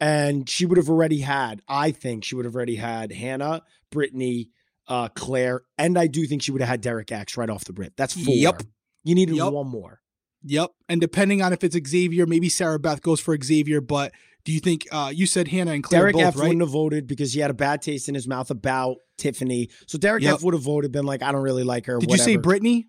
And 0.00 0.48
she 0.48 0.64
would 0.66 0.76
have 0.78 0.88
already 0.90 1.20
had, 1.20 1.60
I 1.68 1.90
think 1.90 2.24
she 2.24 2.34
would 2.34 2.44
have 2.44 2.54
already 2.54 2.76
had 2.76 3.12
Hannah, 3.12 3.62
Brittany, 3.90 4.50
uh, 4.88 5.08
Claire, 5.08 5.62
and 5.78 5.98
I 5.98 6.06
do 6.06 6.26
think 6.26 6.42
she 6.42 6.52
would 6.52 6.60
have 6.60 6.68
had 6.68 6.80
Derek 6.82 7.10
X 7.10 7.36
right 7.36 7.48
off 7.50 7.64
the 7.64 7.72
rip. 7.72 7.94
That's 7.96 8.12
four. 8.14 8.34
Yep. 8.34 8.62
You 9.04 9.14
needed 9.14 9.36
Yep. 9.36 9.52
one 9.52 9.68
more. 9.68 10.00
Yep. 10.46 10.70
And 10.88 11.00
depending 11.00 11.42
on 11.42 11.52
if 11.52 11.62
it's 11.64 11.76
Xavier, 11.88 12.26
maybe 12.26 12.48
Sarah 12.48 12.78
Beth 12.78 13.02
goes 13.02 13.20
for 13.20 13.36
Xavier. 13.42 13.80
But 13.80 14.12
do 14.44 14.52
you 14.52 14.60
think 14.60 14.86
uh 14.92 15.10
you 15.14 15.26
said 15.26 15.48
Hannah 15.48 15.72
and 15.72 15.82
Claire 15.82 16.02
Derek 16.02 16.14
both, 16.14 16.22
F 16.22 16.36
right? 16.36 16.42
wouldn't 16.44 16.62
have 16.62 16.70
voted 16.70 17.06
because 17.06 17.32
he 17.32 17.40
had 17.40 17.50
a 17.50 17.54
bad 17.54 17.82
taste 17.82 18.08
in 18.08 18.14
his 18.14 18.26
mouth 18.28 18.50
about 18.50 18.96
Tiffany. 19.18 19.68
So 19.86 19.98
Derek 19.98 20.22
Yep. 20.22 20.34
F 20.36 20.42
would 20.42 20.54
have 20.54 20.62
voted, 20.62 20.92
been 20.92 21.06
like, 21.06 21.22
I 21.22 21.32
don't 21.32 21.42
really 21.42 21.64
like 21.64 21.86
her. 21.86 21.98
Did 21.98 22.10
you 22.10 22.18
say. 22.18 22.36
Brittany? 22.36 22.88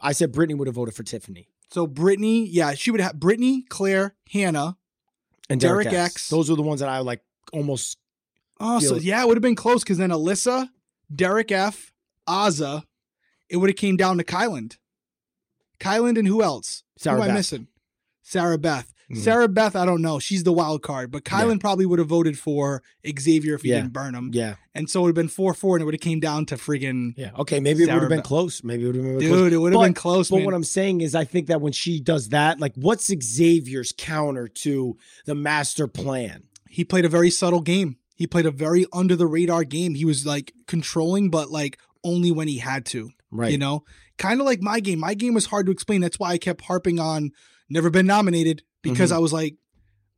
I 0.00 0.12
said 0.12 0.32
Brittany 0.32 0.54
would 0.58 0.66
have 0.68 0.74
voted 0.74 0.94
for 0.94 1.02
Tiffany. 1.02 1.48
So 1.72 1.86
Brittany, 1.86 2.46
yeah, 2.46 2.74
she 2.74 2.90
would 2.90 3.00
have 3.00 3.18
Brittany, 3.18 3.64
Claire, 3.68 4.14
Hannah. 4.30 4.76
And 5.50 5.60
Derek 5.60 5.84
Derek, 5.84 5.98
X. 5.98 6.14
X. 6.14 6.28
Those 6.30 6.50
are 6.50 6.56
the 6.56 6.62
ones 6.62 6.80
that 6.80 6.88
I 6.88 6.98
like 7.00 7.20
almost 7.52 7.98
Oh, 8.60 8.78
so 8.78 8.96
yeah, 8.96 9.20
it 9.20 9.26
would 9.26 9.36
have 9.36 9.42
been 9.42 9.56
close 9.56 9.82
because 9.82 9.98
then 9.98 10.10
Alyssa, 10.10 10.68
Derek 11.14 11.50
F, 11.50 11.92
Azah, 12.28 12.84
it 13.48 13.56
would 13.56 13.68
have 13.68 13.76
came 13.76 13.96
down 13.96 14.18
to 14.18 14.24
Kyland. 14.24 14.76
Kyland 15.84 16.18
and 16.18 16.26
who 16.28 16.42
else? 16.42 16.82
Sarah 16.96 17.16
who 17.16 17.22
am 17.22 17.24
I 17.24 17.28
Beth. 17.28 17.36
missing? 17.38 17.66
Sarah 18.22 18.58
Beth. 18.58 18.90
Mhm. 19.12 19.18
Sarah 19.18 19.48
Beth, 19.48 19.76
I 19.76 19.84
don't 19.84 20.00
know. 20.00 20.18
She's 20.18 20.44
the 20.44 20.52
wild 20.52 20.80
card, 20.82 21.10
but 21.10 21.24
Kyland 21.24 21.60
probably 21.60 21.84
would 21.84 21.98
have 21.98 22.08
voted 22.08 22.38
for 22.38 22.82
Xavier 23.06 23.54
if 23.54 23.60
he 23.62 23.68
Yeah. 23.68 23.82
didn't 23.82 23.92
burn 23.92 24.14
him. 24.14 24.30
Yeah. 24.32 24.54
And 24.74 24.88
so 24.88 25.00
it 25.00 25.02
would 25.02 25.08
have 25.10 25.14
been 25.14 25.28
4 25.28 25.52
4, 25.52 25.76
and 25.76 25.82
it 25.82 25.84
would 25.84 25.92
have 25.92 26.00
came 26.00 26.20
down 26.20 26.46
to 26.46 26.56
friggin' 26.56 27.12
Yeah. 27.18 27.32
Okay. 27.38 27.60
Maybe 27.60 27.82
it 27.82 27.92
would 27.92 28.00
have 28.00 28.08
been 28.08 28.20
Beth. 28.20 28.24
close. 28.26 28.64
Maybe 28.64 28.84
it 28.84 28.86
would 28.86 28.94
have 28.96 29.04
been 29.04 29.18
dude, 29.18 29.28
close. 29.28 29.52
it 29.52 29.56
would 29.58 29.72
have 29.74 29.80
But- 29.80 29.84
been 29.84 29.94
close. 29.94 30.30
But 30.30 30.36
man. 30.36 30.44
what 30.46 30.54
I'm 30.54 30.64
saying 30.64 31.02
is, 31.02 31.14
I 31.14 31.24
think 31.24 31.48
that 31.48 31.60
when 31.60 31.72
she 31.74 32.00
does 32.00 32.30
that, 32.30 32.58
like, 32.60 32.72
what's 32.76 33.12
Xavier's 33.22 33.92
counter 33.96 34.48
to 34.48 34.96
the 35.26 35.34
master 35.34 35.86
plan? 35.86 36.44
he 36.70 36.82
played 36.82 37.04
a 37.04 37.08
very 37.08 37.30
subtle 37.30 37.60
game. 37.60 37.98
He 38.16 38.26
played 38.26 38.46
a 38.46 38.50
very 38.50 38.84
under 38.92 39.14
the 39.14 39.26
radar 39.28 39.62
game. 39.64 39.94
He 39.94 40.04
was 40.04 40.24
like 40.26 40.52
controlling, 40.66 41.30
but 41.30 41.50
like 41.50 41.78
only 42.02 42.32
when 42.32 42.48
he 42.48 42.58
had 42.58 42.84
to. 42.86 43.10
Right. 43.34 43.50
You 43.52 43.58
know, 43.58 43.82
kind 44.16 44.40
of 44.40 44.46
like 44.46 44.62
my 44.62 44.78
game. 44.80 45.00
My 45.00 45.12
game 45.14 45.34
was 45.34 45.46
hard 45.46 45.66
to 45.66 45.72
explain. 45.72 46.00
That's 46.00 46.18
why 46.18 46.30
I 46.30 46.38
kept 46.38 46.62
harping 46.62 46.98
on 47.00 47.32
never 47.68 47.90
been 47.90 48.06
nominated 48.06 48.62
because 48.82 49.10
Mm-hmm. 49.10 49.16
I 49.16 49.20
was 49.20 49.32
like, 49.32 49.56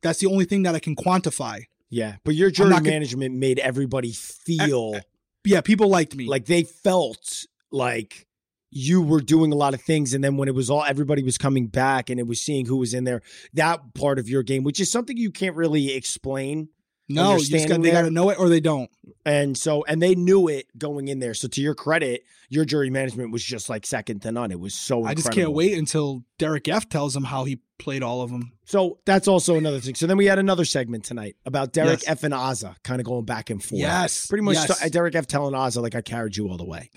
that's 0.03 0.19
the 0.19 0.27
only 0.27 0.45
thing 0.45 0.63
that 0.63 0.75
I 0.75 0.79
can 0.79 0.95
quantify. 0.95 1.61
yeah. 1.89 2.17
But 2.23 2.35
your 2.35 2.51
jury 2.51 2.69
not 2.69 2.79
gonna- 2.83 2.91
management 2.91 3.35
made 3.35 3.57
everybody 3.59 4.11
feel 4.13 4.99
Yeah, 5.43 5.61
people 5.61 5.89
liked 5.89 6.15
me. 6.15 6.27
like 6.27 6.45
they 6.45 6.63
felt 6.63 7.45
like 7.71 8.27
you 8.69 9.01
were 9.01 9.21
doing 9.21 9.51
a 9.53 9.55
lot 9.55 9.73
of 9.73 9.81
things 9.81 10.13
and 10.13 10.21
then 10.23 10.35
when 10.37 10.47
it 10.49 10.53
was 10.53 10.69
all 10.69 10.83
everybody 10.83 11.23
was 11.23 11.37
coming 11.37 11.67
back 11.67 12.09
and 12.09 12.19
it 12.19 12.27
was 12.27 12.41
seeing 12.41 12.65
who 12.65 12.75
was 12.77 12.93
in 12.93 13.05
there 13.05 13.21
that 13.53 13.79
part 13.95 14.19
of 14.19 14.27
your 14.27 14.43
game 14.43 14.63
which 14.63 14.79
is 14.81 14.91
something 14.91 15.15
you 15.15 15.31
can't 15.31 15.55
really 15.55 15.93
explain 15.93 16.67
no, 17.09 17.37
you 17.37 17.45
just 17.45 17.67
got, 17.69 17.81
they 17.81 17.91
got 17.91 18.01
to 18.03 18.11
know 18.11 18.29
it 18.29 18.37
or 18.39 18.49
they 18.49 18.59
don't. 18.59 18.89
and 19.25 19.57
so 19.57 19.83
and 19.85 20.01
they 20.01 20.13
knew 20.15 20.47
it 20.47 20.67
going 20.77 21.07
in 21.07 21.19
there 21.19 21.33
so 21.33 21.47
to 21.47 21.61
your 21.61 21.73
credit 21.75 22.23
your 22.49 22.63
jury 22.65 22.89
management 22.89 23.31
was 23.31 23.43
just 23.43 23.69
like 23.69 23.85
second 23.85 24.21
to 24.21 24.31
none 24.31 24.51
it 24.51 24.59
was 24.59 24.73
so 24.73 25.03
I 25.05 25.13
just 25.13 25.31
can't 25.31 25.51
wait 25.53 25.77
until 25.77 26.23
Derek 26.37 26.67
F 26.67 26.87
tells 26.89 27.15
him 27.15 27.23
how 27.23 27.43
he 27.45 27.59
played 27.79 28.03
all 28.03 28.21
of 28.21 28.29
them. 28.31 28.51
so 28.65 28.99
that's 29.05 29.27
also 29.27 29.55
another 29.57 29.79
thing 29.79 29.95
so 29.95 30.07
then 30.07 30.17
we 30.17 30.25
had 30.25 30.39
another 30.39 30.65
segment 30.65 31.03
tonight 31.05 31.35
about 31.45 31.73
Derek 31.73 32.01
Yes. 32.01 32.07
F 32.07 32.23
and 32.23 32.33
Azah 32.33 32.75
kind 32.83 32.99
of 33.01 33.05
going 33.05 33.25
back 33.25 33.49
and 33.49 33.63
forth 33.63 33.79
Yes, 33.81 34.27
pretty 34.27 34.43
much 34.43 34.55
yes. 34.55 34.79
st- 34.79 34.91
Derek 34.93 35.15
F 35.15 35.27
telling 35.27 35.53
Azah 35.53 35.81
like 35.81 35.95
I 35.95 36.01
carried 36.01 36.35
you 36.37 36.47
all 36.49 36.57
the 36.57 36.65
way 36.65 36.89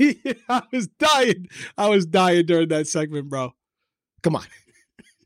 I 0.48 0.62
was 0.72 0.86
dying. 0.88 1.48
I 1.76 1.88
was 1.88 2.06
dying 2.06 2.46
during 2.46 2.68
that 2.68 2.86
segment, 2.86 3.28
bro. 3.28 3.52
come 4.22 4.36
on 4.36 4.44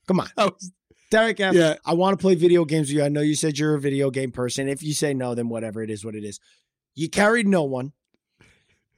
come 0.09 0.19
on 0.21 0.29
I 0.37 0.47
was, 0.47 0.73
Derek 1.13 1.41
F, 1.41 1.55
yeah, 1.55 1.75
I 1.85 1.93
want 1.95 2.19
to 2.19 2.23
play 2.23 2.35
video 2.35 2.65
games 2.65 2.89
with 2.89 2.97
you. 2.97 3.05
I 3.05 3.09
know 3.09 3.21
you 3.21 3.35
said 3.35 3.59
you're 3.59 3.75
a 3.75 3.81
video 3.81 4.11
game 4.11 4.33
person. 4.33 4.67
If 4.67 4.83
you 4.83 4.95
say 4.95 5.13
no, 5.13 5.35
then 5.35 5.49
whatever. 5.51 5.83
It 5.83 5.91
is 5.91 6.05
what 6.05 6.15
it 6.15 6.25
is. 6.25 6.41
You 6.95 7.11
carried 7.11 7.47
no 7.47 7.65
one. 7.65 7.93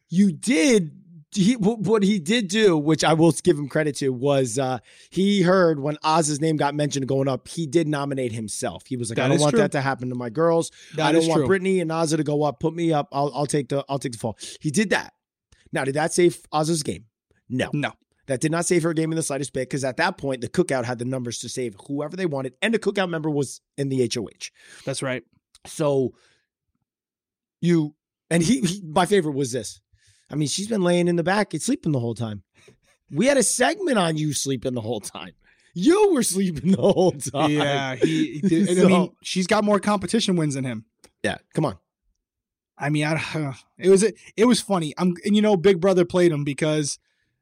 You 0.09 0.33
did 0.33 0.93
he 1.33 1.55
what 1.57 2.05
he 2.05 2.21
did 2.21 2.47
do, 2.47 2.79
which 2.79 3.03
I 3.03 3.15
will 3.15 3.33
give 3.33 3.59
him 3.59 3.69
credit 3.69 3.97
to, 3.97 4.11
was 4.11 4.59
uh, 4.59 4.79
he 5.11 5.43
heard 5.43 5.81
when 5.81 5.99
Oz's 6.05 6.41
name 6.41 6.57
got 6.57 6.77
mentioned 6.77 7.09
going 7.09 7.27
up, 7.27 7.49
he 7.49 7.67
did 7.67 7.89
nominate 7.89 8.31
himself. 8.31 8.85
He 8.87 8.97
was 8.97 9.11
like, 9.11 9.17
That 9.17 9.25
I 9.25 9.29
don't 9.31 9.41
want 9.41 9.51
true. 9.51 9.61
that 9.61 9.73
to 9.73 9.81
happen 9.81 10.09
to 10.11 10.15
my 10.15 10.31
girls. 10.31 10.71
That 10.95 11.07
I 11.07 11.13
don't 11.13 11.27
want 11.27 11.41
true. 11.41 11.47
Brittany 11.49 11.81
and 11.81 11.91
Ozzy 11.91 12.17
to 12.17 12.23
go 12.23 12.45
up. 12.45 12.61
Put 12.61 12.75
me 12.75 12.93
up. 12.93 13.09
I'll 13.11 13.33
I'll 13.35 13.47
take 13.47 13.69
the 13.69 13.85
I'll 13.89 13.99
take 13.99 14.13
the 14.13 14.19
fall. 14.19 14.39
He 14.61 14.71
did 14.71 14.91
that. 14.91 15.15
Now, 15.73 15.85
did 15.85 15.95
that 15.95 16.13
save 16.13 16.39
Oz's 16.53 16.85
game? 16.85 17.07
No. 17.49 17.71
No. 17.73 17.93
That 18.27 18.41
did 18.41 18.51
not 18.51 18.65
save 18.65 18.83
her 18.85 18.95
game 18.95 19.13
in 19.13 19.17
the 19.17 19.23
slightest 19.23 19.53
bit 19.53 19.69
because 19.69 19.85
at 19.85 19.99
that 19.99 20.17
point 20.17 20.41
the 20.41 20.49
cookout 20.49 20.85
had 20.85 20.99
the 20.99 21.05
numbers 21.05 21.41
to 21.41 21.49
save 21.49 21.77
whoever 21.87 22.17
they 22.17 22.27
wanted, 22.27 22.55
and 22.63 22.73
the 22.73 22.79
cookout 22.79 23.11
member 23.11 23.29
was 23.29 23.61
in 23.77 23.91
the 23.91 24.11
HOH. 24.13 24.51
That's 24.87 25.03
right. 25.03 25.23
So 25.67 26.15
you 27.61 27.95
and 28.31 28.43
he, 28.43 28.61
he 28.61 28.83
my 28.83 29.07
favorite 29.07 29.35
was 29.35 29.53
this. 29.53 29.81
I 30.31 30.37
mean, 30.37 30.49
she's 30.49 30.69
been 30.69 30.83
laying 30.83 31.09
in 31.09 31.17
the 31.17 31.23
back 31.23 31.53
and 31.53 31.63
sleeping 31.63 31.93
the 31.93 32.01
whole 32.01 32.15
time. 32.15 32.43
We 33.11 33.27
had 33.27 33.37
a 33.37 33.43
segment 33.43 33.99
on 33.99 34.17
you 34.17 34.33
sleeping 34.33 34.75
the 34.75 34.81
whole 34.81 35.01
time. 35.01 35.33
You 35.75 36.15
were 36.15 36.23
sleeping 36.23 36.73
the 36.73 36.81
whole 36.81 37.13
time. 37.13 37.51
Yeah, 37.51 37.97
he. 37.97 38.39
he 38.39 38.41
did, 38.41 38.69
and 38.71 38.81
I 38.81 38.85
mean, 38.85 39.13
she's 39.23 39.47
got 39.47 39.65
more 39.65 39.81
competition 39.81 40.37
wins 40.37 40.55
than 40.55 40.65
him. 40.65 40.87
Yeah. 41.23 41.39
Come 41.55 41.65
on. 41.65 41.79
I 42.79 42.91
mean, 42.91 43.05
I, 43.05 43.55
it 43.79 43.89
was 43.89 44.03
it 44.03 44.45
was 44.45 44.61
funny. 44.61 44.95
I'm 44.99 45.15
and 45.25 45.35
you 45.35 45.43
know, 45.43 45.57
Big 45.57 45.81
Brother 45.81 46.05
played 46.05 46.33
him 46.33 46.45
because 46.45 46.99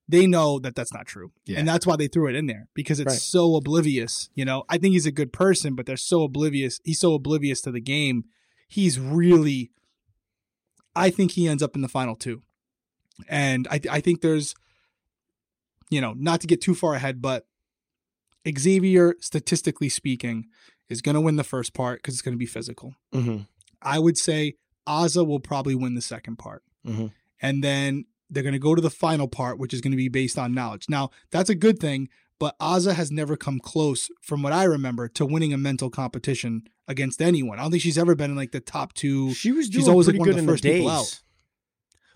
they 0.08 0.26
know 0.26 0.58
that 0.58 0.74
that's 0.74 0.92
not 0.92 1.06
true, 1.06 1.32
Yeah. 1.46 1.58
and 1.60 1.66
that's 1.68 1.86
why 1.86 1.96
they 1.96 2.08
threw 2.08 2.28
it 2.28 2.34
in 2.34 2.46
there 2.46 2.68
because 2.74 3.00
it's 3.00 3.12
Right. 3.12 3.20
so 3.20 3.54
oblivious. 3.56 4.28
You 4.34 4.44
know, 4.44 4.64
I 4.68 4.76
think 4.78 4.92
he's 4.92 5.06
a 5.06 5.12
good 5.12 5.32
person, 5.32 5.74
but 5.74 5.86
they're 5.86 5.96
so 5.96 6.22
oblivious. 6.24 6.80
He's 6.84 6.98
so 7.00 7.14
oblivious 7.14 7.60
to 7.62 7.70
the 7.70 7.80
game. 7.80 8.24
He's 8.68 8.98
really. 8.98 9.70
I 10.94 11.08
think 11.10 11.32
he 11.32 11.48
ends 11.48 11.62
up 11.62 11.74
in 11.74 11.80
the 11.82 11.88
final 11.88 12.16
two, 12.16 12.42
and 13.28 13.66
I 13.70 13.80
I 13.90 14.00
think 14.00 14.20
there's, 14.20 14.54
you 15.90 16.00
know, 16.00 16.14
not 16.16 16.40
to 16.42 16.46
get 16.46 16.60
too 16.60 16.74
far 16.74 16.94
ahead, 16.94 17.22
but 17.22 17.46
Xavier, 18.58 19.14
statistically 19.20 19.88
speaking, 19.88 20.46
is 20.88 21.00
going 21.00 21.14
to 21.14 21.20
win 21.20 21.36
the 21.36 21.44
first 21.44 21.74
part 21.74 22.00
because 22.02 22.14
it's 22.14 22.22
going 22.22 22.34
to 22.34 22.38
be 22.38 22.46
physical. 22.46 22.94
Mm-hmm. 23.14 23.42
I 23.80 23.98
would 23.98 24.18
say 24.18 24.56
Azah 24.86 25.24
will 25.26 25.40
probably 25.40 25.74
win 25.74 25.94
the 25.94 26.02
second 26.02 26.36
part. 26.38 26.62
Mhm. 26.86 27.12
And 27.40 27.62
then 27.64 28.04
they're 28.32 28.42
going 28.42 28.52
to 28.54 28.58
go 28.58 28.74
to 28.74 28.80
the 28.82 28.90
final 28.90 29.28
part, 29.28 29.58
which 29.58 29.72
is 29.74 29.80
going 29.80 29.90
to 29.92 29.96
be 29.96 30.08
based 30.08 30.38
on 30.38 30.54
knowledge. 30.54 30.86
Now, 30.88 31.10
that's 31.30 31.50
a 31.50 31.54
good 31.54 31.78
thing, 31.78 32.08
but 32.38 32.58
Azah 32.58 32.94
has 32.94 33.10
never 33.12 33.36
come 33.36 33.60
close, 33.60 34.10
from 34.20 34.42
what 34.42 34.52
I 34.52 34.64
remember, 34.64 35.08
to 35.08 35.24
winning 35.26 35.52
a 35.52 35.58
mental 35.58 35.90
competition 35.90 36.62
against 36.88 37.22
anyone. 37.22 37.58
I 37.58 37.62
don't 37.62 37.70
think 37.70 37.82
she's 37.82 37.98
ever 37.98 38.14
been 38.14 38.30
in 38.30 38.36
like 38.36 38.52
the 38.52 38.60
top 38.60 38.94
two. 38.94 39.32
She 39.34 39.52
was 39.52 39.66
She's 39.66 39.84
doing 39.84 39.90
always, 39.90 40.06
like, 40.08 40.16
pretty 40.16 40.20
one 40.20 40.28
of 40.30 40.34
good 40.34 40.36
the 40.36 40.40
in 40.40 40.46
the 40.46 40.52
first 40.52 40.64
people 40.64 40.88
days. 40.88 40.98
out. 40.98 41.20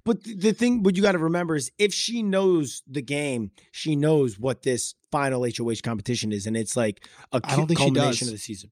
But 0.05 0.23
the 0.23 0.53
thing, 0.53 0.83
what 0.85 0.97
you 0.97 1.03
got 1.03 1.13
to 1.13 1.19
remember 1.19 1.57
is 1.57 1.73
if 1.79 1.93
she 1.93 2.23
knows 2.23 2.83
the 2.87 3.03
game, 3.03 3.51
she 3.73 3.97
knows 3.97 4.39
what 4.39 4.63
this 4.63 4.95
final 5.11 5.45
HOH 5.45 5.81
competition 5.83 6.31
is, 6.33 6.47
and 6.47 6.57
it's 6.57 6.77
like 6.77 7.09
a 7.33 7.41
I 7.43 7.57
don't 7.57 7.67
think 7.67 7.81
she 7.81 7.87
culmination 7.87 8.27
does. 8.27 8.29
of 8.29 8.35
the 8.35 8.39
season. 8.39 8.71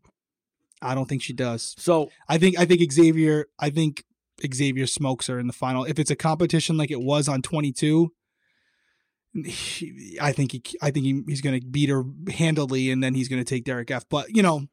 I 0.80 0.94
don't 0.94 1.09
think 1.09 1.22
she 1.22 1.33
does. 1.33 1.74
So 1.78 2.11
I 2.28 2.38
think 2.38 2.59
I 2.59 2.66
think 2.66 2.92
Xavier 2.92 3.46
I 3.59 3.70
think 3.70 4.04
Xavier 4.52 4.86
smokes 4.86 5.26
her 5.28 5.38
in 5.38 5.46
the 5.46 5.52
final. 5.52 5.84
If 5.84 5.98
it's 5.98 6.10
a 6.10 6.16
competition 6.16 6.76
like 6.76 6.90
it 6.90 7.00
was 7.00 7.28
on 7.28 7.42
22, 7.42 8.12
he- 9.44 10.18
I 10.20 10.32
think 10.32 10.52
he 10.52 10.62
I 10.80 10.90
think 10.90 11.04
he, 11.06 11.22
he's 11.26 11.40
going 11.40 11.60
to 11.60 11.66
beat 11.66 11.88
her 11.88 12.04
handily 12.32 12.90
and 12.90 13.02
then 13.02 13.14
he's 13.14 13.28
going 13.28 13.42
to 13.42 13.48
take 13.48 13.64
Derek 13.64 13.90
F. 13.90 14.04
But, 14.08 14.34
you 14.34 14.42
know, 14.42 14.68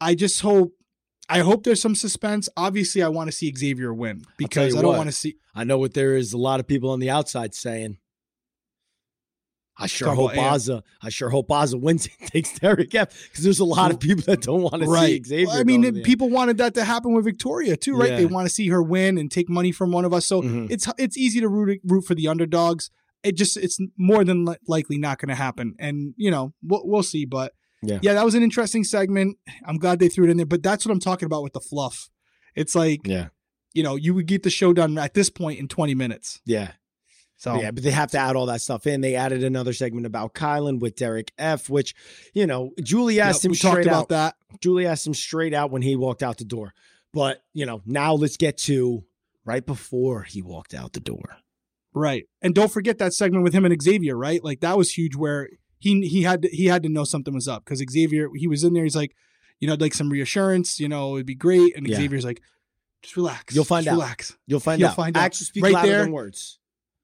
I 0.00 0.14
just 0.14 0.40
hope 0.40 0.72
I 1.28 1.40
hope 1.40 1.64
there's 1.64 1.82
some 1.82 1.96
suspense. 1.96 2.48
Obviously, 2.56 3.02
I 3.02 3.08
want 3.08 3.28
to 3.28 3.32
see 3.32 3.52
Xavier 3.56 3.92
win 3.92 4.22
because 4.36 4.74
I 4.76 4.82
don't 4.82 4.96
want 4.98 5.08
to 5.08 5.12
see 5.16 5.36
I 5.54 5.64
know 5.64 5.78
what 5.78 5.94
there 5.94 6.16
is 6.16 6.32
a 6.32 6.38
lot 6.38 6.60
of 6.60 6.66
people 6.66 6.90
on 6.90 7.00
the 7.00 7.10
outside 7.10 7.54
saying. 7.54 7.98
I 9.78 9.86
sure 9.86 10.08
Talk 10.08 10.16
hope 10.16 10.32
about 10.32 10.84
I 11.02 11.08
sure 11.10 11.28
hope 11.28 11.48
Azah 11.48 11.78
wins 11.80 12.08
and 12.20 12.30
takes 12.30 12.58
Derek 12.58 12.94
F. 12.94 13.10
Because 13.28 13.44
there's 13.44 13.60
a 13.60 13.64
lot 13.64 13.90
of 13.90 14.00
people 14.00 14.24
that 14.24 14.40
don't 14.40 14.62
want 14.62 14.82
to 14.82 14.88
right. 14.88 15.22
see 15.24 15.28
Xavier. 15.28 15.46
Well, 15.48 15.58
I 15.58 15.64
mean, 15.64 16.02
people 16.02 16.30
wanted 16.30 16.56
that 16.58 16.74
to 16.74 16.84
happen 16.84 17.12
with 17.14 17.24
Victoria 17.26 17.76
too, 17.76 17.94
right? 17.96 18.16
They 18.16 18.24
want 18.26 18.48
to 18.48 18.54
see 18.54 18.68
her 18.68 18.82
win 18.82 19.18
and 19.18 19.30
take 19.30 19.48
money 19.50 19.72
from 19.72 19.92
one 19.92 20.04
of 20.06 20.14
us. 20.14 20.24
So 20.26 20.40
Mhm. 20.42 20.70
it's 20.70 20.88
it's 20.98 21.18
easy 21.18 21.40
to 21.40 21.48
root 21.48 21.80
root 21.84 22.02
for 22.06 22.14
the 22.14 22.26
underdogs. 22.28 22.90
It 23.22 23.36
just 23.36 23.56
it's 23.58 23.78
more 23.98 24.24
than 24.24 24.44
li- 24.46 24.56
likely 24.66 24.98
not 24.98 25.18
going 25.18 25.28
to 25.28 25.34
happen, 25.34 25.74
and 25.78 26.14
you 26.16 26.30
know 26.30 26.54
we'll, 26.62 26.82
we'll 26.84 27.02
see. 27.02 27.24
But 27.26 27.52
Yeah. 27.82 27.98
yeah, 28.00 28.14
that 28.14 28.24
was 28.24 28.34
an 28.34 28.42
interesting 28.42 28.82
segment. 28.84 29.36
I'm 29.66 29.76
glad 29.78 29.98
they 29.98 30.08
threw 30.08 30.24
it 30.26 30.30
in 30.30 30.36
there. 30.38 30.46
But 30.46 30.62
that's 30.62 30.86
what 30.86 30.92
I'm 30.92 31.00
talking 31.00 31.26
about 31.26 31.42
with 31.42 31.52
the 31.52 31.60
fluff. 31.60 32.08
It's 32.54 32.74
like 32.74 33.06
Yeah. 33.06 33.28
you 33.74 33.82
know 33.82 33.96
you 33.96 34.14
would 34.14 34.26
get 34.26 34.42
the 34.42 34.48
show 34.50 34.72
done 34.72 34.96
at 34.96 35.12
this 35.14 35.28
point 35.28 35.58
in 35.58 35.68
20 35.68 35.94
minutes. 35.94 36.40
Yeah. 36.46 36.72
So 37.36 37.60
Yeah, 37.60 37.70
but 37.70 37.82
they 37.84 37.90
have 37.90 38.10
to 38.12 38.18
add 38.18 38.34
all 38.36 38.46
that 38.46 38.60
stuff 38.62 38.86
in. 38.86 39.00
They 39.02 39.14
added 39.14 39.44
another 39.44 39.72
segment 39.72 40.06
about 40.06 40.32
Kyland 40.34 40.80
with 40.80 40.96
Derek 40.96 41.32
F, 41.38 41.68
which, 41.68 41.94
you 42.32 42.46
know, 42.46 42.72
Julie 42.82 43.16
Yep, 43.16 43.26
asked 43.26 43.44
him 43.44 43.50
we 43.52 43.56
talked 43.58 43.72
straight 43.74 43.86
about 43.86 44.02
out. 44.04 44.08
that. 44.10 44.34
Julie 44.60 44.86
asked 44.86 45.06
him 45.06 45.14
straight 45.14 45.52
out 45.54 45.70
when 45.70 45.82
he 45.82 45.96
walked 45.96 46.22
out 46.22 46.38
the 46.38 46.44
door. 46.44 46.72
But, 47.12 47.42
you 47.52 47.66
know, 47.66 47.82
now 47.86 48.14
let's 48.14 48.36
get 48.36 48.56
to 48.58 49.04
right 49.44 49.64
before 49.64 50.22
he 50.22 50.40
walked 50.42 50.74
out 50.74 50.92
the 50.92 51.00
door. 51.00 51.36
Right. 51.94 52.24
And 52.42 52.54
don't 52.54 52.70
forget 52.70 52.98
that 52.98 53.14
segment 53.14 53.42
with 53.44 53.52
him 53.54 53.64
and 53.64 53.82
Xavier, 53.82 54.16
right? 54.16 54.42
Like 54.42 54.60
that 54.60 54.76
was 54.76 54.92
huge 54.92 55.14
where 55.16 55.48
he 55.78 56.06
he 56.06 56.22
had 56.22 56.42
to, 56.42 56.48
he 56.48 56.66
had 56.66 56.82
to 56.82 56.88
know 56.88 57.04
something 57.04 57.32
was 57.34 57.48
up 57.48 57.64
because 57.64 57.82
Xavier 57.90 58.28
he 58.34 58.46
was 58.48 58.64
in 58.64 58.72
there 58.74 58.84
he's 58.84 58.96
like, 58.96 59.14
you 59.60 59.68
know, 59.68 59.76
like 59.78 59.94
some 59.94 60.10
reassurance, 60.10 60.78
you 60.80 60.88
know, 60.88 61.16
it'd 61.16 61.26
be 61.26 61.34
great 61.34 61.74
and 61.76 61.86
Yeah. 61.86 61.96
Xavier's 61.96 62.24
like 62.24 62.42
just 63.02 63.16
relax. 63.16 63.54
You'll 63.54 63.64
find 63.64 63.84
just 63.84 63.92
out. 63.94 64.00
Relax. 64.00 64.36
You'll 64.46 64.60
find 64.60 64.80
You'll 64.80 64.90
out. 64.90 64.96
find 64.96 65.16
out. 65.16 65.22
Actions 65.22 65.48
speak 65.48 65.64
Right 65.64 65.72
louder 65.74 65.88
there. 65.88 66.02
than 66.02 66.12
words. 66.12 66.58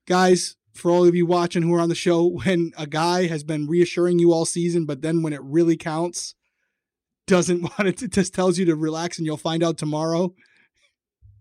Guys, 0.07 0.57
for 0.75 0.91
all 0.91 1.05
of 1.07 1.15
you 1.15 1.27
watching 1.27 1.62
who 1.62 1.75
are 1.75 1.81
on 1.81 1.88
the 1.88 1.95
show, 1.95 2.27
when 2.45 2.73
a 2.77 2.87
guy 2.87 3.27
has 3.27 3.45
been 3.45 3.67
reassuring 3.67 4.19
you 4.19 4.33
all 4.33 4.45
season, 4.45 4.85
but 4.87 5.03
then 5.03 5.23
when 5.23 5.33
it 5.33 5.43
really 5.43 5.77
counts, 5.77 6.35
doesn't 7.27 7.62
want 7.79 7.87
it 7.88 7.99
to 7.99 8.09
just 8.09 8.35
tells 8.35 8.59
you 8.59 8.65
to 8.67 8.75
relax 8.77 9.19
and 9.19 9.27
you'll 9.27 9.37
find 9.37 9.62
out 9.62 9.79
tomorrow, 9.79 10.35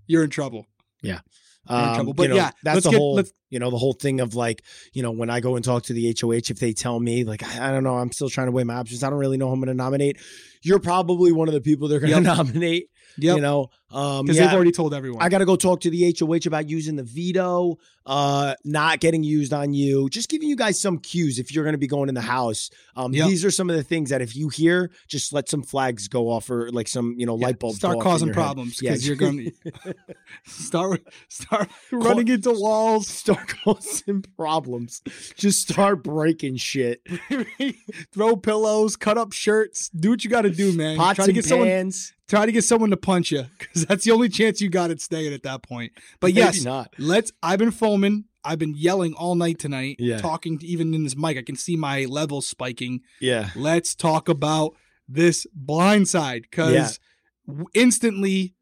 you're 0.08 0.24
in 0.24 0.30
trouble. 0.30 0.67
You're 1.02 1.19
Um, 1.67 1.95
trouble. 1.95 2.08
you 2.10 2.13
But 2.15 2.30
know, 2.32 2.36
yeah, 2.36 2.52
that's 2.63 2.84
the 2.84 2.91
get- 2.91 2.97
whole, 3.00 3.24
you 3.50 3.60
know, 3.60 3.69
the 3.69 3.78
whole 3.78 3.93
thing 3.93 4.19
of 4.19 4.36
like, 4.36 4.63
you 4.93 5.02
know, 5.04 5.12
when 5.12 5.30
I 5.30 5.39
go 5.41 5.56
and 5.56 5.63
talk 5.65 5.84
to 5.84 5.93
the 5.93 6.15
HOH, 6.19 6.50
if 6.52 6.60
they 6.60 6.74
tell 6.74 7.00
me 7.00 7.24
like, 7.24 7.43
I 7.43 7.69
I 7.69 7.71
don't 7.71 7.84
know, 7.84 7.97
I'm 7.97 8.12
still 8.12 8.30
trying 8.30 8.47
to 8.47 8.52
weigh 8.52 8.63
my 8.63 8.76
options. 8.76 9.04
I 9.04 9.10
don't 9.10 9.19
really 9.19 9.38
know 9.38 9.47
who 9.47 9.54
I'm 9.54 9.60
going 9.60 9.67
to 9.67 9.74
nominate. 9.74 10.17
You're 10.63 10.80
probably 10.80 11.32
one 11.32 11.47
of 11.47 11.54
the 11.54 11.62
people 11.62 11.88
they're 11.88 12.00
going 12.00 12.12
to 12.24 12.30
Yep. 12.30 12.38
nominate. 12.38 12.89
Yep. 13.17 13.36
You 13.36 13.41
know, 13.41 13.67
um, 13.91 14.25
Because 14.25 14.38
yeah, 14.38 14.45
they've 14.47 14.54
already 14.56 14.71
told 14.71 14.93
everyone. 14.93 15.21
I 15.21 15.30
got 15.30 15.39
to 15.39 15.45
go 15.45 15.56
talk 15.56 15.82
to 15.82 15.89
the 15.89 16.15
HOH 16.17 16.47
about 16.47 16.69
using 16.69 16.95
the 16.95 17.04
veto, 17.04 17.77
uh, 18.06 18.56
not 18.63 18.99
getting 18.99 19.23
used 19.23 19.54
on 19.54 19.73
you. 19.73 20.10
Just 20.10 20.30
giving 20.30 20.47
you 20.49 20.56
guys 20.56 20.80
some 20.80 20.97
cues 20.97 21.38
if 21.39 21.54
you're 21.54 21.63
going 21.63 21.73
to 21.73 21.77
be 21.80 21.88
going 21.88 22.10
in 22.10 22.15
the 22.15 22.21
house. 22.21 22.69
Um, 22.95 23.13
Yep. 23.13 23.27
These 23.27 23.45
are 23.45 23.51
some 23.51 23.69
of 23.69 23.75
the 23.75 23.84
things 23.84 24.10
that 24.10 24.21
if 24.21 24.36
you 24.36 24.49
hear, 24.49 24.89
just 25.08 25.34
let 25.34 25.49
some 25.49 25.62
flags 25.63 26.08
go 26.08 26.30
off 26.30 26.49
or 26.49 26.71
like 26.71 26.88
some 26.88 27.15
you 27.17 27.25
know 27.25 27.38
Yeah, 27.38 27.47
light 27.47 27.60
bulbs 27.60 27.77
start 27.77 27.99
causing 27.99 28.32
problems 28.34 28.82
Yeah. 28.82 28.95
you're 28.95 29.15
going 29.15 29.51
to 29.84 29.93
start 30.45 31.04
start 31.30 31.69
running 31.91 32.27
into 32.27 32.51
walls. 32.51 33.08
start 33.08 33.47
causing 33.63 34.21
problems. 34.38 35.01
Just 35.36 35.67
start 35.69 36.04
breaking 36.04 36.56
shit. 36.58 37.01
throw 38.13 38.36
pillows, 38.36 38.95
cut 38.95 39.17
up 39.17 39.34
shirts, 39.34 39.89
do 39.89 40.10
what 40.12 40.23
you 40.23 40.30
got 40.30 40.41
to 40.43 40.49
do, 40.49 40.73
man. 40.73 40.97
Pots 40.97 41.15
try 41.17 41.25
to 41.25 41.32
and 41.32 41.36
get 41.36 41.45
someone, 41.45 41.67
pans. 41.67 42.13
try 42.27 42.45
to 42.45 42.51
get 42.51 42.63
someone 42.63 42.89
to 42.89 42.97
punch 42.97 43.32
you 43.32 43.45
because 43.60 43.81
that's 43.89 44.06
the 44.06 44.12
only 44.12 44.30
chance 44.30 44.62
you 44.62 44.70
got 44.70 44.91
at 44.91 45.02
staying 45.02 45.34
at 45.34 45.44
that 45.44 45.63
point. 45.63 45.91
But 46.20 46.28
Maybe 46.28 46.39
yes, 46.39 46.63
not. 46.63 46.94
let's. 46.98 47.32
I've 47.44 47.60
been 47.60 47.72
foaming. 47.72 48.26
I've 48.44 48.58
been 48.60 48.74
yelling 48.76 49.13
all 49.13 49.36
night 49.36 49.60
tonight, 49.60 49.98
Yeah. 50.00 50.17
talking 50.17 50.58
to, 50.60 50.65
even 50.65 50.94
in 50.96 51.04
this 51.04 51.15
mic. 51.15 51.38
I 51.38 51.44
can 51.44 51.56
see 51.56 51.76
my 51.76 52.06
levels 52.06 52.48
spiking. 52.48 53.02
Yeah. 53.20 53.52
Let's 53.56 53.94
talk 53.94 54.28
about 54.30 54.76
this 55.08 55.46
blindside 55.56 56.44
because 56.50 57.00
Yeah. 57.48 57.63
instantly 57.74 58.56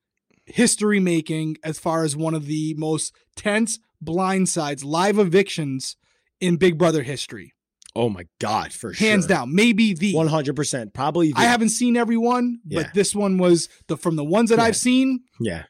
history 0.45 0.99
making 0.99 1.57
as 1.63 1.79
far 1.79 2.03
as 2.03 2.15
one 2.15 2.33
of 2.33 2.45
the 2.45 2.73
most 2.77 3.13
tense 3.35 3.79
blindsides, 4.03 4.83
live 4.83 5.17
evictions 5.19 5.95
in 6.41 6.57
Big 6.57 6.77
Brother 6.77 7.03
history. 7.03 7.53
Oh 7.99 8.09
my 8.09 8.23
god, 8.39 8.71
for 8.71 8.93
sure. 8.93 9.07
Hands 9.07 9.25
down, 9.25 9.53
maybe 9.53 9.93
the. 9.93 10.13
One 10.15 10.27
hundred 10.27 10.55
percent. 10.55 10.93
Probably. 10.93 11.31
The, 11.33 11.39
I 11.39 11.43
haven't 11.43 11.69
seen 11.69 11.97
every 11.97 12.17
one, 12.17 12.59
Yeah. 12.65 12.83
but 12.83 12.93
this 12.93 13.13
one 13.13 13.37
was 13.37 13.67
the 13.87 13.97
from 13.97 14.15
the 14.15 14.23
ones 14.23 14.49
that 14.51 14.57
Yeah. 14.59 14.63
I've 14.65 14.77
seen. 14.77 15.21
Yeah. 15.39 15.63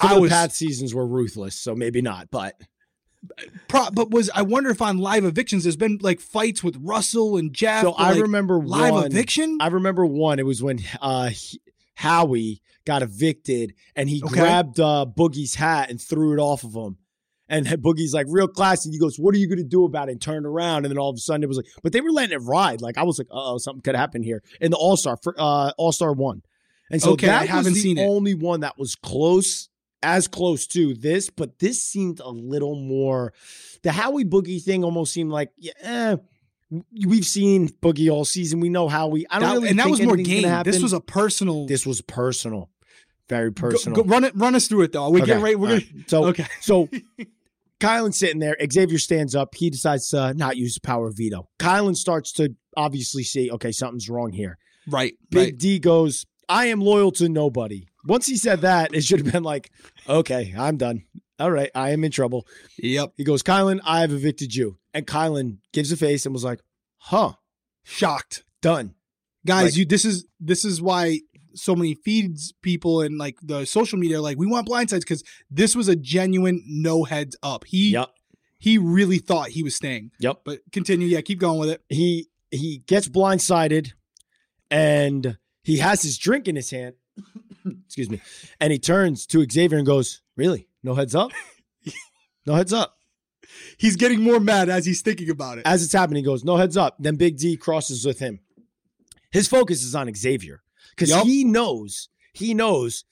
Some 0.00 0.10
I 0.10 0.14
the 0.14 0.20
was- 0.22 0.30
past 0.30 0.56
seasons 0.56 0.94
were 0.94 1.06
ruthless, 1.06 1.54
so 1.56 1.74
maybe 1.74 2.00
not. 2.00 2.30
But 2.30 2.54
Pro, 3.68 3.90
but 3.90 4.10
was 4.10 4.30
I 4.34 4.40
wonder 4.42 4.70
if 4.70 4.80
on 4.80 4.96
live 4.96 5.24
evictions 5.26 5.64
there's 5.64 5.76
been 5.76 5.98
like 6.00 6.20
fights 6.20 6.64
with 6.64 6.76
Russell 6.80 7.36
and 7.36 7.52
Jeff. 7.52 7.82
so 7.82 7.92
I 7.92 8.12
like, 8.12 8.22
remember 8.22 8.58
live 8.64 8.92
one, 8.94 9.06
eviction. 9.06 9.58
I 9.60 9.66
remember 9.66 10.06
one. 10.06 10.38
It 10.38 10.46
was 10.46 10.62
when 10.62 10.80
uh, 11.02 11.28
he- 11.28 11.60
Howie 11.96 12.62
got 12.86 13.02
evicted 13.02 13.74
and 13.94 14.08
he 14.08 14.22
Okay. 14.24 14.32
grabbed 14.34 14.80
uh, 14.80 15.04
Boogie's 15.06 15.54
hat 15.56 15.90
and 15.90 16.00
threw 16.00 16.32
it 16.32 16.38
off 16.38 16.64
of 16.64 16.72
him. 16.72 16.96
And 17.50 17.66
Boogie's 17.82 18.14
like 18.14 18.26
real 18.30 18.48
classy. 18.48 18.90
He 18.90 18.98
goes, 18.98 19.18
"What 19.18 19.34
are 19.34 19.38
you 19.38 19.46
going 19.48 19.58
to 19.58 19.64
do 19.64 19.84
about 19.84 20.08
it?" 20.08 20.12
And 20.12 20.20
turned 20.22 20.46
around, 20.46 20.86
and 20.86 20.90
then 20.92 20.96
all 20.98 21.10
of 21.10 21.16
a 21.16 21.18
sudden 21.18 21.42
it 21.42 21.48
was 21.48 21.58
like, 21.58 21.66
but 21.82 21.92
they 21.92 22.00
were 22.00 22.12
letting 22.12 22.32
it 22.34 22.42
ride. 22.42 22.80
Like 22.80 22.96
I 22.96 23.02
was 23.02 23.18
like, 23.18 23.26
"Oh, 23.30 23.58
something 23.58 23.82
could 23.82 23.96
happen 23.96 24.22
here." 24.22 24.42
In 24.60 24.70
the 24.70 24.76
All 24.78 24.96
Star, 24.96 25.18
uh, 25.36 25.72
All 25.76 25.92
Star 25.92 26.12
one, 26.14 26.42
and 26.90 27.02
so 27.02 27.10
Okay, 27.12 27.26
that 27.26 27.42
I 27.42 27.44
haven't 27.46 27.72
was 27.72 27.74
the 27.74 27.80
seen 27.80 27.98
it. 27.98 28.06
only 28.06 28.34
one 28.34 28.60
that 28.60 28.78
was 28.78 28.94
close 28.94 29.68
as 30.02 30.28
close 30.28 30.66
to 30.68 30.94
this, 30.94 31.28
but 31.28 31.58
this 31.58 31.82
seemed 31.82 32.20
a 32.20 32.30
little 32.30 32.74
more. 32.76 33.34
The 33.82 33.92
Howie 33.92 34.24
Boogie 34.24 34.62
thing 34.62 34.82
almost 34.82 35.12
seemed 35.12 35.30
like, 35.30 35.50
yeah, 35.58 35.72
eh, 35.82 36.16
we've 37.06 37.26
seen 37.26 37.68
Boogie 37.82 38.10
all 38.10 38.24
season. 38.24 38.60
We 38.60 38.68
know 38.70 38.88
Howie. 38.88 39.26
I 39.28 39.38
don't 39.40 39.48
That- 39.48 39.54
really 39.56 39.68
and 39.70 39.78
that 39.78 39.90
was 39.90 40.00
more 40.00 40.16
game. 40.16 40.62
This 40.64 40.80
was 40.82 40.92
a 40.92 41.00
personal. 41.00 41.66
this 41.66 41.84
was 41.84 42.00
personal, 42.00 42.70
very 43.28 43.52
personal. 43.52 44.02
go- 44.02 44.08
run 44.08 44.24
it. 44.24 44.34
Run 44.36 44.54
us 44.54 44.68
through 44.68 44.82
it 44.82 44.92
though. 44.92 45.10
We're 45.10 45.18
Okay, 45.18 45.26
getting 45.26 45.42
right. 45.42 45.58
We're 45.58 45.68
all 45.74 45.78
gonna. 45.80 45.90
right. 45.96 46.10
So 46.10 46.24
Okay. 46.28 46.46
so 46.60 46.88
Kyland's 47.80 48.18
sitting 48.18 48.38
there. 48.38 48.56
Xavier 48.72 48.98
stands 48.98 49.34
up. 49.34 49.54
He 49.54 49.70
decides 49.70 50.08
to 50.10 50.34
not 50.34 50.56
use 50.56 50.74
the 50.74 50.80
power 50.80 51.08
of 51.08 51.16
veto. 51.16 51.48
Kyland 51.58 51.96
starts 51.96 52.32
to 52.34 52.54
obviously 52.76 53.24
see, 53.24 53.50
okay, 53.50 53.72
something's 53.72 54.08
wrong 54.08 54.32
here. 54.32 54.58
Right. 54.88 55.14
Big 55.30 55.38
Right. 55.38 55.58
D 55.58 55.78
goes, 55.78 56.26
I 56.48 56.66
am 56.66 56.80
loyal 56.80 57.10
to 57.12 57.28
nobody. 57.28 57.88
Once 58.06 58.26
he 58.26 58.36
said 58.36 58.60
that, 58.62 58.94
it 58.94 59.02
should 59.04 59.20
have 59.24 59.32
been 59.32 59.42
like, 59.42 59.70
okay, 60.08 60.54
I'm 60.56 60.76
done. 60.76 61.04
All 61.38 61.50
right, 61.50 61.70
I 61.74 61.90
am 61.90 62.04
in 62.04 62.10
trouble. 62.10 62.46
Yep. 62.78 63.14
He 63.16 63.24
goes, 63.24 63.42
Kyland, 63.42 63.80
I 63.84 64.00
have 64.00 64.12
evicted 64.12 64.54
you. 64.54 64.76
And 64.92 65.06
Kyland 65.06 65.58
gives 65.72 65.90
a 65.92 65.96
face 65.96 66.26
and 66.26 66.34
was 66.34 66.44
like, 66.44 66.60
huh, 66.98 67.32
Shocked, 67.82 68.44
done. 68.60 68.94
guys. 69.46 69.64
Like- 69.64 69.76
you. 69.76 69.84
This 69.86 70.04
is 70.04 70.26
this 70.38 70.64
is 70.66 70.82
why 70.82 71.20
so 71.54 71.74
many 71.76 71.94
feeds 71.94 72.52
people 72.62 73.00
and 73.02 73.18
like 73.18 73.38
the 73.42 73.64
social 73.64 73.98
media 73.98 74.20
like 74.20 74.38
we 74.38 74.46
want 74.46 74.68
blindsides 74.68 75.00
because 75.00 75.22
this 75.50 75.74
was 75.76 75.88
a 75.88 75.96
genuine 75.96 76.62
no 76.66 77.04
heads 77.04 77.36
up. 77.42 77.64
He 77.64 77.90
Yep. 77.90 78.10
he 78.58 78.78
really 78.78 79.18
thought 79.18 79.48
he 79.50 79.62
was 79.62 79.74
staying. 79.74 80.10
Yep. 80.20 80.40
But 80.44 80.60
continue. 80.72 81.06
Yeah. 81.08 81.20
Keep 81.20 81.40
going 81.40 81.58
with 81.58 81.70
it. 81.70 81.82
He 81.88 82.28
he 82.50 82.78
gets 82.86 83.08
blindsided 83.08 83.92
and 84.70 85.38
he 85.62 85.78
has 85.78 86.02
his 86.02 86.18
drink 86.18 86.48
in 86.48 86.56
his 86.56 86.70
hand. 86.70 86.94
Excuse 87.86 88.08
me. 88.10 88.20
And 88.60 88.72
he 88.72 88.78
turns 88.78 89.26
to 89.26 89.46
Xavier 89.50 89.78
and 89.78 89.86
goes, 89.86 90.22
Really? 90.36 90.68
No 90.82 90.94
heads 90.94 91.14
up? 91.14 91.30
No 92.46 92.54
heads 92.54 92.72
up. 92.72 92.96
He's 93.76 93.96
getting 93.96 94.22
more 94.22 94.40
mad 94.40 94.70
as 94.70 94.86
he's 94.86 95.02
thinking 95.02 95.28
about 95.28 95.58
it. 95.58 95.66
As 95.66 95.82
it's 95.84 95.92
happening, 95.92 96.22
he 96.24 96.26
goes, 96.26 96.42
No 96.42 96.56
heads 96.56 96.76
up. 96.76 96.96
Then 96.98 97.16
Big 97.16 97.36
D 97.36 97.56
crosses 97.58 98.04
with 98.04 98.18
him. 98.18 98.40
His 99.30 99.46
focus 99.46 99.84
is 99.84 99.94
on 99.94 100.12
Xavier 100.14 100.62
because 101.00 101.10
Yup. 101.16 101.26
he 101.26 101.44
knows, 101.44 102.08
he 102.34 102.54
knows 102.54 103.04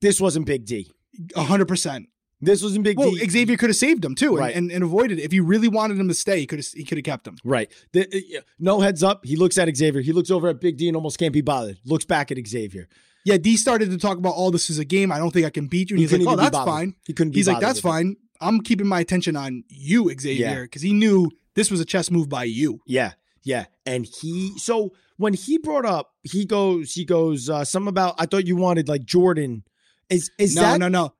this 0.00 0.20
wasn't 0.20 0.46
Big 0.46 0.64
D. 0.64 0.90
A 1.36 1.42
hundred 1.42 1.68
percent. 1.68 2.08
This 2.40 2.60
wasn't 2.62 2.82
Big 2.84 2.98
Well, 2.98 3.12
D. 3.12 3.28
Xavier 3.28 3.56
could 3.56 3.68
have 3.70 3.76
saved 3.76 4.04
him 4.04 4.16
too, 4.16 4.30
and, 4.30 4.38
Right. 4.38 4.56
and, 4.56 4.72
and 4.72 4.82
avoided 4.82 5.20
it. 5.20 5.22
If 5.22 5.30
he 5.30 5.38
really 5.38 5.68
wanted 5.68 5.98
him 5.98 6.08
to 6.08 6.14
stay, 6.14 6.40
he 6.40 6.46
could 6.46 6.58
have 6.58 6.66
he 6.74 6.84
could 6.84 6.98
have 6.98 7.04
kept 7.04 7.26
him. 7.28 7.36
Right. 7.44 7.70
The- 7.92 8.08
uh, 8.38 8.40
no 8.58 8.80
heads 8.80 9.02
up. 9.04 9.24
He 9.24 9.36
looks 9.36 9.58
at 9.58 9.74
Xavier. 9.76 10.00
He 10.00 10.12
looks 10.12 10.30
over 10.30 10.48
at 10.48 10.60
Big 10.60 10.76
D 10.76 10.88
and 10.88 10.96
almost 10.96 11.18
can't 11.18 11.32
be 11.32 11.40
bothered. 11.42 11.78
Looks 11.84 12.04
back 12.04 12.32
at 12.32 12.38
Xavier. 12.46 12.88
Yeah, 13.24 13.36
D 13.36 13.56
started 13.56 13.90
to 13.92 13.98
talk 13.98 14.18
about, 14.18 14.34
oh, 14.36 14.50
this 14.50 14.68
is 14.70 14.80
a 14.80 14.84
game. 14.84 15.12
I 15.12 15.18
don't 15.18 15.30
think 15.30 15.46
I 15.46 15.50
can 15.50 15.68
beat 15.68 15.90
you. 15.90 15.94
And 15.94 16.00
He 16.00 16.08
he's 16.08 16.26
like, 16.26 16.32
oh, 16.32 16.36
that's 16.36 16.50
bothered. 16.50 16.72
fine. 16.72 16.94
He 17.06 17.12
couldn't 17.12 17.30
be 17.30 17.38
He's 17.38 17.46
like, 17.46 17.60
that's 17.60 17.78
it. 17.78 17.82
fine. 17.82 18.16
I'm 18.40 18.60
keeping 18.60 18.88
my 18.88 18.98
attention 18.98 19.36
on 19.36 19.62
you, 19.68 20.10
Xavier, 20.18 20.62
because 20.64 20.82
he 20.82 20.92
knew 20.92 21.30
this 21.54 21.70
was 21.70 21.78
a 21.78 21.84
chess 21.84 22.10
move 22.10 22.28
by 22.28 22.42
you. 22.42 22.80
Yeah, 22.88 23.12
yeah. 23.44 23.66
And 23.86 24.04
he 24.04 24.58
so 24.58 24.90
when 25.22 25.34
he 25.34 25.56
brought 25.56 25.86
up, 25.86 26.12
he 26.24 26.44
goes, 26.44 26.92
he 26.92 27.04
goes, 27.04 27.48
uh 27.48 27.64
something 27.64 27.88
about 27.88 28.16
I 28.18 28.26
thought 28.26 28.46
you 28.46 28.56
wanted 28.56 28.88
like 28.88 29.04
Jordan. 29.04 29.62
Is 30.10 30.30
is 30.36 30.56
no, 30.56 30.62
that 30.62 30.80
no, 30.80 30.88
no. 30.88 31.14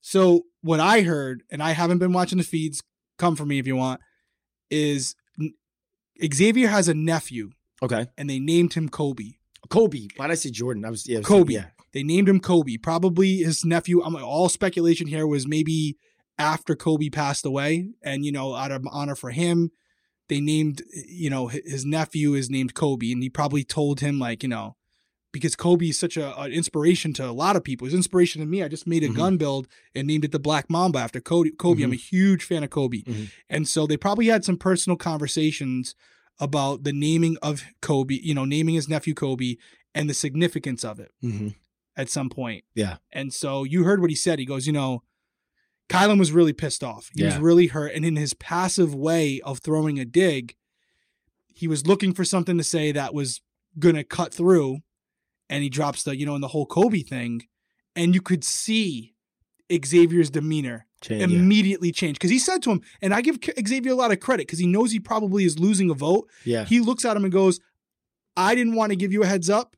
So 0.00 0.46
what 0.62 0.80
I 0.80 1.02
heard, 1.02 1.42
and 1.50 1.62
I 1.62 1.72
haven't 1.72 1.98
been 1.98 2.12
watching 2.12 2.38
the 2.38 2.44
feeds. 2.44 2.82
Come 3.18 3.36
for 3.36 3.44
me 3.44 3.58
if 3.58 3.66
you 3.66 3.76
want. 3.76 4.00
Is 4.70 5.14
Xavier 6.32 6.68
has 6.68 6.88
a 6.88 6.94
nephew, 6.94 7.50
okay? 7.82 8.06
and 8.16 8.28
they 8.28 8.38
named 8.38 8.72
him 8.72 8.88
Kobe. 8.88 9.34
Kobe. 9.68 10.08
Why 10.16 10.26
did 10.26 10.32
I 10.32 10.36
say 10.36 10.50
Jordan? 10.50 10.84
I 10.84 10.90
was 10.90 11.06
yeah, 11.06 11.18
I 11.18 11.20
was 11.20 11.26
Kobe. 11.26 11.52
Yeah, 11.52 11.66
They 11.92 12.02
named 12.02 12.28
him 12.28 12.40
Kobe. 12.40 12.78
Probably 12.78 13.38
his 13.38 13.64
nephew. 13.64 14.02
I'm 14.02 14.16
all 14.16 14.48
speculation 14.48 15.06
here 15.06 15.26
was 15.26 15.46
maybe 15.46 15.98
after 16.38 16.74
Kobe 16.74 17.10
passed 17.10 17.44
away, 17.44 17.90
and 18.02 18.24
you 18.24 18.32
know, 18.32 18.54
out 18.54 18.72
of 18.72 18.86
honor 18.90 19.14
for 19.14 19.30
him, 19.30 19.70
they 20.28 20.40
named 20.40 20.82
you 21.08 21.30
know 21.30 21.48
his 21.48 21.84
nephew 21.84 22.34
is 22.34 22.48
named 22.50 22.74
Kobe, 22.74 23.12
and 23.12 23.22
he 23.22 23.28
probably 23.30 23.64
told 23.64 24.00
him 24.00 24.18
like 24.18 24.42
you 24.42 24.48
know 24.48 24.76
because 25.32 25.56
Kobe 25.56 25.88
is 25.88 25.98
such 25.98 26.18
a, 26.18 26.38
an 26.38 26.52
inspiration 26.52 27.14
to 27.14 27.26
a 27.28 27.32
lot 27.32 27.56
of 27.56 27.64
people. 27.64 27.86
It's 27.86 27.96
inspiration 27.96 28.40
to 28.42 28.46
me. 28.46 28.62
I 28.62 28.68
just 28.68 28.86
made 28.86 29.02
a 29.02 29.08
Mhm. 29.08 29.14
gun 29.16 29.36
build 29.38 29.66
and 29.94 30.06
named 30.06 30.26
it 30.26 30.30
the 30.32 30.38
Black 30.38 30.68
Mamba 30.68 30.98
after 30.98 31.20
Kobe. 31.22 31.50
Kobe. 31.58 31.82
I'm 31.82 31.92
a 31.92 31.96
huge 31.96 32.44
fan 32.44 32.62
of 32.62 32.68
Kobe, 32.70 32.98
Mhm. 33.02 33.30
and 33.48 33.66
so 33.68 33.86
they 33.86 33.96
probably 33.96 34.26
had 34.26 34.44
some 34.44 34.58
personal 34.58 34.96
conversations 34.96 35.94
about 36.38 36.84
the 36.84 36.92
naming 36.92 37.36
of 37.42 37.64
Kobe. 37.80 38.18
You 38.22 38.34
know, 38.34 38.44
naming 38.44 38.74
his 38.74 38.88
nephew 38.88 39.14
Kobe 39.14 39.56
and 39.94 40.08
the 40.08 40.14
significance 40.14 40.84
of 40.84 40.98
it 41.00 41.12
hmm 41.20 41.48
at 41.94 42.08
some 42.08 42.30
point. 42.30 42.64
Yeah. 42.74 42.96
And 43.12 43.34
so 43.34 43.64
you 43.64 43.84
heard 43.84 44.00
what 44.00 44.08
he 44.08 44.16
said. 44.16 44.38
He 44.38 44.46
goes, 44.46 44.66
you 44.66 44.72
know, 44.72 45.02
Kyland 45.88 46.18
was 46.18 46.32
really 46.32 46.52
pissed 46.52 46.82
off. 46.82 47.10
He 47.14 47.24
was 47.24 47.36
really 47.36 47.66
hurt. 47.66 47.92
And 47.94 48.04
in 48.04 48.16
his 48.16 48.34
passive 48.34 48.94
way 48.94 49.40
of 49.44 49.58
throwing 49.58 49.98
a 49.98 50.04
dig, 50.04 50.54
he 51.54 51.68
was 51.68 51.86
looking 51.86 52.14
for 52.14 52.24
something 52.24 52.56
to 52.56 52.64
say 52.64 52.92
that 52.92 53.12
was 53.12 53.40
going 53.78 53.96
to 53.96 54.04
cut 54.04 54.32
through. 54.32 54.78
And 55.50 55.62
he 55.62 55.68
drops 55.68 56.02
the, 56.02 56.16
you 56.16 56.24
know, 56.24 56.34
in 56.34 56.40
the 56.40 56.48
whole 56.48 56.66
Kobe 56.66 57.02
thing. 57.02 57.42
And 57.94 58.14
you 58.14 58.22
could 58.22 58.42
see 58.42 59.14
Xavier's 59.84 60.30
demeanor 60.30 60.86
Change, 61.02 61.32
yeah. 61.32 61.38
immediately 61.38 61.90
change. 61.90 62.16
Because 62.16 62.30
he 62.30 62.38
said 62.38 62.62
to 62.62 62.70
him, 62.70 62.80
and 63.02 63.12
I 63.12 63.20
give 63.20 63.38
Xavier 63.66 63.92
a 63.92 63.96
lot 63.96 64.12
of 64.12 64.20
credit 64.20 64.46
because 64.46 64.60
he 64.60 64.66
knows 64.66 64.92
he 64.92 65.00
probably 65.00 65.44
is 65.44 65.58
losing 65.58 65.90
a 65.90 65.94
vote 65.94 66.30
yeah, 66.44 66.64
he 66.64 66.80
looks 66.80 67.04
at 67.04 67.16
him 67.16 67.24
and 67.24 67.32
goes, 67.32 67.60
I 68.36 68.54
didn't 68.54 68.76
want 68.76 68.90
to 68.90 68.96
give 68.96 69.12
you 69.12 69.24
a 69.24 69.26
heads 69.26 69.50
up 69.50 69.76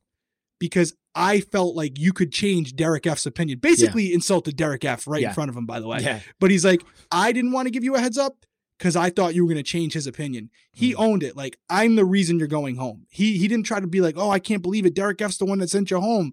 because 0.59 0.95
I 1.15 1.41
felt 1.41 1.77
like 1.77 1.99
you 1.99 2.12
could 2.12 2.33
change 2.33 2.75
Derek 2.77 3.07
F's 3.07 3.27
opinion. 3.27 3.59
Basically, 3.61 4.12
insulted 4.12 4.57
Derek 4.57 4.85
F 4.85 5.07
right 5.07 5.23
Yeah. 5.23 5.29
in 5.29 5.35
front 5.35 5.51
of 5.51 5.57
him, 5.57 5.67
by 5.67 5.81
the 5.81 5.87
way. 5.87 5.99
yeah, 6.01 6.21
But 6.41 6.51
he's 6.51 6.65
like, 6.65 6.83
I 7.12 7.33
didn't 7.33 7.53
want 7.53 7.67
to 7.67 7.71
give 7.71 7.85
you 7.85 7.95
a 7.95 8.01
heads 8.01 8.19
up 8.19 8.45
because 8.79 8.97
I 8.97 9.11
thought 9.11 9.35
you 9.35 9.45
were 9.45 9.49
going 9.53 9.62
to 9.65 9.71
change 9.71 9.93
his 9.93 10.07
opinion. 10.09 10.51
He 10.73 10.93
Mhm. 10.93 10.97
owned 10.99 11.23
it. 11.23 11.37
Like, 11.37 11.59
I'm 11.71 11.95
the 11.97 12.05
reason 12.05 12.39
you're 12.39 12.49
going 12.49 12.77
home. 12.77 13.07
He 13.11 13.39
he 13.39 13.47
didn't 13.49 13.67
try 13.67 13.79
to 13.81 13.87
be 13.87 14.01
like, 14.01 14.17
oh, 14.19 14.31
I 14.31 14.39
can't 14.41 14.62
believe 14.62 14.85
it. 14.87 14.95
Derek 14.95 15.21
F's 15.23 15.39
the 15.39 15.45
one 15.47 15.59
that 15.61 15.71
sent 15.71 15.91
you 15.91 16.01
home. 16.01 16.33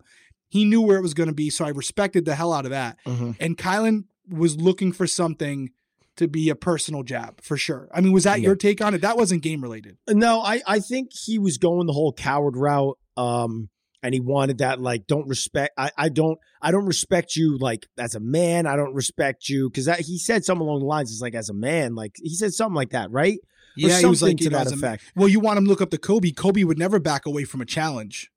He 0.49 0.65
knew 0.65 0.81
where 0.81 0.97
it 0.97 1.01
was 1.01 1.13
going 1.13 1.29
to 1.29 1.35
be. 1.35 1.49
So 1.49 1.63
I 1.65 1.69
respected 1.69 2.25
the 2.25 2.35
hell 2.35 2.51
out 2.51 2.65
of 2.65 2.71
that. 2.71 2.97
Mhm. 3.05 3.35
And 3.39 3.57
Kyland 3.57 4.05
was 4.29 4.57
looking 4.57 4.91
for 4.91 5.05
something 5.07 5.69
to 6.17 6.27
be 6.27 6.49
a 6.49 6.55
personal 6.55 7.03
jab 7.03 7.39
for 7.41 7.55
sure. 7.55 7.87
I 7.93 8.01
mean, 8.01 8.11
was 8.11 8.25
that 8.25 8.41
Yeah. 8.41 8.47
your 8.47 8.55
take 8.57 8.81
on 8.81 8.93
it? 8.93 9.01
That 9.01 9.15
wasn't 9.17 9.43
game 9.43 9.61
related. 9.61 9.97
No, 10.09 10.41
I 10.41 10.61
I 10.67 10.79
think 10.79 11.11
he 11.13 11.39
was 11.39 11.57
going 11.57 11.87
the 11.87 11.93
whole 11.93 12.11
coward 12.11 12.57
route. 12.57 12.97
Um, 13.15 13.69
and 14.03 14.13
he 14.13 14.19
wanted 14.19 14.57
that 14.59 14.81
like 14.81 15.07
don't 15.07 15.27
respect. 15.27 15.73
I 15.77 15.91
I 15.97 16.09
don't 16.09 16.39
I 16.61 16.71
don't 16.71 16.85
respect 16.85 17.35
you 17.35 17.57
like 17.57 17.87
as 17.97 18.15
a 18.15 18.19
man. 18.19 18.65
I 18.65 18.75
don't 18.75 18.93
respect 18.93 19.47
you 19.49 19.69
because 19.69 19.87
he 20.05 20.17
said 20.17 20.43
something 20.45 20.65
along 20.65 20.79
the 20.79 20.85
lines. 20.85 21.11
It's 21.11 21.21
like 21.21 21.35
as 21.35 21.49
a 21.49 21.53
man, 21.53 21.95
like 21.95 22.15
he 22.21 22.33
said 22.35 22.53
something 22.53 22.75
like 22.75 22.91
that, 22.91 23.11
right? 23.11 23.37
Or 23.77 23.87
Yeah, 23.87 23.99
he 23.99 24.05
was 24.05 24.21
like 24.21 24.37
to 24.37 24.49
know, 24.49 24.57
that 24.57 24.67
as 24.67 24.73
a- 24.73 24.75
effect. 24.75 25.03
Well, 25.15 25.27
you 25.29 25.39
want 25.39 25.57
him 25.57 25.63
to 25.65 25.69
look 25.69 25.81
up 25.81 25.91
to 25.91 25.97
Kobe. 25.97 26.31
Kobe 26.31 26.63
would 26.63 26.77
never 26.79 26.99
back 26.99 27.25
away 27.25 27.45
from 27.45 27.61
a 27.61 27.65
challenge. 27.65 28.29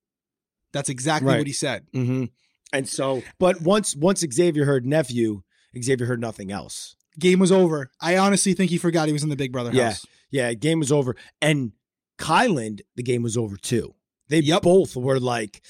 That's 0.72 0.88
exactly 0.88 1.28
Right. 1.28 1.38
what 1.38 1.46
he 1.46 1.52
said. 1.52 1.86
Mm-hmm. 1.94 2.24
And 2.72 2.88
so, 2.88 3.22
but 3.38 3.60
once 3.62 3.94
once 3.96 4.24
Xavier 4.32 4.64
heard 4.64 4.84
nephew, 4.86 5.42
Xavier 5.80 6.06
heard 6.06 6.20
nothing 6.20 6.50
else. 6.52 6.96
Game 7.18 7.38
was 7.38 7.52
over. 7.52 7.90
I 8.00 8.16
honestly 8.16 8.54
think 8.54 8.70
he 8.70 8.78
forgot 8.78 9.06
he 9.06 9.12
was 9.12 9.22
in 9.22 9.28
the 9.28 9.36
Big 9.36 9.52
Brother 9.52 9.70
Yeah. 9.72 9.90
house. 9.90 10.04
Yeah, 10.30 10.52
game 10.54 10.80
was 10.80 10.90
over. 10.90 11.14
And 11.40 11.72
Kyland, 12.18 12.80
the 12.96 13.02
game 13.04 13.22
was 13.22 13.36
over 13.36 13.56
too. 13.56 13.94
They 14.40 14.46
Yep. 14.46 14.62
both 14.62 14.96
were 14.96 15.20
like 15.20 15.62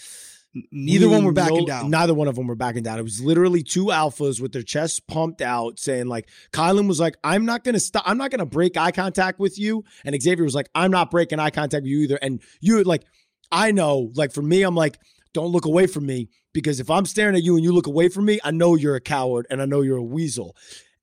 Neither 0.71 1.09
one 1.09 1.25
were 1.25 1.33
no- 1.33 1.35
backing 1.35 1.67
down. 1.67 1.91
Neither 1.91 2.15
one 2.15 2.29
of 2.29 2.37
them 2.37 2.47
were 2.47 2.55
backing 2.55 2.85
down. 2.85 2.97
It 3.01 3.03
was 3.03 3.21
literally 3.21 3.65
two 3.65 3.87
alphas 3.87 4.41
with 4.41 4.53
their 4.53 4.63
chests 4.63 5.01
pumped 5.01 5.43
out, 5.43 5.81
saying 5.81 6.07
like, 6.07 6.29
Kyland 6.53 6.87
was 6.87 7.01
like, 7.01 7.17
"I'm 7.25 7.45
not 7.45 7.65
gonna 7.65 7.81
stop. 7.81 8.05
I'm 8.07 8.17
not 8.19 8.31
gonna 8.31 8.47
break 8.47 8.77
eye 8.77 8.93
contact 8.93 9.41
with 9.41 9.59
you," 9.59 9.83
and 10.05 10.15
Xavier 10.23 10.45
was 10.45 10.55
like, 10.55 10.69
"I'm 10.73 10.93
not 10.93 11.11
breaking 11.11 11.41
eye 11.41 11.51
contact 11.51 11.83
with 11.83 11.91
you 11.91 11.99
either." 12.03 12.21
And 12.23 12.41
you 12.61 12.85
like, 12.85 13.03
I 13.51 13.73
know, 13.73 14.13
like 14.15 14.33
for 14.33 14.43
me, 14.43 14.63
I'm 14.63 14.77
like, 14.77 14.97
don't 15.33 15.51
look 15.51 15.65
away 15.65 15.89
from 15.89 16.07
me 16.07 16.29
because 16.53 16.79
if 16.79 16.89
I'm 16.89 17.05
staring 17.05 17.35
at 17.35 17.43
you 17.43 17.57
and 17.57 17.65
you 17.65 17.73
look 17.73 17.89
away 17.89 18.09
from 18.09 18.25
me, 18.25 18.39
I 18.45 18.53
know 18.53 18.77
you're 18.77 18.95
a 18.95 19.01
coward 19.01 19.49
and 19.51 19.61
I 19.61 19.65
know 19.65 19.81
you're 19.81 19.97
a 19.97 20.03
weasel. 20.05 20.55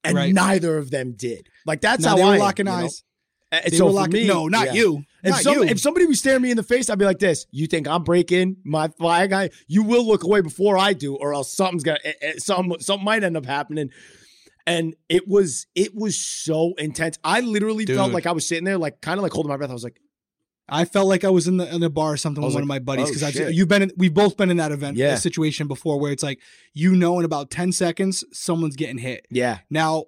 And 0.05 0.15
Right. 0.15 0.33
neither 0.33 0.77
of 0.77 0.91
them 0.91 1.11
did. 1.11 1.49
Like 1.65 1.81
that's 1.81 2.03
No, 2.03 2.11
how 2.11 2.15
they 2.15 2.21
I 2.23 2.27
were 2.27 2.33
am, 2.35 2.39
locking 2.39 2.65
you 2.67 2.71
know? 2.71 2.89
And 3.51 3.63
They 3.71 3.77
so 3.77 3.91
were 3.91 4.03
for 4.03 4.09
me, 4.09 4.25
no, 4.27 4.47
not 4.47 4.67
yeah. 4.67 4.73
you. 4.73 5.03
If 5.23 5.29
Not 5.31 5.41
some, 5.41 5.53
you. 5.55 5.63
if 5.63 5.79
somebody 5.79 6.05
was 6.05 6.19
staring 6.19 6.41
me 6.41 6.51
in 6.51 6.57
the 6.57 6.63
face, 6.63 6.89
I'd 6.89 6.97
be 6.97 7.05
like 7.05 7.19
this. 7.19 7.45
You 7.51 7.67
think 7.67 7.87
I'm 7.87 8.03
breaking 8.03 8.57
my 8.63 8.87
flag? 8.87 9.33
I, 9.33 9.49
you 9.67 9.83
will 9.83 10.07
look 10.07 10.23
away 10.23 10.41
before 10.41 10.77
I 10.77 10.93
do, 10.93 11.15
or 11.15 11.33
else 11.33 11.53
something's 11.53 11.83
gonna 11.83 11.99
eh, 12.03 12.13
eh, 12.21 12.33
some 12.37 12.73
something 12.79 13.03
might 13.05 13.23
end 13.23 13.35
up 13.37 13.45
happening. 13.45 13.89
And 14.65 14.95
it 15.09 15.27
was 15.27 15.67
it 15.75 15.93
was 15.95 16.17
so 16.19 16.73
intense. 16.77 17.17
I 17.23 17.41
literally 17.41 17.85
felt 17.85 18.13
like 18.13 18.25
I 18.25 18.31
was 18.31 18.47
sitting 18.47 18.63
there, 18.63 18.77
like 18.77 19.01
kind 19.01 19.17
of 19.19 19.23
like 19.23 19.33
holding 19.33 19.49
my 19.49 19.57
breath. 19.57 19.69
I 19.69 19.73
was 19.73 19.83
like, 19.83 19.99
I 20.69 20.85
felt 20.85 21.07
like 21.07 21.23
I 21.25 21.29
was 21.29 21.47
in 21.47 21.57
the 21.57 21.73
in 21.75 21.83
a 21.83 21.89
bar 21.89 22.13
or 22.13 22.17
something 22.17 22.41
with 22.41 22.47
was 22.49 22.53
one 22.55 22.63
of 22.63 22.67
my 22.69 22.79
buddies 22.79 23.05
oh, 23.09 23.13
because 23.13 23.23
I've 23.23 23.53
you've 23.53 23.67
been 23.67 23.81
in, 23.83 23.91
we've 23.97 24.13
both 24.13 24.37
been 24.37 24.49
in 24.49 24.57
that 24.57 24.71
event 24.71 24.95
Yeah. 24.97 25.15
situation 25.15 25.67
before 25.67 25.99
where 25.99 26.11
it's 26.11 26.23
like 26.23 26.39
you 26.73 26.95
know 26.95 27.19
in 27.19 27.25
about 27.25 27.49
ten 27.51 27.71
seconds 27.73 28.23
someone's 28.31 28.75
getting 28.77 28.97
hit. 28.99 29.25
yeah, 29.29 29.59
Now, 29.69 30.05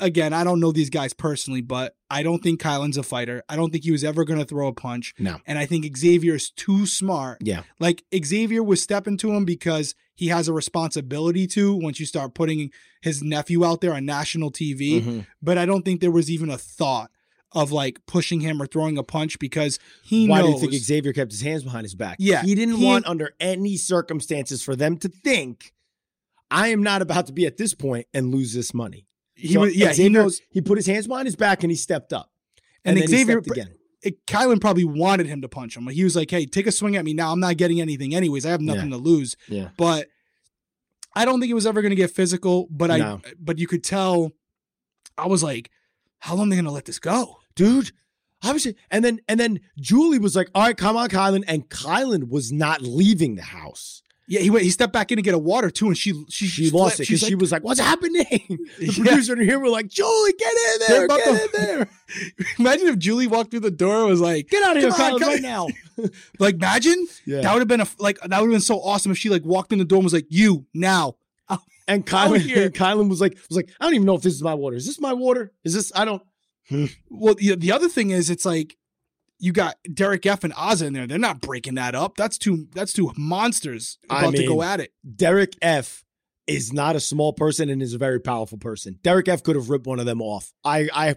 again, 0.00 0.32
I 0.32 0.44
don't 0.44 0.60
know 0.60 0.72
these 0.72 0.90
guys 0.90 1.12
personally, 1.12 1.60
but 1.60 1.94
I 2.10 2.22
don't 2.22 2.42
think 2.42 2.60
Kyland's 2.60 2.96
a 2.96 3.02
fighter. 3.02 3.42
I 3.48 3.56
don't 3.56 3.70
think 3.70 3.84
he 3.84 3.92
was 3.92 4.04
ever 4.04 4.24
going 4.24 4.38
to 4.40 4.44
throw 4.44 4.68
a 4.68 4.72
punch. 4.72 5.14
No. 5.18 5.38
And 5.46 5.58
I 5.58 5.66
think 5.66 5.96
Xavier 5.96 6.34
is 6.34 6.50
too 6.50 6.86
smart. 6.86 7.38
Yeah. 7.42 7.62
Like 7.78 8.04
Xavier 8.24 8.62
was 8.62 8.82
stepping 8.82 9.16
to 9.18 9.32
him 9.32 9.44
because 9.44 9.94
he 10.14 10.28
has 10.28 10.48
a 10.48 10.52
responsibility 10.52 11.46
to 11.48 11.74
once 11.74 11.98
you 12.00 12.06
start 12.06 12.34
putting 12.34 12.70
his 13.00 13.22
nephew 13.22 13.64
out 13.64 13.80
there 13.80 13.94
on 13.94 14.04
national 14.04 14.50
TV. 14.50 15.00
Mm-hmm. 15.00 15.20
But 15.40 15.58
I 15.58 15.66
don't 15.66 15.84
think 15.84 16.00
there 16.00 16.10
was 16.10 16.30
even 16.30 16.50
a 16.50 16.58
thought 16.58 17.10
of 17.54 17.70
like 17.70 17.98
pushing 18.06 18.40
him 18.40 18.60
or 18.62 18.66
throwing 18.66 18.96
a 18.96 19.02
punch 19.02 19.38
because 19.38 19.78
he 20.02 20.26
Why 20.26 20.40
knows. 20.40 20.60
do 20.60 20.66
you 20.66 20.70
think 20.70 20.82
Xavier 20.82 21.12
kept 21.12 21.32
his 21.32 21.42
hands 21.42 21.62
behind 21.64 21.84
his 21.84 21.94
back? 21.94 22.16
Yeah, 22.18 22.42
He 22.42 22.54
didn't 22.54 22.76
he- 22.76 22.84
want 22.86 23.06
under 23.06 23.32
any 23.40 23.76
circumstances 23.76 24.62
for 24.62 24.74
them 24.74 24.96
to 24.98 25.08
think 25.08 25.72
I 26.50 26.68
am 26.68 26.82
not 26.82 27.00
about 27.02 27.26
to 27.26 27.32
be 27.32 27.46
at 27.46 27.56
this 27.56 27.74
point 27.74 28.06
and 28.12 28.30
lose 28.34 28.52
this 28.54 28.74
money. 28.74 29.06
He 29.34 29.54
So 29.54 29.60
was, 29.60 29.76
yeah, 29.76 29.92
he 29.92 30.08
knows. 30.08 30.40
He 30.50 30.60
put 30.60 30.78
his 30.78 30.86
hands 30.86 31.06
behind 31.06 31.26
his 31.26 31.36
back 31.36 31.62
and 31.62 31.70
he 31.70 31.76
stepped 31.76 32.12
up. 32.12 32.30
And, 32.84 32.96
then 32.96 33.08
he 33.08 33.16
Xavier, 33.16 33.38
again. 33.38 33.74
it, 34.02 34.26
Kyland 34.26 34.60
probably 34.60 34.84
wanted 34.84 35.26
him 35.26 35.42
to 35.42 35.48
punch 35.48 35.76
him. 35.76 35.86
He 35.88 36.04
was 36.04 36.16
like, 36.16 36.30
"Hey, 36.30 36.46
take 36.46 36.66
a 36.66 36.72
swing 36.72 36.96
at 36.96 37.04
me 37.04 37.14
now. 37.14 37.32
I'm 37.32 37.40
not 37.40 37.56
getting 37.56 37.80
anything 37.80 38.14
anyways. 38.14 38.44
I 38.44 38.50
have 38.50 38.60
nothing 38.60 38.90
to 38.90 38.96
lose." 38.96 39.36
Yeah. 39.48 39.68
But 39.76 40.08
I 41.14 41.24
don't 41.24 41.40
think 41.40 41.50
it 41.50 41.54
was 41.54 41.66
ever 41.66 41.80
going 41.82 41.90
to 41.90 41.96
get 41.96 42.10
physical. 42.10 42.66
But 42.70 42.90
I, 42.90 43.18
but 43.38 43.58
you 43.58 43.66
could 43.66 43.84
tell. 43.84 44.32
I 45.16 45.26
was 45.26 45.42
like, 45.42 45.70
"How 46.18 46.34
long 46.34 46.48
are 46.48 46.50
they 46.50 46.56
going 46.56 46.64
to 46.64 46.72
let 46.72 46.86
this 46.86 46.98
go?" 46.98 47.38
Dude, 47.54 47.92
was 48.50 48.66
and 48.90 49.04
then 49.04 49.20
and 49.28 49.38
then 49.38 49.60
Julie 49.78 50.18
was 50.18 50.34
like, 50.34 50.50
all 50.54 50.62
right, 50.62 50.76
come 50.76 50.96
on, 50.96 51.08
Kyland. 51.08 51.44
And 51.46 51.68
Kyland 51.68 52.28
was 52.28 52.50
not 52.50 52.82
leaving 52.82 53.36
the 53.36 53.42
house. 53.42 54.02
Yeah, 54.28 54.40
he 54.40 54.50
went. 54.50 54.64
He 54.64 54.70
stepped 54.70 54.92
back 54.92 55.10
in 55.10 55.16
to 55.16 55.22
get 55.22 55.34
a 55.34 55.38
water 55.38 55.68
too, 55.68 55.88
and 55.88 55.98
she 55.98 56.14
she 56.28 56.46
She 56.46 56.70
lost 56.70 57.00
it 57.00 57.08
because 57.08 57.20
she 57.22 57.34
was 57.34 57.50
like, 57.50 57.64
what's 57.64 57.80
happening? 57.80 58.24
The 58.28 58.58
Yeah. 58.80 58.92
producer 58.94 59.32
and 59.34 59.42
here 59.42 59.58
were 59.58 59.68
like, 59.68 59.88
Julie, 59.88 60.32
get 60.38 60.52
in 60.52 60.80
there. 60.88 61.08
Get 61.08 61.24
to- 61.24 61.30
in 61.44 61.48
there. 61.76 61.88
imagine 62.58 62.86
if 62.88 62.98
Julie 62.98 63.26
walked 63.26 63.50
through 63.50 63.60
the 63.60 63.70
door 63.70 64.00
and 64.02 64.08
was 64.10 64.20
like, 64.20 64.48
Get 64.48 64.62
out 64.62 64.76
of 64.76 64.82
here, 64.82 64.92
come- 64.92 65.20
right 65.20 65.42
now. 65.42 65.66
like 66.38 66.54
imagine 66.54 67.06
Yeah. 67.26 67.40
that 67.40 67.52
would 67.52 67.60
have 67.60 67.68
been 67.68 67.80
a 67.80 67.86
like 67.98 68.18
that 68.20 68.40
would 68.40 68.46
have 68.46 68.50
been 68.54 68.60
so 68.60 68.80
awesome 68.80 69.10
if 69.12 69.18
she 69.18 69.28
like 69.28 69.44
walked 69.44 69.72
in 69.72 69.78
the 69.78 69.84
door 69.84 69.98
and 69.98 70.04
was 70.04 70.12
like, 70.14 70.26
"You 70.30 70.66
now." 70.72 71.16
Oh, 71.48 71.58
and 71.88 72.06
Kyland, 72.06 72.40
here. 72.42 72.70
Kyland 72.70 73.08
was 73.10 73.20
like, 73.20 73.36
was 73.48 73.56
like, 73.56 73.70
I 73.80 73.84
don't 73.84 73.94
even 73.94 74.06
know 74.06 74.14
if 74.14 74.22
this 74.22 74.34
is 74.34 74.42
my 74.42 74.54
water. 74.54 74.76
Is 74.76 74.86
this 74.86 75.00
my 75.00 75.12
water? 75.12 75.52
Is 75.64 75.74
this? 75.74 75.90
I 75.96 76.04
don't. 76.04 76.22
Well, 77.10 77.34
the, 77.34 77.56
the 77.56 77.72
other 77.72 77.88
thing 77.88 78.10
is, 78.10 78.30
it's 78.30 78.46
like 78.46 78.76
you 79.42 79.52
got 79.52 79.76
Derek 79.92 80.24
F 80.24 80.44
and 80.44 80.54
Azah 80.54 80.86
in 80.86 80.92
there. 80.92 81.08
They're 81.08 81.18
not 81.18 81.40
breaking 81.40 81.74
that 81.74 81.96
up. 81.96 82.16
That's 82.16 82.38
two. 82.38 82.68
That's 82.74 82.92
two 82.92 83.10
monsters 83.16 83.98
I 84.08 84.20
about 84.20 84.36
to 84.36 84.46
go 84.46 84.62
at 84.62 84.78
it. 84.78 84.92
Derek 85.16 85.56
F 85.60 86.04
is 86.46 86.72
not 86.72 86.94
a 86.94 87.00
small 87.00 87.32
person 87.32 87.68
and 87.68 87.82
is 87.82 87.92
a 87.92 87.98
very 87.98 88.20
powerful 88.20 88.56
person. 88.56 89.00
Derek 89.02 89.26
F 89.26 89.42
could 89.42 89.56
have 89.56 89.68
ripped 89.68 89.86
one 89.86 89.98
of 89.98 90.06
them 90.06 90.22
off. 90.22 90.52
I 90.64 90.88
I 90.94 91.16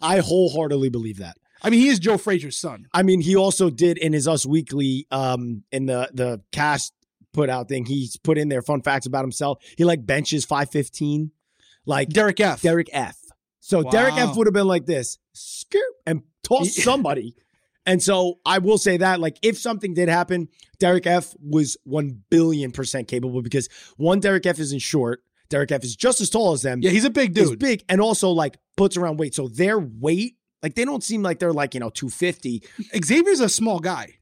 I 0.00 0.18
wholeheartedly 0.20 0.88
believe 0.90 1.18
that. 1.18 1.36
I 1.62 1.70
mean, 1.70 1.80
he 1.80 1.88
is 1.88 1.98
Joe 1.98 2.16
Frazier's 2.16 2.56
son. 2.56 2.86
I 2.94 3.02
mean, 3.02 3.20
he 3.20 3.34
also 3.34 3.70
did 3.70 3.98
in 3.98 4.12
his 4.12 4.28
Us 4.28 4.46
Weekly, 4.46 5.08
um, 5.10 5.64
in 5.72 5.86
the 5.86 6.08
the 6.14 6.42
cast 6.52 6.92
put 7.32 7.50
out 7.50 7.68
thing. 7.68 7.86
He's 7.86 8.16
put 8.16 8.38
in 8.38 8.50
there 8.50 8.62
fun 8.62 8.82
facts 8.82 9.06
about 9.06 9.24
himself. 9.24 9.58
He 9.76 9.84
like 9.84 10.06
benches 10.06 10.44
five 10.44 10.70
fifteen, 10.70 11.32
like 11.86 12.10
Derek 12.10 12.38
F. 12.38 12.62
Derek 12.62 12.88
F. 12.92 13.18
So 13.58 13.82
Derek 13.82 14.14
F 14.14 14.36
would 14.36 14.46
have 14.46 14.54
been 14.54 14.68
like 14.68 14.86
this, 14.86 15.18
skirt, 15.32 15.80
and 16.06 16.22
toss 16.44 16.76
somebody. 16.84 17.34
And 17.86 18.02
so 18.02 18.38
I 18.46 18.58
will 18.58 18.78
say 18.78 18.96
that, 18.96 19.20
like, 19.20 19.38
if 19.42 19.58
something 19.58 19.92
did 19.94 20.08
happen, 20.08 20.48
Derek 20.78 21.06
F 21.06 21.34
was 21.40 21.76
one 21.84 22.22
billion 22.30 22.70
percent 22.72 23.08
capable 23.08 23.42
because 23.42 23.68
one, 23.96 24.20
Derek 24.20 24.46
F 24.46 24.58
isn't 24.58 24.80
short. 24.80 25.22
Derek 25.50 25.70
F 25.70 25.84
is 25.84 25.94
just 25.94 26.20
as 26.20 26.30
tall 26.30 26.52
as 26.52 26.62
them. 26.62 26.80
yeah, 26.82 26.90
he's 26.90 27.04
a 27.04 27.10
big 27.10 27.34
dude. 27.34 27.58
big 27.58 27.84
and 27.88 28.00
also 28.00 28.30
like 28.30 28.56
puts 28.76 28.96
around 28.96 29.18
weight. 29.18 29.34
So 29.34 29.48
their 29.48 29.78
weight, 29.78 30.36
like, 30.62 30.74
they 30.74 30.86
don't 30.86 31.04
seem 31.04 31.22
like 31.22 31.38
they're 31.38 31.52
like 31.52 31.74
you 31.74 31.80
know 31.80 31.90
two 31.90 32.08
fifty. 32.08 32.62
Xavier's 33.04 33.40
a 33.40 33.48
small 33.50 33.78
guy. 33.78 34.14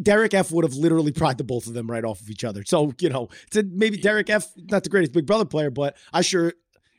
Derek 0.00 0.32
F 0.32 0.52
would 0.52 0.64
have 0.64 0.74
literally 0.74 1.10
pried 1.12 1.36
the 1.38 1.44
both 1.44 1.66
of 1.66 1.74
them 1.74 1.90
right 1.90 2.04
off 2.04 2.20
of 2.20 2.30
each 2.30 2.44
other. 2.44 2.62
So, 2.64 2.92
you 3.00 3.08
know, 3.10 3.28
to 3.50 3.64
maybe 3.64 3.96
Derek 3.98 4.30
F, 4.30 4.46
not 4.56 4.84
the 4.84 4.90
greatest 4.90 5.12
Big 5.12 5.26
Brother 5.26 5.44
player, 5.44 5.70
but 5.70 5.96
I 6.12 6.20
sure. 6.22 6.48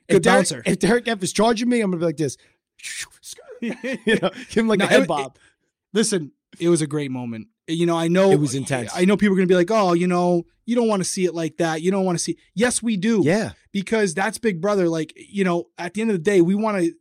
If 0.10 0.16
Good 0.16 0.24
Derek, 0.24 0.38
bouncer. 0.40 0.64
if 0.66 0.80
Derek 0.80 1.08
F 1.08 1.24
is 1.24 1.32
charging 1.32 1.70
me, 1.70 1.80
I'm 1.82 1.92
going 1.92 2.00
to 2.00 2.04
be 2.04 2.08
like 2.08 2.18
this. 2.18 2.36
you 3.62 4.20
know, 4.22 4.30
give 4.50 4.58
him 4.58 4.68
like 4.68 4.80
No, 4.80 4.86
a 4.86 4.88
head 4.90 5.02
it- 5.04 5.08
bob. 5.08 5.38
Listen, 5.94 6.32
it 6.60 6.70
was 6.70 6.82
a 6.82 6.88
great 6.88 7.12
moment. 7.12 7.48
You 7.68 7.86
know, 7.86 7.96
I 7.98 8.08
know 8.08 8.32
It 8.32 8.40
was 8.40 8.56
intense. 8.56 8.92
I 8.96 9.06
know 9.06 9.16
people 9.16 9.34
are 9.34 9.38
going 9.38 9.48
to 9.48 9.52
be 9.52 9.56
like, 9.56 9.70
"Oh, 9.72 9.94
you 9.94 10.08
know, 10.08 10.44
you 10.66 10.76
don't 10.76 10.88
want 10.88 11.02
to 11.02 11.10
see 11.10 11.26
it 11.26 11.36
like 11.36 11.58
that. 11.58 11.82
You 11.84 11.92
don't 11.92 12.04
want 12.06 12.18
to 12.18 12.24
see." 12.24 12.38
Yes, 12.56 12.82
we 12.82 12.98
do. 12.98 13.22
yeah. 13.24 13.52
because 13.72 14.16
that's 14.16 14.40
Big 14.40 14.60
Brother. 14.60 14.90
Like, 14.90 15.14
you 15.16 15.44
know, 15.44 15.66
at 15.78 15.94
the 15.94 16.02
end 16.02 16.10
of 16.10 16.16
the 16.16 16.24
day, 16.24 16.42
we 16.42 16.56
want 16.56 16.80
to 16.80 16.92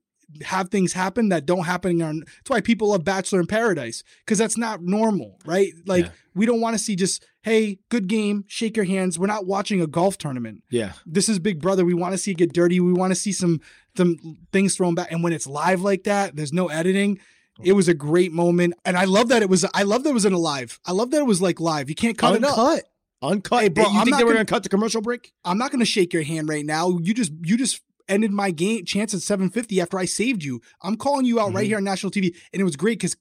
have 0.44 0.68
things 0.68 0.92
happen 0.92 1.30
that 1.30 1.46
don't 1.46 1.64
happen 1.64 2.02
on 2.02 2.18
that's 2.20 2.50
why 2.50 2.60
people 2.60 2.88
love 2.90 3.02
Bachelor 3.02 3.40
in 3.40 3.46
Paradise 3.46 4.04
because 4.20 4.36
that's 4.36 4.58
not 4.58 4.82
normal, 4.82 5.38
right? 5.46 5.72
Like 5.86 6.04
Yeah. 6.04 6.10
we 6.34 6.44
don't 6.44 6.60
want 6.60 6.76
to 6.76 6.78
see 6.78 6.96
just 6.96 7.24
hey, 7.40 7.78
good 7.88 8.08
game, 8.08 8.44
shake 8.46 8.76
your 8.76 8.84
hands. 8.84 9.18
We're 9.18 9.26
not 9.26 9.46
watching 9.46 9.80
a 9.80 9.86
golf 9.86 10.18
tournament. 10.18 10.64
Yeah. 10.70 10.92
This 11.06 11.30
is 11.30 11.38
Big 11.38 11.62
Brother. 11.62 11.82
We 11.86 11.94
want 11.94 12.12
to 12.12 12.18
see 12.18 12.32
it 12.32 12.36
get 12.36 12.52
dirty. 12.52 12.78
We 12.78 12.92
want 12.92 13.10
to 13.12 13.14
see 13.14 13.32
some 13.32 13.62
some 13.96 14.18
things 14.52 14.76
thrown 14.76 14.94
back. 14.94 15.10
And 15.10 15.22
when 15.24 15.32
it's 15.32 15.46
live 15.46 15.80
like 15.80 16.04
that, 16.04 16.36
there's 16.36 16.52
no 16.52 16.68
editing. 16.68 17.18
It 17.62 17.72
was 17.72 17.88
a 17.88 17.94
great 17.94 18.32
moment, 18.32 18.74
and 18.84 18.96
I 18.96 19.04
love 19.04 19.28
that 19.28 19.42
it 19.42 19.50
was. 19.50 19.64
I 19.74 19.82
love 19.82 20.04
that 20.04 20.10
it 20.10 20.14
was 20.14 20.24
in 20.24 20.32
a 20.32 20.38
live. 20.38 20.78
I 20.84 20.92
love 20.92 21.10
that 21.10 21.18
it 21.18 21.26
was 21.26 21.42
like 21.42 21.58
live. 21.60 21.88
You 21.88 21.94
can't 21.96 22.16
cut 22.16 22.36
it 22.36 22.44
up. 22.44 22.56
Uncut. 22.58 22.84
Uncut. 23.20 23.62
Hey, 23.62 23.68
bro, 23.68 23.84
you 23.90 23.98
I'm 23.98 24.04
think 24.04 24.16
they 24.16 24.22
were 24.24 24.28
gonna- 24.30 24.36
going 24.36 24.46
to 24.46 24.52
cut 24.54 24.62
the 24.62 24.68
commercial 24.68 25.00
break? 25.02 25.32
I'm 25.44 25.58
not 25.58 25.70
going 25.72 25.80
to 25.80 25.86
shake 25.86 26.12
your 26.12 26.22
hand 26.22 26.48
right 26.48 26.64
now. 26.64 26.98
You 27.02 27.12
just 27.14 27.32
you 27.42 27.56
just 27.56 27.80
ended 28.08 28.30
my 28.30 28.50
game 28.52 28.84
chance 28.84 29.12
at 29.12 29.20
750 29.22 29.80
after 29.80 29.98
I 29.98 30.04
saved 30.04 30.44
you. 30.44 30.60
I'm 30.82 30.96
calling 30.96 31.26
you 31.26 31.40
out 31.40 31.52
right 31.52 31.64
Mhm. 31.64 31.68
here 31.68 31.76
on 31.78 31.84
national 31.84 32.12
TV, 32.12 32.34
and 32.52 32.60
it 32.60 32.64
was 32.64 32.76
great 32.76 32.98
because 33.00 33.16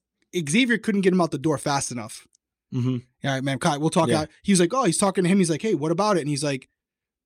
Xavier 0.48 0.78
couldn't 0.78 1.02
get 1.02 1.14
him 1.14 1.20
out 1.22 1.32
the 1.32 1.38
door 1.40 1.58
fast 1.58 1.92
enough. 1.92 2.28
Mm-hmm. 2.74 2.98
All 3.28 3.32
right, 3.34 3.44
man, 3.44 3.60
Kai, 3.60 3.78
we'll 3.78 3.90
talk. 3.90 4.08
Yeah. 4.10 4.22
Out. 4.22 4.30
He 4.44 4.52
was 4.52 4.60
like, 4.60 4.74
oh, 4.74 4.84
he's 4.84 4.98
talking 4.98 5.24
to 5.24 5.30
him. 5.30 5.40
He's 5.40 5.50
like, 5.50 5.62
hey, 5.62 5.74
what 5.74 5.92
about 5.92 6.18
it? 6.18 6.22
And 6.22 6.30
he's 6.30 6.44
like, 6.44 6.70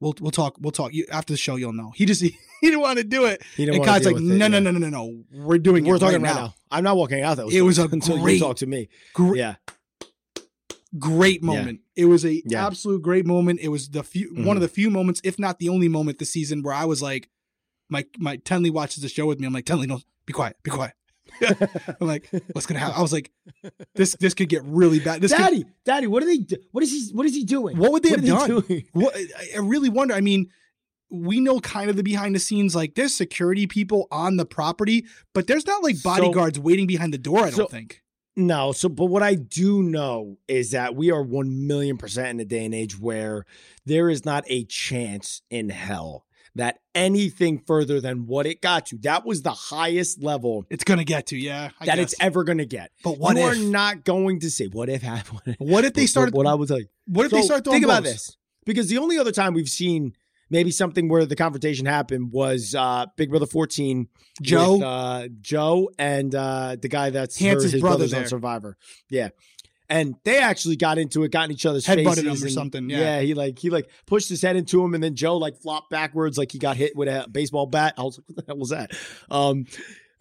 we'll 0.01 0.13
we'll 0.19 0.31
talk. 0.31 0.57
We'll 0.59 0.71
talk. 0.71 0.93
You, 0.93 1.05
after 1.09 1.31
the 1.31 1.37
show, 1.37 1.55
you'll 1.55 1.71
know. 1.71 1.91
He 1.95 2.05
just 2.05 2.21
he 2.21 2.35
didn't 2.61 2.81
want 2.81 2.97
to 2.97 3.05
do 3.05 3.25
it. 3.25 3.41
He 3.55 3.65
didn't 3.65 3.77
And 3.77 3.85
Kai's 3.85 4.05
like, 4.05 4.15
with 4.15 4.23
it, 4.23 4.25
no, 4.25 4.47
no, 4.47 4.57
yeah. 4.57 4.63
no, 4.63 4.71
no, 4.71 4.79
no, 4.79 4.89
no. 4.89 5.23
We're 5.31 5.59
doing 5.59 5.85
We're 5.85 5.95
it 5.95 5.99
talking 5.99 6.21
right, 6.21 6.33
right 6.33 6.41
now. 6.41 6.55
I'm 6.69 6.83
not 6.83 6.97
walking 6.97 7.21
out. 7.21 7.37
That 7.37 7.45
was 7.45 7.55
It 7.55 7.61
was 7.61 7.79
a 7.79 7.87
until 7.87 8.17
great- 8.19 8.33
you 8.33 8.39
talk 8.41 8.57
to 8.57 8.65
me. 8.65 8.89
Great, 9.13 9.37
Yeah. 9.37 9.55
great 10.97 11.41
moment. 11.41 11.79
It 11.95 12.05
was 12.05 12.25
a 12.25 12.41
Yeah. 12.45 12.65
absolute 12.67 13.01
great 13.01 13.25
moment. 13.25 13.61
It 13.61 13.69
was 13.69 13.89
the 13.89 14.03
few 14.03 14.29
one 14.29 14.39
of 14.39 14.45
mm-hmm. 14.45 14.59
the 14.59 14.67
few 14.67 14.89
moments, 14.89 15.21
if 15.23 15.39
not 15.39 15.59
the 15.59 15.69
only 15.69 15.87
moment 15.87 16.19
this 16.19 16.31
season 16.31 16.63
where 16.63 16.73
I 16.73 16.85
was 16.85 17.01
like, 17.01 17.29
my 17.89 18.05
my 18.17 18.37
Tenley 18.37 18.71
watches 18.71 19.03
the 19.03 19.09
show 19.09 19.25
with 19.25 19.39
me. 19.39 19.47
I'm 19.47 19.53
like, 19.53 19.65
Tenley, 19.65 19.87
no, 19.87 20.01
be 20.25 20.33
quiet, 20.33 20.57
be 20.63 20.71
quiet. 20.71 20.93
I'm 22.01 22.07
like, 22.07 22.29
what's 22.53 22.65
gonna 22.67 22.79
happen? 22.79 22.95
I 22.97 23.01
was 23.01 23.13
like, 23.13 23.31
this 23.95 24.15
this 24.19 24.33
could 24.33 24.49
get 24.49 24.63
really 24.65 24.99
bad. 24.99 25.21
This 25.21 25.31
could, 25.31 25.39
Daddy, 25.39 25.65
Daddy, 25.85 26.07
what 26.07 26.23
are 26.23 26.25
they? 26.25 26.37
Do- 26.37 26.57
what 26.71 26.83
is 26.83 26.91
he? 26.91 27.13
What 27.13 27.25
is 27.25 27.33
he 27.35 27.43
doing? 27.43 27.77
what 27.77 27.91
would 27.91 28.03
they 28.03 28.11
What 28.11 28.19
have 28.23 28.47
done? 28.47 28.61
doing? 28.61 28.85
What 28.93 29.15
I- 29.55 29.59
really 29.59 29.89
wonder. 29.89 30.13
I 30.13 30.21
mean, 30.21 30.49
we 31.09 31.39
know 31.39 31.59
kind 31.59 31.89
of 31.89 31.95
the 31.95 32.03
behind 32.03 32.35
the 32.35 32.39
scenes. 32.39 32.75
Like, 32.75 32.95
there's 32.95 33.13
security 33.13 33.67
people 33.67 34.07
on 34.11 34.37
the 34.37 34.45
property, 34.45 35.05
but 35.33 35.47
there's 35.47 35.65
not 35.65 35.83
like 35.83 35.95
So- 35.97 36.09
bodyguards 36.09 36.59
waiting 36.59 36.87
behind 36.87 37.13
the 37.13 37.17
door. 37.17 37.39
I 37.39 37.49
don't 37.49 37.53
so- 37.53 37.67
think. 37.67 38.01
No, 38.37 38.71
so 38.71 38.87
but 38.87 39.07
what 39.07 39.21
I 39.21 39.35
do 39.35 39.83
know 39.83 40.37
is 40.47 40.71
that 40.71 40.95
we 40.95 41.11
are 41.11 41.21
one 41.21 41.67
million 41.67 41.97
percent 41.97 42.29
in 42.29 42.39
a 42.39 42.45
day 42.45 42.63
and 42.63 42.73
age 42.73 42.97
where 42.97 43.45
there 43.85 44.09
is 44.09 44.23
not 44.23 44.45
a 44.47 44.63
chance 44.63 45.41
in 45.49 45.67
hell 45.67 46.25
that 46.55 46.79
anything 46.93 47.59
further 47.65 48.01
than 48.01 48.27
what 48.27 48.45
it 48.45 48.61
got 48.61 48.87
to, 48.87 48.97
that 48.99 49.25
was 49.25 49.41
the 49.41 49.51
highest 49.51 50.21
level 50.21 50.65
It's 50.69 50.83
gonna 50.83 51.03
get 51.03 51.27
to 51.27 51.37
yeah. 51.37 51.69
I 51.79 51.85
that 51.85 51.95
guess. 51.95 52.13
it's 52.13 52.21
ever 52.21 52.43
gonna 52.43 52.65
get. 52.65 52.91
But 53.03 53.17
what 53.17 53.37
you 53.37 53.43
if? 53.43 53.57
are 53.57 53.59
not 53.59 54.03
going 54.03 54.39
to 54.41 54.49
say 54.49 54.65
what 54.67 54.89
if 54.89 55.01
happened. 55.01 55.55
what 55.59 55.85
if 55.85 55.93
they 55.93 56.05
started? 56.05 56.33
what 56.35 56.47
I 56.47 56.55
was 56.55 56.69
like. 56.69 56.87
What 57.07 57.25
if 57.25 57.31
they 57.31 57.41
start 57.41 57.63
throwing 57.63 57.81
think 57.81 57.85
about 57.85 58.03
this 58.03 58.35
because 58.65 58.89
the 58.89 58.97
only 58.97 59.17
other 59.17 59.31
time 59.31 59.53
we've 59.53 59.69
seen 59.69 60.13
maybe 60.49 60.71
something 60.71 61.07
where 61.07 61.25
the 61.25 61.35
confrontation 61.35 61.85
happened 61.85 62.31
was 62.31 62.75
uh 62.75 63.05
Big 63.15 63.29
Brother 63.29 63.45
14 63.45 64.07
Joe? 64.41 64.73
with, 64.73 64.83
uh 64.83 65.27
Joe 65.39 65.89
and 65.97 66.35
uh 66.35 66.75
the 66.81 66.89
guy 66.89 67.09
that's 67.11 67.37
his 67.37 67.71
brother 67.79 67.79
brother's 67.79 68.13
on. 68.13 68.27
Survivor. 68.27 68.77
Yeah. 69.09 69.29
And 69.91 70.15
they 70.23 70.39
actually 70.39 70.77
got 70.77 70.97
into 70.97 71.23
it, 71.23 71.31
got 71.31 71.45
in 71.45 71.51
each 71.51 71.65
other's 71.65 71.85
Headbutted 71.85 72.05
faces 72.05 72.23
him 72.23 72.27
or 72.31 72.45
and- 72.45 72.51
something, 72.51 72.89
yeah. 72.89 73.19
he 73.19 73.33
like 73.33 73.59
he 73.59 73.69
like 73.69 73.89
pushed 74.05 74.29
his 74.29 74.41
head 74.41 74.55
into 74.55 74.83
him, 74.83 74.93
and 74.93 75.03
then 75.03 75.15
Joe 75.15 75.37
like 75.37 75.57
flopped 75.57 75.89
backwards, 75.89 76.37
like 76.37 76.51
he 76.51 76.59
got 76.59 76.77
hit 76.77 76.95
with 76.95 77.09
a 77.09 77.27
baseball 77.29 77.65
bat. 77.65 77.95
I 77.97 78.03
was 78.03 78.17
like, 78.17 78.25
"What 78.27 78.35
the 78.37 78.43
hell 78.47 78.57
was 78.57 78.69
that?" 78.69 78.91
Um, 79.29 79.65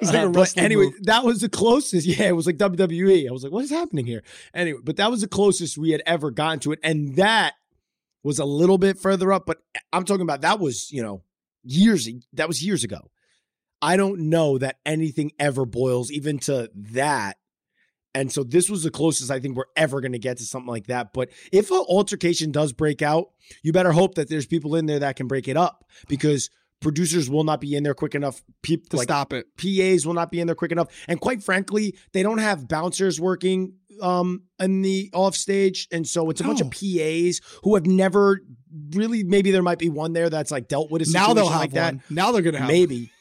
It's 0.00 0.12
like 0.12 0.22
a 0.24 0.28
uh, 0.28 0.32
but 0.32 0.56
anyway, 0.56 0.86
move. 0.86 0.94
that 1.04 1.24
was 1.24 1.40
the 1.40 1.48
closest. 1.48 2.06
Yeah, 2.18 2.24
it 2.28 2.36
was 2.36 2.46
like 2.46 2.56
WWE. 2.56 3.28
I 3.28 3.32
was 3.32 3.44
like, 3.44 3.52
"What 3.52 3.64
is 3.64 3.70
happening 3.70 4.06
here?" 4.06 4.22
Anyway, 4.52 4.80
but 4.82 4.96
that 4.96 5.10
was 5.10 5.20
the 5.20 5.28
closest 5.28 5.78
we 5.78 5.90
had 5.90 6.02
ever 6.04 6.30
gotten 6.30 6.58
to 6.60 6.72
it, 6.72 6.80
and 6.82 7.14
that 7.16 7.54
was 8.24 8.38
a 8.38 8.44
little 8.44 8.78
bit 8.78 8.98
further 8.98 9.32
up. 9.32 9.46
But 9.46 9.58
I'm 9.92 10.04
talking 10.04 10.22
about 10.22 10.40
that 10.40 10.58
was 10.58 10.90
you 10.90 11.02
know 11.02 11.22
years. 11.62 12.08
That 12.32 12.48
was 12.48 12.64
years 12.64 12.82
ago. 12.82 13.10
I 13.82 13.96
don't 13.96 14.28
know 14.30 14.58
that 14.58 14.76
anything 14.84 15.32
ever 15.38 15.64
boils 15.64 16.10
even 16.10 16.38
to 16.40 16.70
that. 16.74 17.36
And 18.14 18.32
so 18.32 18.42
this 18.42 18.68
was 18.68 18.82
the 18.82 18.90
closest 18.90 19.30
I 19.30 19.38
think 19.38 19.56
we're 19.56 19.64
ever 19.76 20.00
going 20.00 20.12
to 20.12 20.18
get 20.18 20.38
to 20.38 20.44
something 20.44 20.68
like 20.68 20.88
that. 20.88 21.12
But 21.12 21.30
if 21.52 21.70
an 21.70 21.84
altercation 21.88 22.50
does 22.50 22.72
break 22.72 23.02
out, 23.02 23.30
you 23.62 23.72
better 23.72 23.92
hope 23.92 24.16
that 24.16 24.28
there's 24.28 24.46
people 24.46 24.74
in 24.74 24.86
there 24.86 24.98
that 24.98 25.16
can 25.16 25.28
break 25.28 25.46
it 25.46 25.56
up 25.56 25.84
because 26.08 26.50
producers 26.80 27.30
will 27.30 27.44
not 27.44 27.60
be 27.60 27.76
in 27.76 27.82
there 27.82 27.94
quick 27.94 28.14
enough. 28.14 28.42
People 28.62 28.88
to 28.90 28.96
like, 28.96 29.04
stop 29.04 29.32
it. 29.32 29.46
PAs 29.56 30.06
will 30.06 30.14
not 30.14 30.30
be 30.30 30.40
in 30.40 30.46
there 30.46 30.56
quick 30.56 30.72
enough. 30.72 30.88
And 31.06 31.20
quite 31.20 31.42
frankly, 31.42 31.96
they 32.12 32.22
don't 32.22 32.38
have 32.38 32.68
bouncers 32.68 33.20
working 33.20 33.74
um 34.02 34.42
in 34.58 34.82
the 34.82 35.10
off 35.12 35.36
stage. 35.36 35.86
And 35.92 36.06
so 36.06 36.30
it's 36.30 36.40
a 36.40 36.44
bunch 36.44 36.60
of 36.60 36.70
PAs 36.70 37.40
who 37.62 37.74
have 37.74 37.86
never 37.86 38.40
really 38.90 39.22
maybe 39.22 39.50
there 39.50 39.62
might 39.62 39.78
be 39.78 39.88
one 39.88 40.14
there 40.14 40.30
that's 40.30 40.50
like 40.50 40.68
dealt 40.68 40.90
with 40.90 41.02
a 41.02 41.04
situation 41.04 41.28
Now 41.28 41.34
they'll 41.34 41.50
have 41.50 41.60
like 41.60 41.72
that. 41.72 41.94
one. 41.94 42.02
Now 42.10 42.32
they're 42.32 42.42
gonna 42.42 42.58
have 42.58 42.68
Maybe. 42.68 43.12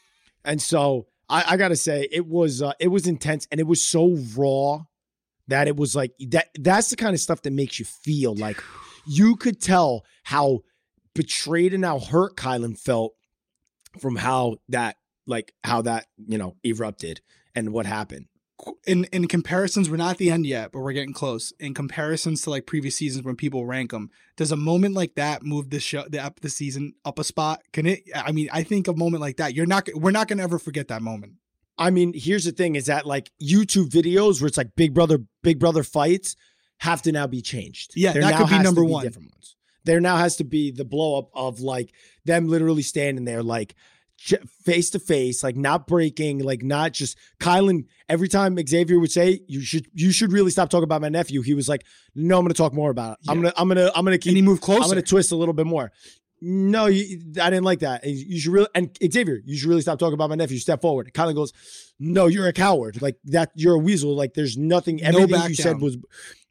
And 0.44 0.60
so 0.60 1.06
I, 1.30 1.44
I 1.52 1.56
gotta 1.56 1.76
say 1.76 2.08
it 2.10 2.26
was 2.26 2.60
uh, 2.60 2.72
it 2.80 2.88
was 2.88 3.06
intense 3.06 3.46
and 3.50 3.60
it 3.60 3.66
was 3.66 3.82
so 3.82 4.18
raw 4.36 4.84
that 5.48 5.68
it 5.68 5.76
was 5.76 5.96
like 5.96 6.12
that 6.28 6.48
that's 6.58 6.90
the 6.90 6.96
kind 6.96 7.14
of 7.14 7.20
stuff 7.20 7.42
that 7.42 7.52
makes 7.52 7.78
you 7.78 7.84
feel 7.84 8.34
like 8.34 8.62
you 9.06 9.36
could 9.36 9.60
tell 9.60 10.04
how 10.24 10.60
betrayed 11.14 11.72
and 11.72 11.84
how 11.84 11.98
hurt 12.00 12.36
Kyland 12.36 12.78
felt 12.78 13.14
from 13.98 14.16
how 14.16 14.56
that 14.68 14.96
like 15.26 15.54
how 15.64 15.82
that 15.82 16.06
you 16.26 16.38
know 16.38 16.56
erupted 16.64 17.20
and 17.54 17.72
what 17.72 17.86
happened. 17.86 18.26
In 18.86 19.04
in 19.12 19.28
comparisons, 19.28 19.90
we're 19.90 19.96
not 19.96 20.12
at 20.12 20.18
the 20.18 20.30
end 20.30 20.46
yet, 20.46 20.72
but 20.72 20.80
we're 20.80 20.92
getting 20.92 21.12
close. 21.12 21.52
In 21.58 21.74
comparisons 21.74 22.42
to 22.42 22.50
like 22.50 22.66
previous 22.66 22.96
seasons 22.96 23.24
when 23.24 23.36
people 23.36 23.66
rank 23.66 23.90
them, 23.90 24.10
does 24.36 24.52
a 24.52 24.56
moment 24.56 24.94
like 24.94 25.14
that 25.14 25.42
move 25.42 25.70
the 25.70 25.80
show 25.80 26.04
the 26.08 26.18
up 26.18 26.40
the 26.40 26.48
season 26.48 26.94
up 27.04 27.18
a 27.18 27.24
spot? 27.24 27.62
Can 27.72 27.86
it? 27.86 28.02
I 28.14 28.32
mean, 28.32 28.48
I 28.52 28.62
think 28.62 28.88
a 28.88 28.94
moment 28.94 29.20
like 29.20 29.36
that, 29.36 29.54
you're 29.54 29.66
not 29.66 29.88
we're 29.94 30.10
not 30.10 30.28
gonna 30.28 30.42
ever 30.42 30.58
forget 30.58 30.88
that 30.88 31.02
moment. 31.02 31.34
I 31.78 31.90
mean, 31.90 32.12
here's 32.14 32.44
the 32.44 32.52
thing: 32.52 32.76
is 32.76 32.86
that 32.86 33.06
like 33.06 33.30
YouTube 33.42 33.88
videos 33.88 34.40
where 34.40 34.48
it's 34.48 34.58
like 34.58 34.74
Big 34.76 34.94
Brother, 34.94 35.20
Big 35.42 35.58
Brother 35.58 35.82
fights 35.82 36.36
have 36.78 37.02
to 37.02 37.12
now 37.12 37.26
be 37.26 37.42
changed. 37.42 37.92
Yeah, 37.94 38.12
There 38.12 38.22
that 38.22 38.38
could 38.38 38.48
be 38.48 38.58
number 38.58 38.84
one. 38.84 39.04
Different 39.04 39.30
ones. 39.32 39.56
There 39.84 40.00
now 40.00 40.16
has 40.16 40.36
to 40.36 40.44
be 40.44 40.70
the 40.70 40.84
blow 40.84 41.18
up 41.18 41.30
of 41.34 41.60
like 41.60 41.92
them 42.24 42.48
literally 42.48 42.82
standing 42.82 43.24
there 43.24 43.42
like 43.42 43.74
face 44.64 44.90
to 44.90 44.98
face, 44.98 45.42
like 45.42 45.56
not 45.56 45.86
breaking, 45.86 46.40
like 46.40 46.62
not 46.62 46.92
just 46.92 47.16
Kyland. 47.40 47.86
Every 48.08 48.28
time 48.28 48.56
Xavier 48.66 48.98
would 48.98 49.10
say, 49.10 49.40
"You 49.48 49.60
should, 49.62 49.86
you 49.94 50.12
should 50.12 50.32
really 50.32 50.50
stop 50.50 50.68
talking 50.68 50.84
about 50.84 51.00
my 51.00 51.08
nephew," 51.08 51.42
he 51.42 51.54
was 51.54 51.68
like, 51.68 51.84
"No, 52.14 52.38
I'm 52.38 52.44
going 52.44 52.52
to 52.52 52.56
talk 52.56 52.72
more 52.72 52.90
about 52.90 53.12
it. 53.12 53.30
I'm 53.30 53.40
gonna, 53.40 53.54
I'm 53.56 53.68
gonna, 53.68 53.90
I'm 53.94 54.04
gonna 54.04 54.18
Can 54.18 54.30
keep 54.30 54.36
he 54.36 54.42
move 54.42 54.60
closer? 54.60 54.82
I'm 54.82 54.90
going 54.90 55.02
to 55.02 55.08
twist 55.08 55.32
a 55.32 55.36
little 55.36 55.54
bit 55.54 55.66
more. 55.66 55.90
No, 56.42 56.86
you, 56.86 57.20
I 57.40 57.50
didn't 57.50 57.64
like 57.64 57.80
that. 57.80 58.04
You 58.04 58.40
should 58.40 58.52
really, 58.52 58.68
and 58.74 58.96
Xavier, 59.12 59.40
you 59.44 59.58
should 59.58 59.68
really 59.68 59.82
stop 59.82 59.98
talking 59.98 60.14
about 60.14 60.30
my 60.30 60.36
nephew. 60.36 60.58
Step 60.58 60.80
forward. 60.80 61.12
Colin 61.12 61.34
goes, 61.34 61.52
no, 61.98 62.26
you're 62.28 62.48
a 62.48 62.52
coward. 62.52 63.02
Like 63.02 63.18
that, 63.24 63.50
you're 63.54 63.74
a 63.74 63.78
weasel. 63.78 64.16
Like 64.16 64.32
there's 64.32 64.56
nothing. 64.56 65.02
Everything 65.02 65.30
back 65.30 65.50
you 65.50 65.56
down. 65.56 65.64
said 65.64 65.80
was. 65.80 65.98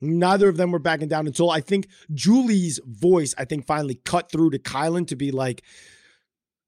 Neither 0.02 0.48
of 0.48 0.58
them 0.58 0.72
were 0.72 0.80
backing 0.80 1.08
down 1.08 1.28
until 1.28 1.50
I 1.50 1.60
think 1.60 1.88
Julie's 2.14 2.80
voice. 2.86 3.34
I 3.38 3.46
think 3.46 3.66
finally 3.66 3.96
cut 3.96 4.32
through 4.32 4.52
to 4.52 4.60
Kyland 4.60 5.08
to 5.08 5.16
be 5.16 5.32
like, 5.32 5.64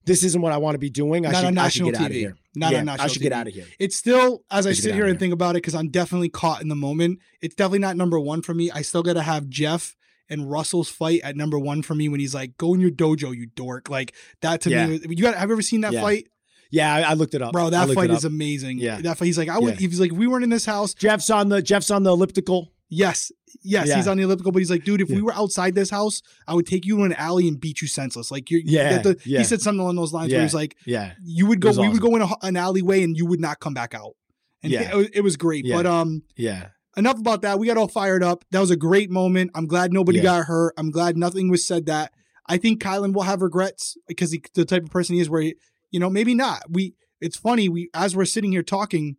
"This 0.06 0.24
isn't 0.24 0.42
what 0.42 0.52
I 0.52 0.58
want 0.58 0.76
to 0.76 0.80
be 0.80 0.90
doing. 0.90 1.26
I 1.26 1.32
Not 1.32 1.38
should, 1.40 1.48
on 1.48 1.58
I 1.58 1.70
should 1.70 1.84
national 1.86 1.92
get 1.92 2.02
out 2.02 2.06
of 2.08 2.12
TV. 2.12 2.20
here. 2.20 2.36
Not 2.56 2.72
Yeah, 2.74 2.80
on 2.80 2.86
national 2.86 3.06
I 3.06 3.08
should 3.08 3.22
get 3.22 3.32
out 3.34 3.48
of 3.48 3.54
here. 3.54 3.66
It's 3.80 3.96
still, 3.96 4.44
as 4.52 4.66
I 4.66 4.70
Let's 4.72 4.82
sit 4.82 4.94
here 4.94 5.04
and 5.06 5.14
here. 5.14 5.20
think 5.20 5.34
about 5.34 5.52
it, 5.52 5.58
because 5.64 5.76
I'm 5.76 5.90
definitely 5.90 6.30
caught 6.30 6.62
in 6.62 6.68
the 6.70 6.76
moment. 6.76 7.20
It's 7.42 7.56
definitely 7.56 7.80
not 7.80 7.98
number 7.98 8.20
one 8.20 8.42
for 8.42 8.54
me. 8.54 8.72
I 8.72 8.82
still 8.82 9.04
got 9.04 9.14
to 9.14 9.22
have 9.22 9.48
Jeff 9.50 9.96
and 10.30 10.50
Russell's 10.50 10.90
fight 10.90 11.22
at 11.24 11.36
number 11.36 11.60
one 11.60 11.82
for 11.82 11.94
me 11.96 12.08
when 12.10 12.20
he's 12.20 12.34
like, 12.34 12.58
"Go 12.58 12.74
in 12.74 12.80
your 12.82 12.92
dojo, 12.92 13.36
you 13.36 13.48
dork!" 13.48 13.90
Like 13.90 14.14
that 14.42 14.62
to 14.62 14.70
Yeah. 14.70 14.88
me. 14.88 15.00
You 15.10 15.24
got? 15.24 15.36
Have 15.36 15.50
you 15.50 15.54
ever 15.54 15.62
seen 15.62 15.82
that 15.82 15.94
Yeah. 15.94 16.02
fight, 16.02 16.28
Yeah, 16.74 16.94
I, 16.96 17.02
I 17.02 17.14
looked 17.16 17.34
it 17.34 17.42
up, 17.42 17.52
bro? 17.52 17.70
That 17.70 17.90
fight 17.90 18.10
is 18.12 18.24
amazing. 18.24 18.78
Yeah. 18.80 19.02
that 19.02 19.18
fight. 19.18 19.26
He's 19.26 19.38
like, 19.38 19.50
I 19.50 19.60
would. 19.60 19.80
Yeah. 19.82 19.88
He's 19.90 20.00
like, 20.00 20.14
we 20.14 20.26
weren't 20.26 20.46
in 20.46 20.50
this 20.50 20.66
house, 20.66 20.94
Jeff's 20.94 21.30
on 21.30 21.50
the 21.50 21.62
Jeff's 21.62 21.92
on 21.92 22.04
the 22.04 22.12
elliptical. 22.12 22.71
Yes, 22.94 23.32
yes, 23.64 23.88
Yeah. 23.88 23.96
he's 23.96 24.08
on 24.08 24.18
the 24.18 24.24
elliptical. 24.24 24.52
But 24.52 24.60
he's 24.60 24.70
like, 24.70 24.84
dude, 24.84 25.00
if 25.00 25.10
Yeah. 25.10 25.16
we 25.16 25.22
were 25.22 25.34
outside 25.34 25.76
this 25.76 25.90
house, 25.90 26.22
I 26.46 26.54
would 26.54 26.68
take 26.68 26.86
you 26.86 26.98
to 26.98 27.04
an 27.04 27.14
alley 27.14 27.48
and 27.48 27.58
beat 27.60 27.82
you 27.82 27.88
senseless. 27.88 28.30
Like 28.32 28.52
you're, 28.52 28.60
Yeah, 28.66 29.02
the- 29.02 29.18
yeah. 29.26 29.40
He 29.40 29.46
said 29.46 29.62
something 29.62 29.80
along 29.80 29.96
those 29.96 30.12
lines 30.12 30.34
where 30.34 30.42
he's 30.42 30.54
like, 30.54 30.76
Yeah, 30.86 31.14
you 31.24 31.46
would 31.48 31.62
go, 31.62 31.72
we 31.72 31.88
would 31.88 32.02
go 32.02 32.16
in 32.18 32.22
a, 32.22 32.28
an 32.42 32.58
alleyway 32.58 33.02
and 33.02 33.16
you 33.16 33.26
would 33.26 33.40
not 33.40 33.62
come 33.62 33.74
back 33.74 33.94
out. 33.96 34.16
And 34.62 34.74
Yeah. 34.74 34.92
it, 34.92 34.96
was- 34.96 35.10
it 35.14 35.22
was 35.22 35.38
great. 35.38 35.66
But 35.70 35.86
um, 35.86 36.24
yeah, 36.36 36.68
enough 36.98 37.18
about 37.18 37.44
that. 37.44 37.58
We 37.60 37.68
got 37.68 37.78
all 37.78 37.88
fired 37.88 38.24
up. 38.24 38.44
That 38.52 38.60
was 38.60 38.72
a 38.72 38.76
great 38.76 39.10
moment. 39.10 39.52
I'm 39.56 39.68
glad 39.68 39.94
nobody 39.94 40.20
got 40.20 40.46
hurt. 40.46 40.74
I'm 40.78 40.92
glad 40.92 41.16
nothing 41.18 41.50
was 41.50 41.66
said 41.66 41.86
that. 41.86 42.12
I 42.48 42.58
think 42.58 42.84
Kyland 42.84 43.14
will 43.14 43.22
have 43.24 43.42
regrets 43.42 43.96
because 44.08 44.32
he's 44.34 44.42
the 44.54 44.66
type 44.66 44.84
of 44.84 44.90
person 44.90 45.16
he 45.16 45.22
is 45.22 45.30
where, 45.30 45.42
he, 45.44 45.56
you 45.92 46.00
know, 46.02 46.10
maybe 46.10 46.36
not. 46.36 46.64
We, 46.70 46.96
it's 47.22 47.38
funny. 47.38 47.70
We, 47.70 47.90
as 47.94 48.16
we're 48.18 48.26
sitting 48.26 48.52
here 48.52 48.64
talking, 48.64 49.16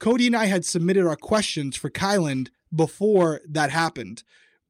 Cody 0.00 0.26
and 0.26 0.34
I 0.34 0.46
had 0.46 0.64
submitted 0.64 1.06
our 1.06 1.14
questions 1.14 1.76
for 1.76 1.88
Kyland 1.88 2.48
before 2.74 3.40
that 3.48 3.70
happened. 3.70 4.22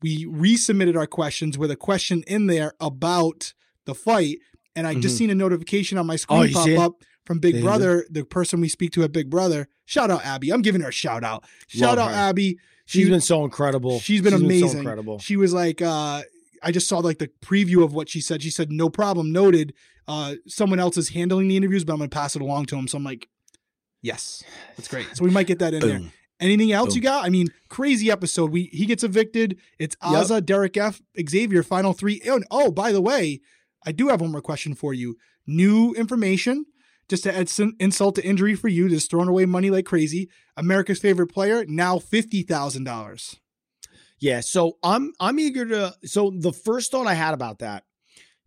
We 0.03 0.27
resubmitted 0.27 0.97
our 0.97 1.07
questions 1.07 1.57
with 1.57 1.71
a 1.71 1.77
question 1.77 2.23
in 2.27 2.47
there 2.47 2.75
about 2.81 3.55
the 3.87 3.95
fight. 3.95 4.39
And 4.77 4.87
I 4.87 4.95
just 4.95 5.15
Mhm. 5.15 5.19
seen 5.19 5.31
a 5.31 5.35
notification 5.35 5.99
on 5.99 6.07
my 6.07 6.17
screen 6.17 6.51
Oh, 6.51 6.53
pop 6.53 6.65
see 6.65 6.77
up 6.77 7.03
from 7.25 7.39
Big? 7.39 7.63
Brother, 7.63 8.05
the 8.11 8.25
person 8.25 8.61
we 8.61 8.69
speak 8.69 8.91
to 8.93 9.05
at 9.05 9.13
Big 9.13 9.31
Brother. 9.31 9.69
Shout 9.87 10.11
out 10.11 10.25
Abby. 10.27 10.51
I'm 10.53 10.63
giving 10.63 10.81
her 10.83 10.89
a 10.89 10.93
shout 10.93 11.23
out. 11.25 11.45
Shout 11.69 11.97
Love 11.97 12.09
out 12.09 12.11
her. 12.11 12.17
Abby. 12.17 12.59
she's 12.87 13.05
She- 13.05 13.11
been 13.11 13.21
so 13.21 13.45
incredible. 13.45 13.99
She's 14.01 14.21
been 14.21 14.33
so 14.39 14.45
amazing. 14.45 14.79
incredible. 14.81 15.19
She 15.21 15.37
was 15.37 15.55
like, 15.55 15.81
uh, 15.81 16.23
I 16.63 16.71
just 16.73 16.87
saw 16.89 16.99
like 16.99 17.19
the 17.19 17.29
preview 17.43 17.83
of 17.85 17.95
what 17.95 18.09
she 18.11 18.21
said. 18.21 18.43
She 18.43 18.51
said, 18.51 18.71
no 18.73 18.89
problem, 18.91 19.33
noted. 19.33 19.73
Uh, 20.09 20.35
someone 20.47 20.79
else 20.81 20.99
is 20.99 21.11
handling 21.11 21.49
the 21.49 21.57
interviews, 21.57 21.85
but 21.85 21.93
I'm 21.95 21.99
gonna 22.01 22.09
pass 22.11 22.37
it 22.37 22.43
along 22.43 22.67
to 22.67 22.77
him. 22.77 22.89
So 22.89 22.99
I'm 22.99 23.05
like, 23.05 23.29
yes, 24.03 24.43
that's 24.77 24.89
great. 24.89 25.07
So 25.15 25.25
we 25.25 25.31
might 25.31 25.47
get 25.47 25.61
that 25.61 25.73
in 25.75 25.81
there. 25.81 26.01
Anything 26.41 26.73
else 26.73 26.89
Boom. 26.89 26.97
you 26.97 27.03
got? 27.03 27.25
I 27.25 27.29
mean, 27.29 27.49
crazy 27.69 28.11
episode. 28.11 28.51
We 28.51 28.65
he 28.73 28.87
gets 28.87 29.05
evicted. 29.05 29.59
It's 29.79 29.97
Yep. 30.03 30.13
Azah, 30.13 30.45
Derek 30.45 30.77
F, 30.77 31.01
Xavier, 31.29 31.63
final 31.63 31.93
three. 31.93 32.21
And 32.27 32.45
oh, 32.51 32.71
by 32.71 32.93
the 32.93 33.01
way, 33.01 33.41
I 33.87 33.93
do 33.93 34.09
have 34.09 34.21
one 34.21 34.33
more 34.33 34.41
question 34.41 34.75
for 34.75 34.93
you. 34.93 35.17
New 35.47 35.93
information, 35.95 36.67
just 37.09 37.23
to 37.25 37.37
add 37.37 37.49
some 37.49 37.75
insult 37.79 38.17
to 38.17 38.25
injury 38.25 38.55
for 38.55 38.69
you, 38.69 38.89
just 38.89 39.11
throwing 39.11 39.29
away 39.29 39.47
money 39.47 39.71
like 39.71 39.87
crazy. 39.87 40.29
America's 40.57 40.99
favorite 40.99 41.29
player 41.29 41.65
now 41.69 41.99
fifty 41.99 42.43
thousand 42.43 42.85
dollars. 42.85 43.37
Yeah, 44.19 44.41
so 44.41 44.79
I'm 44.83 45.13
I'm 45.21 45.39
eager 45.39 45.67
to. 45.67 45.95
So 46.05 46.33
the 46.37 46.53
first 46.53 46.91
thought 46.91 47.07
I 47.07 47.15
had 47.15 47.35
about 47.35 47.61
that 47.61 47.85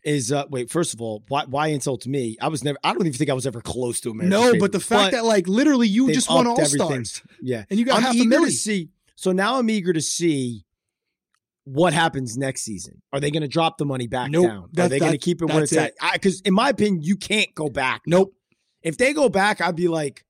is, 0.03 0.31
uh 0.31 0.45
wait, 0.49 0.69
first 0.69 0.93
of 0.93 1.01
all, 1.01 1.23
why 1.27 1.45
why 1.45 1.67
insult 1.67 2.05
me? 2.07 2.37
I 2.41 2.47
was 2.47 2.63
never. 2.63 2.77
I 2.83 2.93
don't 2.93 3.01
even 3.01 3.13
think 3.13 3.29
I 3.29 3.33
was 3.33 3.47
ever 3.47 3.61
close 3.61 3.99
to 4.01 4.11
American. 4.11 4.29
No, 4.29 4.43
favorite, 4.43 4.59
but 4.59 4.71
the 4.71 4.79
fact 4.79 5.11
that 5.13 5.25
like 5.25 5.47
literally 5.47 5.87
you 5.87 6.11
just 6.13 6.29
won 6.29 6.47
All 6.47 6.59
everything. 6.59 7.05
Stars 7.05 7.21
yeah, 7.41 7.65
and 7.69 7.79
you 7.79 7.85
got 7.85 7.97
I'm 7.97 8.03
half 8.03 8.15
a 8.15 8.23
million. 8.25 8.49
to 8.49 8.51
see. 8.51 8.89
So 9.15 9.31
now 9.31 9.57
I'm 9.57 9.69
eager 9.69 9.93
to 9.93 10.01
see 10.01 10.65
what 11.63 11.91
happens 11.91 12.37
next 12.37 12.61
season. 12.61 13.01
Are 13.11 13.19
they 13.19 13.31
going 13.31 13.41
to 13.41 13.47
drop 13.47 13.77
the 13.77 13.85
money 13.85 14.07
back 14.07 14.29
Nope. 14.31 14.45
down? 14.45 14.69
Are 14.85 14.87
they 14.87 14.99
going 14.99 15.11
to 15.11 15.17
keep 15.17 15.41
it 15.41 15.47
where 15.47 15.63
it's 15.63 15.75
at? 15.75 15.93
Because 16.13 16.39
in 16.41 16.53
my 16.53 16.69
opinion, 16.69 17.01
you 17.03 17.17
can't 17.17 17.53
go 17.55 17.67
back. 17.67 18.03
Nope. 18.05 18.33
If 18.83 18.97
they 18.97 19.11
go 19.11 19.27
back, 19.27 19.59
I'd 19.59 19.75
be 19.75 19.87
like, 19.89 20.23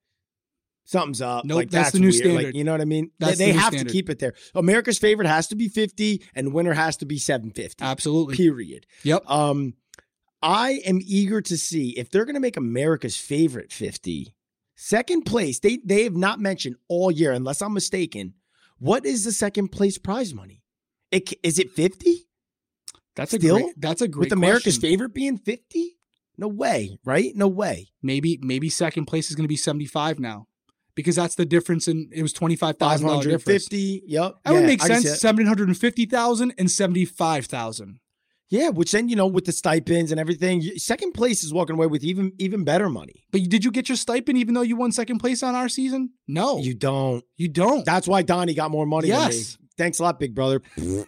something's 0.88 1.22
up. 1.22 1.46
Nope, 1.46 1.56
like 1.58 1.70
that's 1.70 1.88
that's, 1.88 1.94
the 1.94 2.00
new 2.00 2.06
weird. 2.08 2.16
standard. 2.16 2.44
Like, 2.46 2.56
you 2.56 2.64
know 2.64 2.72
what 2.72 2.82
I 2.82 2.86
mean? 2.86 3.12
That's 3.20 3.38
they 3.38 3.52
the 3.52 3.60
have 3.60 3.74
standard. 3.74 3.90
to 3.90 3.94
keep 3.94 4.10
it 4.10 4.18
there. 4.20 4.34
America's 4.56 4.98
favorite 4.98 5.28
has 5.28 5.48
to 5.50 5.56
be 5.56 5.68
50 5.68 6.24
and 6.34 6.54
winner 6.54 6.74
has 6.74 6.98
to 6.98 7.06
be 7.06 7.20
750. 7.20 7.84
Absolutely. 7.84 8.36
Period. 8.36 8.88
Yep. 9.04 9.30
Um 9.30 9.76
I 10.42 10.82
am 10.86 11.00
eager 11.04 11.42
to 11.42 11.58
see 11.58 11.90
if 11.98 12.10
they're 12.10 12.26
going 12.26 12.36
to 12.36 12.40
make 12.40 12.58
America's 12.58 13.18
favorite 13.18 13.72
50. 13.72 14.36
Second 14.76 15.24
place, 15.24 15.60
they 15.60 15.80
they 15.84 16.04
have 16.04 16.16
not 16.16 16.40
mentioned 16.40 16.76
all 16.88 17.10
year 17.12 17.32
unless 17.32 17.62
I'm 17.62 17.74
mistaken. 17.74 18.36
What 18.78 19.06
is 19.06 19.24
the 19.24 19.32
second 19.32 19.70
place 19.70 19.98
prize 19.98 20.36
money? 20.36 20.62
It, 21.10 21.34
is 21.42 21.58
it 21.58 21.72
50? 21.72 22.28
That's 23.16 23.34
a 23.34 23.40
Still? 23.40 23.56
great. 23.58 23.74
That's 23.82 24.02
a 24.04 24.08
great. 24.08 24.26
With 24.26 24.34
America's 24.34 24.78
question. 24.78 24.82
favorite 24.82 25.14
being 25.16 25.40
50? 25.40 25.98
No 26.38 26.48
way, 26.48 27.00
right? 27.04 27.36
No 27.36 27.48
way. 27.48 27.88
maybe 28.04 28.40
maybe 28.44 28.70
second 28.70 29.06
place 29.06 29.30
is 29.30 29.36
going 29.36 29.46
to 29.46 29.50
be 29.50 29.58
seventy 29.58 29.88
five 29.88 30.20
now, 30.20 30.48
because 30.98 31.16
that's 31.16 31.36
the 31.36 31.46
difference 31.46 31.88
in 31.88 32.10
it 32.12 32.22
was 32.22 32.34
twenty 32.34 32.58
five 32.58 32.76
thousand 32.78 33.08
dollar 33.08 33.24
difference. 33.24 33.66
550. 33.70 34.04
Yep. 34.08 34.36
That 34.44 34.52
would 34.54 34.66
make 34.66 34.84
I 34.84 34.88
sense. 34.88 35.22
Seven 35.22 35.46
hundred 35.46 35.70
and 35.70 35.78
fifty 35.78 36.06
thousand 36.06 36.54
and 36.58 36.70
seventy 36.70 37.06
five 37.06 37.46
thousand. 37.46 38.00
Yeah, 38.50 38.70
which 38.70 38.94
then 38.94 39.08
you 39.10 39.16
know 39.18 39.28
with 39.28 39.44
the 39.46 39.52
stipends 39.52 40.10
and 40.12 40.20
everything, 40.22 40.62
second 40.78 41.12
place 41.14 41.44
is 41.44 41.54
walking 41.54 41.76
away 41.76 41.88
with 41.88 42.04
even 42.04 42.32
even 42.40 42.64
better 42.64 42.90
money. 42.90 43.26
But 43.32 43.44
did 43.44 43.64
you 43.64 43.72
get 43.72 43.88
your 43.90 43.96
stipend 43.98 44.38
even 44.38 44.54
though 44.54 44.62
you 44.62 44.76
won 44.76 44.92
second 44.92 45.20
place 45.20 45.44
on 45.44 45.54
our 45.56 45.70
season? 45.70 46.12
No, 46.28 46.58
you, 46.58 46.66
You 46.70 46.74
don't. 46.74 47.24
You 47.38 47.48
don't. 47.50 47.86
That's 47.86 48.08
why 48.08 48.22
Donnie 48.24 48.54
got 48.54 48.72
more 48.72 48.86
money 48.86 49.10
Yes. 49.10 49.30
than 49.54 49.64
me. 49.64 49.70
Thanks 49.78 50.00
a 50.00 50.04
lot, 50.04 50.20
big 50.20 50.34
brother. 50.36 50.62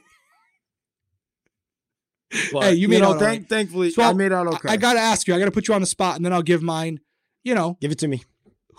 But, 2.54 2.64
Hey, 2.64 2.74
you 2.76 2.88
made 2.88 3.00
know, 3.02 3.08
out 3.10 3.14
all 3.14 3.20
thank- 3.20 3.42
right. 3.42 3.50
thankfully, 3.50 3.90
So, 3.90 4.04
I 4.04 4.14
made 4.14 4.32
out 4.32 4.46
okay. 4.46 4.70
I 4.70 4.78
got 4.78 4.94
to 4.94 5.00
ask 5.00 5.28
you. 5.28 5.34
I 5.34 5.40
got 5.40 5.46
to 5.46 5.52
put 5.52 5.68
you 5.68 5.74
on 5.74 5.82
the 5.82 5.88
spot, 5.88 6.16
and 6.16 6.24
then 6.24 6.32
I'll 6.32 6.44
give 6.44 6.62
mine. 6.62 7.00
You 7.44 7.56
know 7.56 7.78
Give 7.82 7.90
it 7.92 7.98
to 8.00 8.08
me. 8.08 8.22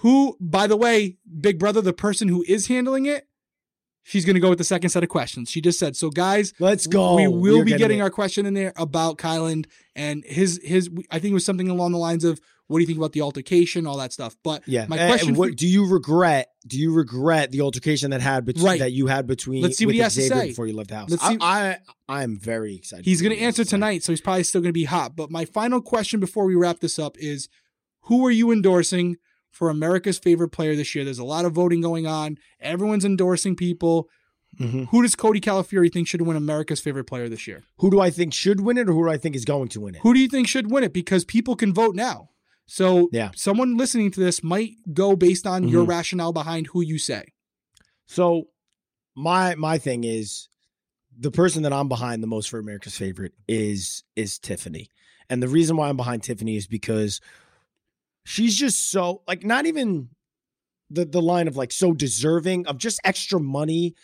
Who? 0.00 0.36
By 0.40 0.66
the 0.66 0.76
way, 0.76 1.16
Big 1.40 1.58
Brother, 1.58 1.80
the 1.80 1.92
person 1.92 2.28
who 2.28 2.44
is 2.48 2.66
handling 2.68 3.06
it, 3.06 3.26
she's 4.02 4.24
going 4.24 4.34
to 4.34 4.40
go 4.40 4.48
with 4.48 4.58
the 4.58 4.64
second 4.64 4.90
set 4.90 5.02
of 5.02 5.08
questions. 5.08 5.50
She 5.50 5.60
just 5.60 5.78
said, 5.78 5.96
"So, 5.96 6.10
guys, 6.10 6.52
Let's 6.58 6.86
go. 6.86 7.16
We 7.16 7.26
will 7.28 7.58
We're 7.58 7.64
be 7.64 7.76
getting 7.76 8.00
our 8.00 8.10
question 8.10 8.46
in 8.46 8.54
there 8.54 8.72
about 8.76 9.18
Kyland 9.18 9.66
and 9.94 10.24
his 10.24 10.60
his. 10.64 10.90
I 11.10 11.18
think 11.18 11.32
it 11.32 11.34
was 11.34 11.44
something 11.44 11.68
along 11.68 11.92
the 11.92 11.98
lines 11.98 12.24
of 12.24 12.40
What 12.66 12.78
do 12.78 12.82
you 12.82 12.86
think 12.86 12.98
about 12.98 13.12
the 13.12 13.20
altercation, 13.22 13.84
all 13.86 13.98
that 13.98 14.12
stuff? 14.12 14.36
But 14.44 14.62
yeah, 14.66 14.86
my 14.88 14.96
question 14.96 15.34
what, 15.34 15.56
do 15.56 15.66
you 15.66 15.86
regret? 15.86 16.46
Do 16.66 16.78
you 16.78 16.94
regret 16.94 17.50
the 17.50 17.62
altercation 17.62 18.10
that 18.12 18.20
had 18.20 18.44
between 18.44 18.64
Right. 18.64 18.78
that 18.78 18.92
you 18.92 19.06
had 19.08 19.26
between? 19.26 19.62
Let's 19.62 19.76
see 19.76 19.86
what 19.86 19.94
he 19.94 20.00
has 20.00 20.14
to 20.14 20.22
say. 20.22 20.48
before 20.48 20.66
you 20.66 20.74
left 20.74 20.90
the 20.90 20.96
house. 20.96 21.10
Let's 21.10 21.22
I, 21.24 21.32
see- 21.32 21.38
I 21.40 21.78
I 22.08 22.22
am 22.22 22.38
very 22.38 22.76
excited. 22.76 23.04
He's 23.04 23.20
going 23.22 23.36
to 23.36 23.42
answer 23.42 23.64
tonight, 23.64 24.02
so 24.04 24.12
he's 24.12 24.20
probably 24.20 24.44
still 24.44 24.60
going 24.62 24.70
to 24.70 24.72
be 24.72 24.84
hot. 24.84 25.16
But 25.16 25.30
my 25.30 25.44
final 25.44 25.82
question 25.82 26.20
before 26.20 26.44
we 26.46 26.54
wrap 26.54 26.78
this 26.80 26.98
up 26.98 27.18
is 27.18 27.48
who 28.02 28.24
are 28.24 28.30
you 28.30 28.50
endorsing 28.52 29.16
for 29.50 29.70
America's 29.70 30.18
favorite 30.18 30.50
player 30.50 30.74
this 30.76 30.94
year? 30.94 31.04
There's 31.04 31.18
a 31.18 31.24
lot 31.24 31.44
of 31.44 31.52
voting 31.52 31.80
going 31.80 32.06
on. 32.06 32.38
Everyone's 32.60 33.04
endorsing 33.04 33.56
people. 33.56 34.08
Mhm. 34.58 34.88
Who 34.88 35.02
does 35.02 35.14
Cody 35.14 35.40
Calafiore 35.40 35.92
think 35.92 36.08
should 36.08 36.22
win 36.22 36.36
America's 36.36 36.80
favorite 36.80 37.04
player 37.04 37.28
this 37.28 37.46
year? 37.46 37.62
Who 37.78 37.90
do 37.90 38.00
I 38.00 38.10
think 38.10 38.34
should 38.34 38.60
win 38.60 38.78
it, 38.78 38.88
or 38.88 38.92
who 38.92 39.04
do 39.04 39.10
I 39.10 39.16
think 39.16 39.36
is 39.36 39.44
going 39.44 39.68
to 39.68 39.80
win 39.80 39.94
it? 39.94 40.00
Who 40.02 40.12
do 40.12 40.18
you 40.20 40.28
think 40.28 40.48
should 40.48 40.70
win 40.70 40.82
it? 40.84 40.92
Because 40.92 41.24
people 41.24 41.54
can 41.54 41.72
vote 41.72 41.94
now. 41.94 42.30
So 42.66 43.08
Yeah. 43.12 43.30
someone 43.36 43.76
listening 43.76 44.10
to 44.12 44.20
this 44.20 44.42
might 44.42 44.72
go 44.92 45.14
based 45.16 45.46
on 45.46 45.68
your 45.68 45.84
Mhm. 45.84 45.88
rationale 45.88 46.32
behind 46.32 46.68
who 46.68 46.80
you 46.82 46.98
say. 46.98 47.24
So 48.06 48.44
my 49.16 49.54
my 49.54 49.78
thing 49.78 50.04
is 50.04 50.48
the 51.16 51.30
person 51.30 51.62
that 51.62 51.72
I'm 51.72 51.88
behind 51.88 52.22
the 52.22 52.26
most 52.28 52.48
for 52.50 52.58
America's 52.58 52.96
favorite 52.96 53.34
is 53.48 54.04
is 54.16 54.38
Tiffany. 54.38 54.88
And 55.28 55.42
the 55.42 55.48
reason 55.48 55.76
why 55.76 55.88
I'm 55.88 55.96
behind 55.96 56.22
Tiffany 56.24 56.56
is 56.56 56.66
because 56.66 57.20
she's 58.24 58.56
just 58.56 58.90
so 58.90 59.22
like 59.26 59.44
not 59.44 59.66
even 59.66 60.08
the 60.90 61.04
the 61.04 61.22
line 61.22 61.48
of 61.48 61.56
like 61.56 61.72
so 61.72 61.92
deserving 61.92 62.66
of 62.66 62.78
just 62.78 63.00
extra 63.04 63.40
money. 63.40 63.94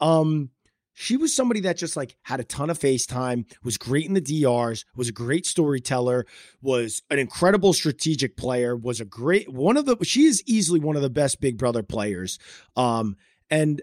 Um 0.00 0.50
she 0.98 1.18
was 1.18 1.36
somebody 1.36 1.60
that 1.60 1.76
just 1.76 1.94
like 1.94 2.16
had 2.22 2.40
a 2.40 2.44
ton 2.44 2.70
of 2.70 2.78
FaceTime, 2.78 3.44
was 3.62 3.76
great 3.76 4.06
in 4.06 4.14
the 4.14 4.20
DRs, 4.20 4.86
was 4.94 5.10
a 5.10 5.12
great 5.12 5.44
storyteller, 5.44 6.24
was 6.62 7.02
an 7.10 7.18
incredible 7.18 7.74
strategic 7.74 8.34
player, 8.34 8.74
was 8.74 8.98
a 8.98 9.04
great 9.04 9.52
one 9.52 9.76
of 9.76 9.84
the 9.84 9.96
she 10.02 10.24
is 10.24 10.42
easily 10.46 10.80
one 10.80 10.96
of 10.96 11.02
the 11.02 11.10
best 11.10 11.40
Big 11.40 11.58
Brother 11.58 11.82
players. 11.82 12.38
Um 12.76 13.16
and 13.50 13.82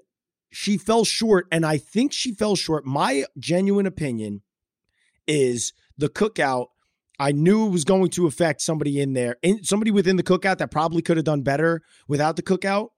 she 0.51 0.77
fell 0.77 1.03
short 1.03 1.47
and 1.51 1.65
I 1.65 1.77
think 1.77 2.13
she 2.13 2.33
fell 2.33 2.55
short. 2.55 2.85
My 2.85 3.25
genuine 3.37 3.85
opinion 3.85 4.41
is 5.27 5.73
the 5.97 6.09
cookout 6.09 6.67
I 7.19 7.31
knew 7.31 7.67
it 7.67 7.69
was 7.69 7.83
going 7.83 8.09
to 8.11 8.27
affect 8.27 8.61
somebody 8.61 8.99
in 8.99 9.13
there, 9.13 9.37
in, 9.41 9.63
somebody 9.63 9.91
within 9.91 10.15
the 10.15 10.23
cookout 10.23 10.57
that 10.57 10.71
probably 10.71 11.01
could 11.01 11.17
have 11.17 11.25
done 11.25 11.41
better 11.41 11.81
without 12.07 12.35
the 12.35 12.43
cookout 12.43 12.89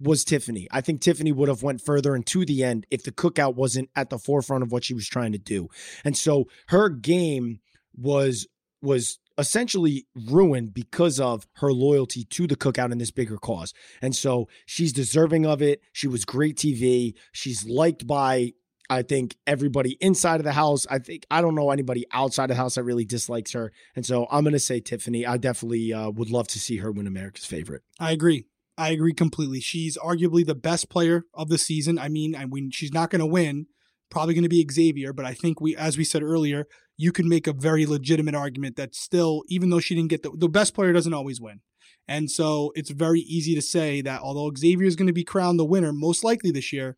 was 0.00 0.24
Tiffany. 0.24 0.68
I 0.70 0.80
think 0.80 1.00
Tiffany 1.00 1.32
would 1.32 1.48
have 1.48 1.62
went 1.62 1.80
further 1.80 2.14
and 2.14 2.26
to 2.26 2.44
the 2.44 2.64
end 2.64 2.86
if 2.90 3.04
the 3.04 3.12
cookout 3.12 3.54
wasn't 3.54 3.90
at 3.94 4.10
the 4.10 4.18
forefront 4.18 4.62
of 4.62 4.72
what 4.72 4.84
she 4.84 4.94
was 4.94 5.08
trying 5.08 5.32
to 5.32 5.38
do. 5.38 5.68
And 6.04 6.16
so 6.16 6.46
her 6.68 6.88
game 6.88 7.60
was 7.96 8.46
was 8.82 9.18
essentially 9.38 10.06
ruined 10.14 10.74
because 10.74 11.18
of 11.18 11.46
her 11.54 11.72
loyalty 11.72 12.24
to 12.24 12.46
the 12.46 12.56
cookout 12.56 12.92
and 12.92 13.00
this 13.00 13.10
bigger 13.10 13.38
cause. 13.38 13.72
And 14.00 14.14
so 14.14 14.48
she's 14.66 14.92
deserving 14.92 15.46
of 15.46 15.62
it. 15.62 15.80
She 15.92 16.06
was 16.06 16.24
great 16.24 16.56
TV. 16.56 17.14
She's 17.32 17.66
liked 17.66 18.06
by 18.06 18.52
I 18.90 19.02
think 19.02 19.36
everybody 19.46 19.96
inside 20.00 20.40
of 20.40 20.44
the 20.44 20.52
house. 20.52 20.86
I 20.90 20.98
think 20.98 21.26
I 21.30 21.40
don't 21.40 21.54
know 21.54 21.70
anybody 21.70 22.04
outside 22.12 22.44
of 22.44 22.56
the 22.56 22.62
house 22.62 22.74
that 22.74 22.84
really 22.84 23.04
dislikes 23.04 23.52
her. 23.52 23.72
And 23.96 24.04
so 24.04 24.26
I'm 24.30 24.44
going 24.44 24.52
to 24.52 24.58
say 24.58 24.80
Tiffany. 24.80 25.26
I 25.26 25.36
definitely 25.36 25.92
uh, 25.92 26.10
would 26.10 26.30
love 26.30 26.48
to 26.48 26.58
see 26.58 26.78
her 26.78 26.92
win 26.92 27.06
America's 27.06 27.46
favorite. 27.46 27.82
I 27.98 28.12
agree. 28.12 28.46
I 28.76 28.90
agree 28.90 29.14
completely. 29.14 29.60
She's 29.60 29.96
arguably 29.96 30.44
the 30.44 30.54
best 30.54 30.90
player 30.90 31.24
of 31.32 31.48
the 31.48 31.58
season. 31.58 31.98
I 31.98 32.08
mean, 32.08 32.34
I 32.34 32.44
mean, 32.46 32.70
she's 32.72 32.92
not 32.92 33.10
going 33.10 33.20
to 33.20 33.26
win. 33.26 33.66
Probably 34.10 34.34
going 34.34 34.42
to 34.42 34.48
be 34.48 34.66
Xavier, 34.70 35.12
but 35.12 35.24
I 35.24 35.32
think 35.32 35.60
we, 35.60 35.74
as 35.76 35.96
we 35.96 36.04
said 36.04 36.22
earlier, 36.22 36.66
you 36.96 37.10
can 37.10 37.28
make 37.28 37.46
a 37.46 37.52
very 37.52 37.86
legitimate 37.86 38.34
argument 38.34 38.76
that 38.76 38.94
still, 38.94 39.42
even 39.48 39.70
though 39.70 39.80
she 39.80 39.94
didn't 39.94 40.10
get 40.10 40.22
the 40.22 40.30
the 40.36 40.48
best 40.48 40.74
player, 40.74 40.92
doesn't 40.92 41.14
always 41.14 41.40
win. 41.40 41.60
And 42.06 42.30
so 42.30 42.70
it's 42.74 42.90
very 42.90 43.20
easy 43.20 43.54
to 43.54 43.62
say 43.62 44.02
that 44.02 44.20
although 44.20 44.52
Xavier 44.56 44.86
is 44.86 44.94
going 44.96 45.06
to 45.06 45.12
be 45.12 45.24
crowned 45.24 45.58
the 45.58 45.64
winner 45.64 45.92
most 45.92 46.22
likely 46.22 46.50
this 46.50 46.72
year, 46.72 46.96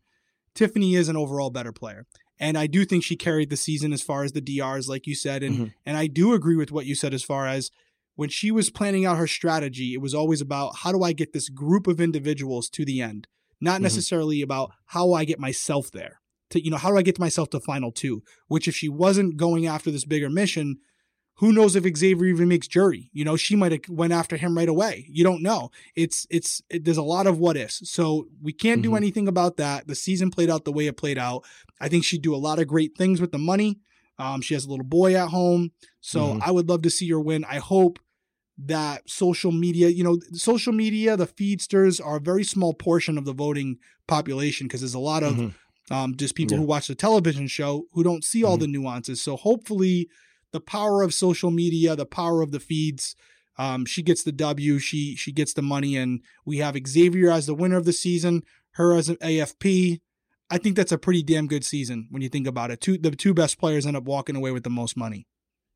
Tiffany 0.57 0.95
is 0.95 1.07
an 1.07 1.15
overall 1.15 1.51
better 1.51 1.71
player. 1.71 2.05
And 2.39 2.57
I 2.57 2.67
do 2.67 2.83
think 2.83 3.03
she 3.03 3.15
carried 3.15 3.49
the 3.49 3.57
season 3.57 3.93
as 3.93 4.01
far 4.01 4.23
as 4.23 4.31
the 4.31 4.41
DRs, 4.41 4.89
like 4.89 5.07
you 5.07 5.15
said. 5.15 5.43
And 5.43 5.55
Mhm. 5.55 5.73
and 5.85 5.97
I 5.97 6.07
do 6.07 6.33
agree 6.33 6.55
with 6.55 6.71
what 6.71 6.85
you 6.85 6.95
said 6.95 7.13
as 7.13 7.23
far 7.23 7.47
as 7.47 7.71
when 8.15 8.29
she 8.29 8.49
was 8.51 8.71
planning 8.71 9.05
out 9.05 9.17
her 9.17 9.27
strategy, 9.27 9.93
it 9.93 10.01
was 10.01 10.13
always 10.15 10.41
about 10.41 10.77
how 10.77 10.91
do 10.91 11.03
I 11.03 11.13
get 11.13 11.33
this 11.33 11.49
group 11.49 11.85
of 11.87 12.01
individuals 12.01 12.69
to 12.71 12.83
the 12.83 12.99
end, 13.01 13.27
not 13.61 13.79
Mhm. 13.79 13.83
necessarily 13.83 14.41
about 14.41 14.71
how 14.87 15.13
I 15.13 15.23
get 15.25 15.39
myself 15.39 15.91
there. 15.91 16.19
To 16.51 16.63
you 16.63 16.71
know, 16.71 16.77
how 16.77 16.89
do 16.91 16.97
I 16.97 17.01
get 17.03 17.19
myself 17.19 17.49
to 17.51 17.59
final 17.59 17.91
two? 17.91 18.23
Which 18.47 18.67
if 18.67 18.75
she 18.75 18.89
wasn't 18.89 19.37
going 19.37 19.65
after 19.67 19.91
this 19.91 20.05
bigger 20.05 20.29
mission, 20.29 20.77
who 21.37 21.53
knows 21.53 21.75
if 21.75 21.83
Xavier 21.97 22.25
even 22.25 22.47
makes 22.47 22.67
jury? 22.67 23.09
You 23.13 23.23
know, 23.25 23.35
she 23.35 23.55
might 23.55 23.71
have 23.71 23.81
went 23.89 24.13
after 24.13 24.37
him 24.37 24.57
right 24.57 24.67
away. 24.69 25.05
You 25.09 25.23
don't 25.23 25.41
know. 25.43 25.69
It's 25.95 26.25
it's 26.29 26.61
it, 26.69 26.83
there's 26.83 26.97
a 26.97 27.03
lot 27.03 27.27
of 27.27 27.39
what 27.39 27.57
ifs. 27.57 27.89
So 27.89 28.27
we 28.41 28.53
can't 28.53 28.81
do 28.81 28.91
Mhm. 28.91 28.97
anything 28.97 29.27
about 29.27 29.57
that. 29.57 29.87
The 29.87 29.95
season 29.95 30.31
played 30.31 30.49
out 30.49 30.65
the 30.65 30.71
way 30.71 30.87
it 30.87 30.97
played 30.97 31.17
out. 31.17 31.43
I 31.79 31.89
think 31.89 32.03
she'd 32.03 32.21
do 32.23 32.33
a 32.35 32.37
lot 32.47 32.59
of 32.59 32.67
great 32.67 32.97
things 32.97 33.21
with 33.21 33.31
the 33.31 33.37
money. 33.37 33.79
Um, 34.19 34.41
she 34.41 34.55
has 34.55 34.65
a 34.65 34.69
little 34.69 34.83
boy 34.85 35.13
at 35.15 35.29
home, 35.29 35.71
so 36.01 36.19
Mhm. 36.35 36.41
I 36.41 36.49
would 36.51 36.67
love 36.67 36.81
to 36.83 36.89
see 36.89 37.07
her 37.09 37.19
win. 37.19 37.45
I 37.45 37.57
hope 37.57 37.99
that 38.57 39.07
social 39.07 39.51
media, 39.51 39.89
you 39.89 40.03
know, 40.03 40.17
social 40.33 40.73
media, 40.73 41.15
the 41.15 41.27
feedsters 41.27 42.03
are 42.03 42.17
a 42.17 42.19
very 42.19 42.43
small 42.43 42.73
portion 42.73 43.15
of 43.19 43.25
the 43.25 43.33
voting 43.33 43.77
population 44.07 44.65
because 44.65 44.81
there's 44.81 44.95
a 44.95 44.99
lot 44.99 45.21
of 45.21 45.35
Mhm. 45.35 45.53
um, 45.91 46.15
just 46.17 46.33
people 46.33 46.55
Yeah. 46.55 46.61
who 46.61 46.65
watch 46.65 46.87
the 46.87 46.95
television 46.95 47.47
show 47.47 47.85
who 47.91 48.03
don't 48.03 48.23
see 48.23 48.43
all 48.43 48.57
Mhm. 48.57 48.61
the 48.61 48.67
nuances. 48.67 49.21
So 49.21 49.35
hopefully, 49.37 50.09
the 50.57 50.61
power 50.61 51.03
of 51.03 51.13
social 51.13 51.51
media, 51.51 51.95
the 51.95 52.03
power 52.03 52.41
of 52.41 52.51
the 52.51 52.59
feeds, 52.59 53.15
um, 53.59 53.85
she 53.85 54.01
gets 54.01 54.23
the 54.23 54.31
W. 54.31 54.79
She 54.79 55.15
she 55.15 55.31
gets 55.31 55.53
the 55.53 55.61
money, 55.61 55.95
and 55.95 56.21
we 56.45 56.57
have 56.57 56.75
Xavier 56.87 57.29
as 57.29 57.45
the 57.45 57.53
winner 57.53 57.77
of 57.77 57.85
the 57.85 57.93
season, 57.93 58.43
her 58.71 58.95
as 58.95 59.07
an 59.07 59.17
AFP. 59.17 60.01
I 60.49 60.57
think 60.57 60.75
that's 60.75 60.91
a 60.91 60.97
pretty 60.97 61.21
damn 61.21 61.45
good 61.45 61.63
season 61.63 62.07
when 62.09 62.23
you 62.23 62.29
think 62.29 62.47
about 62.47 62.71
it. 62.71 62.81
Two 62.81 62.97
the 62.97 63.11
two 63.11 63.35
best 63.35 63.59
players 63.59 63.85
end 63.85 63.97
up 63.97 64.05
walking 64.05 64.35
away 64.35 64.51
with 64.51 64.63
the 64.63 64.71
most 64.71 64.97
money. 64.97 65.27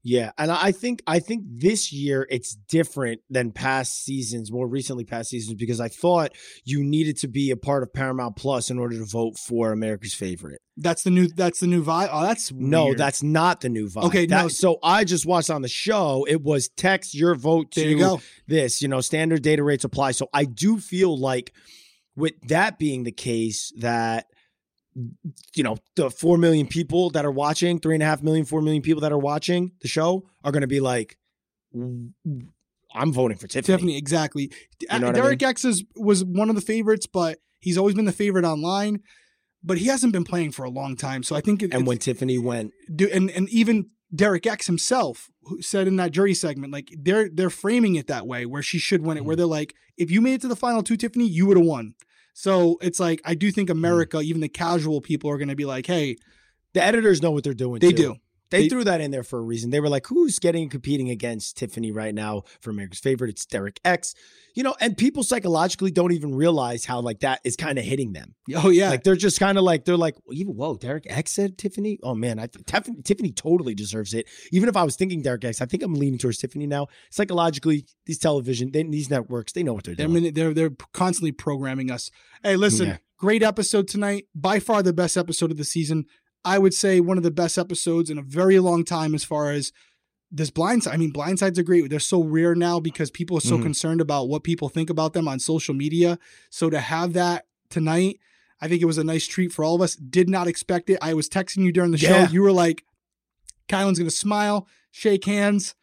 Yeah, 0.03 0.31
and 0.37 0.51
I 0.51 0.71
think 0.71 1.03
I 1.05 1.19
think 1.19 1.43
this 1.47 1.93
year 1.93 2.25
it's 2.31 2.55
different 2.55 3.21
than 3.29 3.51
past 3.51 4.03
seasons, 4.03 4.51
more 4.51 4.67
recently 4.67 5.03
past 5.03 5.29
seasons, 5.29 5.55
because 5.59 5.79
I 5.79 5.89
thought 5.89 6.31
you 6.63 6.83
needed 6.83 7.17
to 7.17 7.27
be 7.27 7.51
a 7.51 7.55
part 7.55 7.83
of 7.83 7.93
Paramount 7.93 8.35
Plus 8.35 8.71
in 8.71 8.79
order 8.79 8.97
to 8.97 9.05
vote 9.05 9.37
for 9.37 9.71
America's 9.71 10.15
favorite. 10.15 10.59
That's 10.75 11.03
the 11.03 11.11
new. 11.11 11.27
That's 11.27 11.59
the 11.59 11.67
new 11.67 11.83
vibe. 11.83 12.09
Oh, 12.11 12.23
that's 12.23 12.51
No, 12.51 12.95
that's 12.95 13.21
not 13.21 13.61
the 13.61 13.69
new 13.69 13.87
vibe. 13.89 14.05
Okay, 14.05 14.25
That- 14.25 14.41
no. 14.41 14.47
So 14.47 14.79
I 14.81 15.03
just 15.03 15.27
watched 15.27 15.51
on 15.51 15.61
the 15.61 15.67
show. 15.67 16.25
It 16.27 16.41
was 16.41 16.69
text 16.69 17.13
your 17.13 17.35
vote 17.35 17.69
to 17.73 17.87
you 17.87 17.99
go. 17.99 18.21
this. 18.47 18.81
You 18.81 18.87
know, 18.87 19.01
standard 19.01 19.43
data 19.43 19.63
rates 19.63 19.83
apply. 19.83 20.11
So 20.13 20.29
I 20.33 20.45
do 20.45 20.79
feel 20.79 21.15
like, 21.15 21.53
with 22.15 22.33
that 22.47 22.79
being 22.79 23.03
the 23.03 23.11
case, 23.11 23.71
that 23.77 24.25
you 25.55 25.63
know 25.63 25.77
the 25.95 26.09
four 26.09 26.37
million 26.37 26.67
people 26.67 27.09
that 27.11 27.25
are 27.25 27.31
watching, 27.31 27.79
three 27.79 27.95
and 27.95 28.03
a 28.03 28.05
half 28.05 28.21
million, 28.21 28.45
four 28.45 28.61
million 28.61 28.81
people 28.81 29.01
that 29.01 29.11
are 29.11 29.17
watching 29.17 29.71
the 29.81 29.87
show 29.87 30.27
are 30.43 30.51
going 30.51 30.61
to 30.61 30.67
be 30.67 30.79
like, 30.79 31.17
I'm 31.73 33.13
voting 33.13 33.37
for 33.37 33.47
Tiffany. 33.47 33.77
Tiffany, 33.77 33.97
exactly. 33.97 34.51
You 34.81 34.99
know 34.99 35.07
what 35.07 35.15
I 35.15 35.21
Derek 35.21 35.43
X 35.43 35.63
is, 35.65 35.83
was 35.95 36.23
one 36.25 36.49
of 36.49 36.55
the 36.55 36.61
favorites, 36.61 37.07
but 37.07 37.39
he's 37.59 37.77
always 37.77 37.95
been 37.95 38.05
the 38.05 38.11
favorite 38.11 38.45
online. 38.45 39.01
But 39.63 39.77
he 39.77 39.85
hasn't 39.85 40.11
been 40.11 40.23
playing 40.23 40.51
for 40.53 40.63
a 40.63 40.71
long 40.71 40.95
time, 40.95 41.21
so 41.21 41.35
I 41.35 41.41
think. 41.41 41.61
It, 41.61 41.71
And 41.73 41.85
when 41.85 41.99
Tiffany 41.99 42.39
went, 42.39 42.71
do 42.93 43.07
and 43.13 43.29
and 43.29 43.47
even 43.49 43.91
Derek 44.13 44.47
X 44.47 44.65
himself 44.65 45.29
said 45.59 45.87
in 45.87 45.97
that 45.97 46.11
jury 46.11 46.33
segment, 46.33 46.73
like 46.73 46.89
they're 46.97 47.29
they're 47.29 47.51
framing 47.51 47.93
it 47.95 48.07
that 48.07 48.25
way, 48.25 48.47
where 48.47 48.63
she 48.63 48.79
should 48.79 49.03
win 49.03 49.17
it, 49.17 49.19
Mm-hmm. 49.19 49.27
where 49.27 49.35
they're 49.35 49.45
like, 49.45 49.75
if 49.97 50.09
you 50.09 50.19
made 50.19 50.33
it 50.33 50.41
to 50.41 50.47
the 50.47 50.55
final 50.55 50.81
two, 50.81 50.97
Tiffany, 50.97 51.27
you 51.27 51.45
would 51.45 51.57
have 51.57 51.65
won. 51.65 51.93
So 52.33 52.77
it's 52.81 52.99
like 52.99 53.21
I 53.25 53.35
do 53.35 53.51
think 53.51 53.69
Mm-hmm. 53.69 53.77
America, 53.77 54.19
even 54.21 54.41
the 54.41 54.49
casual 54.49 55.01
people, 55.01 55.29
are 55.29 55.37
going 55.37 55.49
to 55.49 55.55
be 55.55 55.65
like, 55.65 55.85
hey, 55.85 56.17
the 56.73 56.83
editors 56.83 57.21
know 57.21 57.31
what 57.31 57.43
they're 57.43 57.53
doing. 57.53 57.79
they 57.79 57.91
too. 57.91 57.95
do. 57.95 58.15
They, 58.51 58.63
They- 58.63 58.69
threw 58.69 58.83
that 58.83 59.01
in 59.01 59.09
there 59.11 59.23
for 59.23 59.39
a 59.39 59.41
reason. 59.41 59.71
They 59.71 59.79
were 59.79 59.89
like, 59.89 60.05
who's 60.07 60.37
getting 60.37 60.69
competing 60.69 61.09
against 61.09 61.57
Tiffany 61.57 61.91
right 61.91 62.13
now 62.13 62.43
for 62.59 62.69
America's 62.69 62.99
favorite? 62.99 63.29
It's 63.29 63.45
Derek 63.45 63.79
X. 63.83 64.13
You 64.53 64.63
know, 64.63 64.75
and 64.81 64.97
people 64.97 65.23
psychologically 65.23 65.91
don't 65.91 66.11
even 66.11 66.35
realize 66.35 66.83
how 66.83 66.99
like 66.99 67.21
that 67.21 67.39
is 67.45 67.55
kind 67.55 67.79
of 67.79 67.85
hitting 67.85 68.11
them. 68.11 68.35
Oh 68.55 68.69
yeah, 68.69 68.89
Like 68.89 69.03
they're 69.05 69.15
just 69.15 69.39
kind 69.39 69.57
of 69.57 69.63
like 69.63 69.85
they're 69.85 69.95
like, 69.95 70.15
even 70.33 70.55
whoa, 70.57 70.75
Derek 70.75 71.05
X 71.09 71.31
said 71.31 71.57
Tiffany. 71.57 71.97
Oh 72.03 72.13
man, 72.15 72.37
I 72.37 72.47
Tiffany, 72.65 73.01
Tiffany 73.01 73.31
totally 73.31 73.73
deserves 73.73 74.13
it. 74.13 74.27
Even 74.51 74.67
if 74.67 74.75
I 74.75 74.83
was 74.83 74.97
thinking 74.97 75.21
Derek 75.21 75.45
X, 75.45 75.61
I 75.61 75.65
think 75.65 75.81
I'm 75.83 75.93
leaning 75.93 76.19
towards 76.19 76.37
Tiffany 76.37 76.67
now. 76.67 76.87
Psychologically, 77.11 77.85
these 78.05 78.17
television, 78.19 78.71
they, 78.71 78.83
these 78.83 79.09
networks, 79.09 79.53
they 79.53 79.63
know 79.63 79.73
what 79.73 79.85
they're 79.85 79.95
doing. 79.95 80.11
mani- 80.11 80.31
they're 80.31 80.53
they're 80.53 80.71
constantly 80.93 81.31
programming 81.31 81.89
us. 81.89 82.11
Hey, 82.43 82.57
listen, 82.57 82.87
Yeah. 82.87 82.97
great 83.17 83.43
episode 83.43 83.87
tonight. 83.87 84.25
By 84.35 84.59
far 84.59 84.83
the 84.83 84.91
best 84.91 85.15
episode 85.15 85.51
of 85.51 85.57
the 85.57 85.63
season. 85.63 86.05
I 86.43 86.57
would 86.57 86.73
say 86.73 86.99
one 86.99 87.17
of 87.17 87.23
the 87.23 87.31
best 87.31 87.57
episodes 87.57 88.09
in 88.09 88.17
a 88.17 88.21
very 88.23 88.59
long 88.59 88.83
time 88.83 89.13
as 89.13 89.23
far 89.23 89.51
as 89.51 89.71
this 90.31 90.49
blindside. 90.49 90.93
I 90.93 90.97
mean, 90.97 91.11
blindsides 91.13 91.57
are 91.57 91.63
great. 91.63 91.89
They're 91.89 91.99
so 91.99 92.23
rare 92.23 92.55
now 92.55 92.79
because 92.79 93.11
people 93.11 93.37
are 93.37 93.41
so 93.41 93.57
Mhm. 93.57 93.63
concerned 93.63 94.01
about 94.01 94.29
what 94.29 94.43
people 94.43 94.69
think 94.69 94.89
about 94.89 95.13
them 95.13 95.27
on 95.27 95.39
social 95.39 95.73
media. 95.73 96.17
So 96.49 96.69
to 96.69 96.79
have 96.79 97.13
that 97.13 97.47
tonight, 97.69 98.19
I 98.61 98.67
think 98.67 98.81
it 98.81 98.85
was 98.85 98.97
a 98.97 99.03
nice 99.03 99.27
treat 99.27 99.51
for 99.51 99.65
all 99.65 99.75
of 99.75 99.81
us. 99.81 99.95
Did 99.95 100.29
not 100.29 100.47
expect 100.47 100.89
it. 100.89 100.97
I 101.01 101.13
was 101.13 101.27
texting 101.27 101.63
you 101.65 101.71
during 101.71 101.91
the 101.91 101.97
Yeah. 101.97 102.27
show. 102.27 102.31
You 102.31 102.41
were 102.43 102.51
like, 102.53 102.85
Kyland's 103.67 103.99
gonna 103.99 104.09
smile, 104.11 104.67
shake 104.89 105.25
hands, 105.25 105.75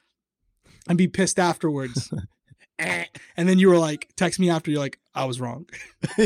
and 0.88 0.96
be 0.96 1.08
pissed 1.08 1.38
afterwards. 1.38 2.10
eh. 2.78 3.04
and 3.36 3.48
then 3.48 3.58
you 3.58 3.68
were 3.68 3.78
like, 3.78 4.08
text 4.16 4.38
me 4.40 4.48
after. 4.48 4.70
You're 4.70 4.80
like, 4.80 4.98
I 5.14 5.24
was 5.26 5.40
wrong. 5.40 5.66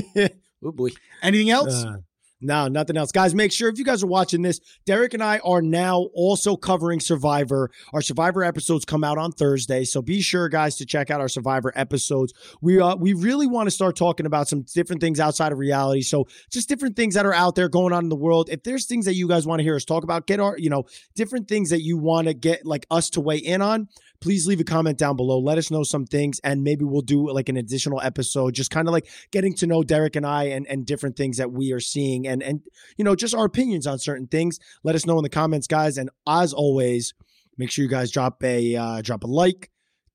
oh 0.62 0.72
boy. 0.72 0.90
Anything 1.22 1.50
else? 1.50 1.74
Uh, 1.84 1.98
no, 2.43 2.66
nothing 2.68 2.97
else. 2.97 3.12
Guys, 3.12 3.34
make 3.34 3.53
sure 3.53 3.68
if 3.68 3.78
you 3.78 3.84
guys 3.84 4.03
are 4.03 4.09
watching 4.09 4.43
this, 4.43 4.61
Derek 4.84 5.14
and 5.14 5.22
I 5.22 5.38
are 5.38 5.62
now 5.62 6.09
also 6.14 6.57
covering 6.57 6.99
Survivor. 6.99 7.70
Our 7.93 8.03
Survivor 8.03 8.43
episodes 8.43 8.84
come 8.84 9.05
out 9.05 9.16
on 9.16 9.30
Thursday. 9.32 9.84
So 9.84 10.03
be 10.03 10.20
sure, 10.20 10.49
guys, 10.49 10.76
to 10.76 10.86
check 10.86 11.11
out 11.11 11.20
our 11.20 11.28
Survivor 11.28 11.72
episodes. 11.76 12.32
We 12.61 12.80
uh, 12.80 12.97
we 12.97 13.12
really 13.12 13.47
want 13.47 13.68
to 13.68 13.70
start 13.70 13.97
talking 13.97 14.26
about 14.26 14.49
some 14.49 14.62
different 14.74 15.01
things 15.01 15.20
outside 15.20 15.53
of 15.53 15.59
reality. 15.59 16.03
So 16.03 16.26
just 16.51 16.68
different 16.68 16.97
things 16.97 17.14
that 17.14 17.24
are 17.24 17.34
out 17.34 17.55
there 17.55 17.68
going 17.68 17.93
on 17.93 18.05
in 18.05 18.09
the 18.09 18.16
world. 18.16 18.49
If 18.51 18.64
there's 18.64 18.86
things 18.86 19.05
that 19.05 19.14
you 19.14 19.28
guys 19.28 19.47
want 19.47 19.61
to 19.61 19.62
hear 19.62 19.76
us 19.76 19.84
talk 19.84 20.03
about, 20.03 20.26
get 20.26 20.40
our, 20.40 20.57
you 20.59 20.68
know, 20.70 20.84
different 21.14 21.49
things 21.49 21.70
that 21.70 21.82
you 21.82 21.97
want 21.97 22.26
to 22.26 22.34
get 22.34 22.66
like 22.66 22.86
us 22.90 23.09
to 23.11 23.20
weigh 23.20 23.38
in 23.38 23.62
on, 23.62 23.88
please 24.22 24.46
leave 24.46 24.60
a 24.60 24.64
comment 24.64 24.96
down 24.96 25.16
below. 25.16 25.38
Let 25.38 25.58
us 25.58 25.70
know 25.70 25.82
some 25.82 26.06
things, 26.06 26.40
and 26.44 26.62
maybe 26.62 26.84
we'll 26.84 27.02
do 27.02 27.30
like 27.30 27.48
an 27.48 27.56
additional 27.58 28.00
episode, 28.00 28.54
just 28.54 28.70
kind 28.70 28.88
of 28.88 28.92
like 28.92 29.08
getting 29.32 29.54
to 29.56 29.66
know 29.66 29.82
Derek 29.82 30.16
and 30.16 30.24
I 30.24 30.44
and, 30.44 30.66
and 30.68 30.86
different 30.86 31.16
things 31.16 31.36
that 31.36 31.52
we 31.52 31.72
are 31.72 31.80
seeing 31.80 32.26
and 32.26 32.42
and 32.42 32.62
you 32.96 33.04
know 33.04 33.14
just 33.14 33.34
our 33.34 33.44
opinions 33.44 33.86
on 33.86 33.98
certain 33.98 34.28
things. 34.28 34.58
Let 34.84 34.94
us 34.94 35.04
know 35.04 35.18
in 35.18 35.24
the 35.24 35.28
comments, 35.28 35.66
guys. 35.66 35.98
And 35.98 36.08
as 36.26 36.54
always, 36.54 37.12
make 37.58 37.70
sure 37.70 37.82
you 37.82 37.90
guys 37.90 38.10
drop 38.10 38.42
a 38.42 38.76
uh, 38.76 39.02
drop 39.02 39.24
a 39.24 39.26
like, 39.26 39.70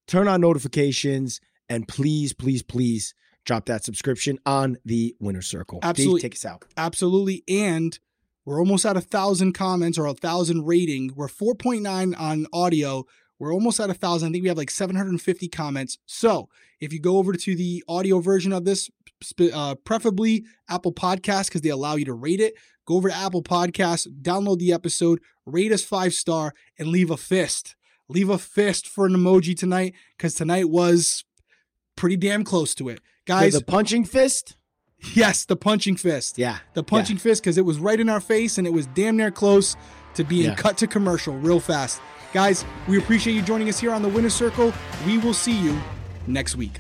turn 0.08 0.28
on 0.28 0.42
notifications, 0.42 1.40
and 1.70 1.88
please, 1.88 2.34
please, 2.34 2.64
please 2.64 3.14
drop 3.46 3.66
that 3.66 3.84
subscription 3.84 4.40
on 4.46 4.78
the 4.86 5.16
winner 5.20 5.42
circle. 5.42 5.80
Absolutely, 5.84 6.22
Dave, 6.22 6.32
take 6.32 6.36
us 6.36 6.46
out. 6.46 6.66
Absolutely, 6.76 7.44
and. 7.48 8.00
We're 8.46 8.62
almost 8.62 8.86
at 8.86 8.96
a 8.96 9.02
thousand 9.02 9.52
comments 9.52 9.98
or 9.98 10.06
a 10.06 10.14
thousand 10.14 10.66
rating. 10.66 11.12
We're 11.18 11.28
4.9 11.28 12.18
on 12.18 12.48
audio. 12.54 13.04
We're 13.40 13.54
almost 13.54 13.80
at 13.80 13.90
a 13.90 13.94
thousand. 13.94 14.30
I 14.30 14.32
think 14.32 14.44
we 14.44 14.48
have 14.50 14.58
like 14.58 14.72
750 14.72 15.48
comments. 15.50 15.98
So 16.06 16.50
if 16.80 16.92
you 16.92 17.00
go 17.00 17.18
over 17.18 17.34
to 17.34 17.56
the 17.56 17.84
audio 17.88 18.20
version 18.20 18.52
of 18.52 18.66
this, 18.66 18.90
uh, 19.54 19.76
preferably 19.76 20.46
Apple 20.70 20.94
Podcasts 20.94 21.48
because 21.48 21.62
they 21.62 21.70
allow 21.70 21.96
you 21.96 22.06
to 22.06 22.14
rate 22.14 22.40
it. 22.40 22.56
Go 22.86 22.96
over 22.96 23.10
to 23.10 23.16
Apple 23.16 23.44
Podcasts, 23.44 24.08
download 24.22 24.60
the 24.60 24.72
episode, 24.72 25.20
rate 25.46 25.72
us 25.72 25.84
five 25.84 26.14
star, 26.14 26.54
and 26.80 26.88
leave 26.88 27.12
a 27.12 27.18
fist. 27.18 27.76
Leave 28.10 28.30
a 28.30 28.38
fist 28.38 28.88
for 28.88 29.06
an 29.06 29.14
emoji 29.14 29.58
tonight 29.58 29.94
because 30.16 30.34
tonight 30.34 30.70
was 30.70 31.26
pretty 31.98 32.16
damn 32.16 32.46
close 32.46 32.74
to 32.76 32.88
it, 32.88 33.02
guys. 33.26 33.54
The, 33.54 33.60
the 33.60 33.66
punching 33.66 34.06
fist. 34.06 34.56
Yes, 35.14 35.46
the 35.46 35.58
punching 35.58 35.98
fist. 35.98 36.38
Yeah, 36.38 36.60
the 36.74 36.84
punching 36.84 37.18
yeah. 37.18 37.24
fist 37.24 37.44
because 37.44 37.58
it 37.58 37.66
was 37.66 37.80
right 37.80 38.00
in 38.00 38.08
our 38.10 38.22
face 38.22 38.58
and 38.58 38.66
it 38.66 38.72
was 38.72 38.88
damn 38.88 39.18
near 39.18 39.32
close 39.32 39.76
to 40.16 40.24
being 40.24 40.50
yeah. 40.50 40.56
cut 40.56 40.78
to 40.78 40.88
commercial 40.88 41.36
real 41.36 41.60
fast. 41.60 42.02
Guys, 42.34 42.66
we 42.88 42.98
appreciate 42.98 43.34
you 43.34 43.42
joining 43.42 43.70
us 43.70 43.80
here 43.80 43.92
on 43.92 44.02
the 44.02 44.10
Winner 44.10 44.30
Circle. 44.30 44.74
We 45.06 45.18
will 45.18 45.34
see 45.34 45.58
you 45.58 45.80
next 46.28 46.56
week. 46.56 46.80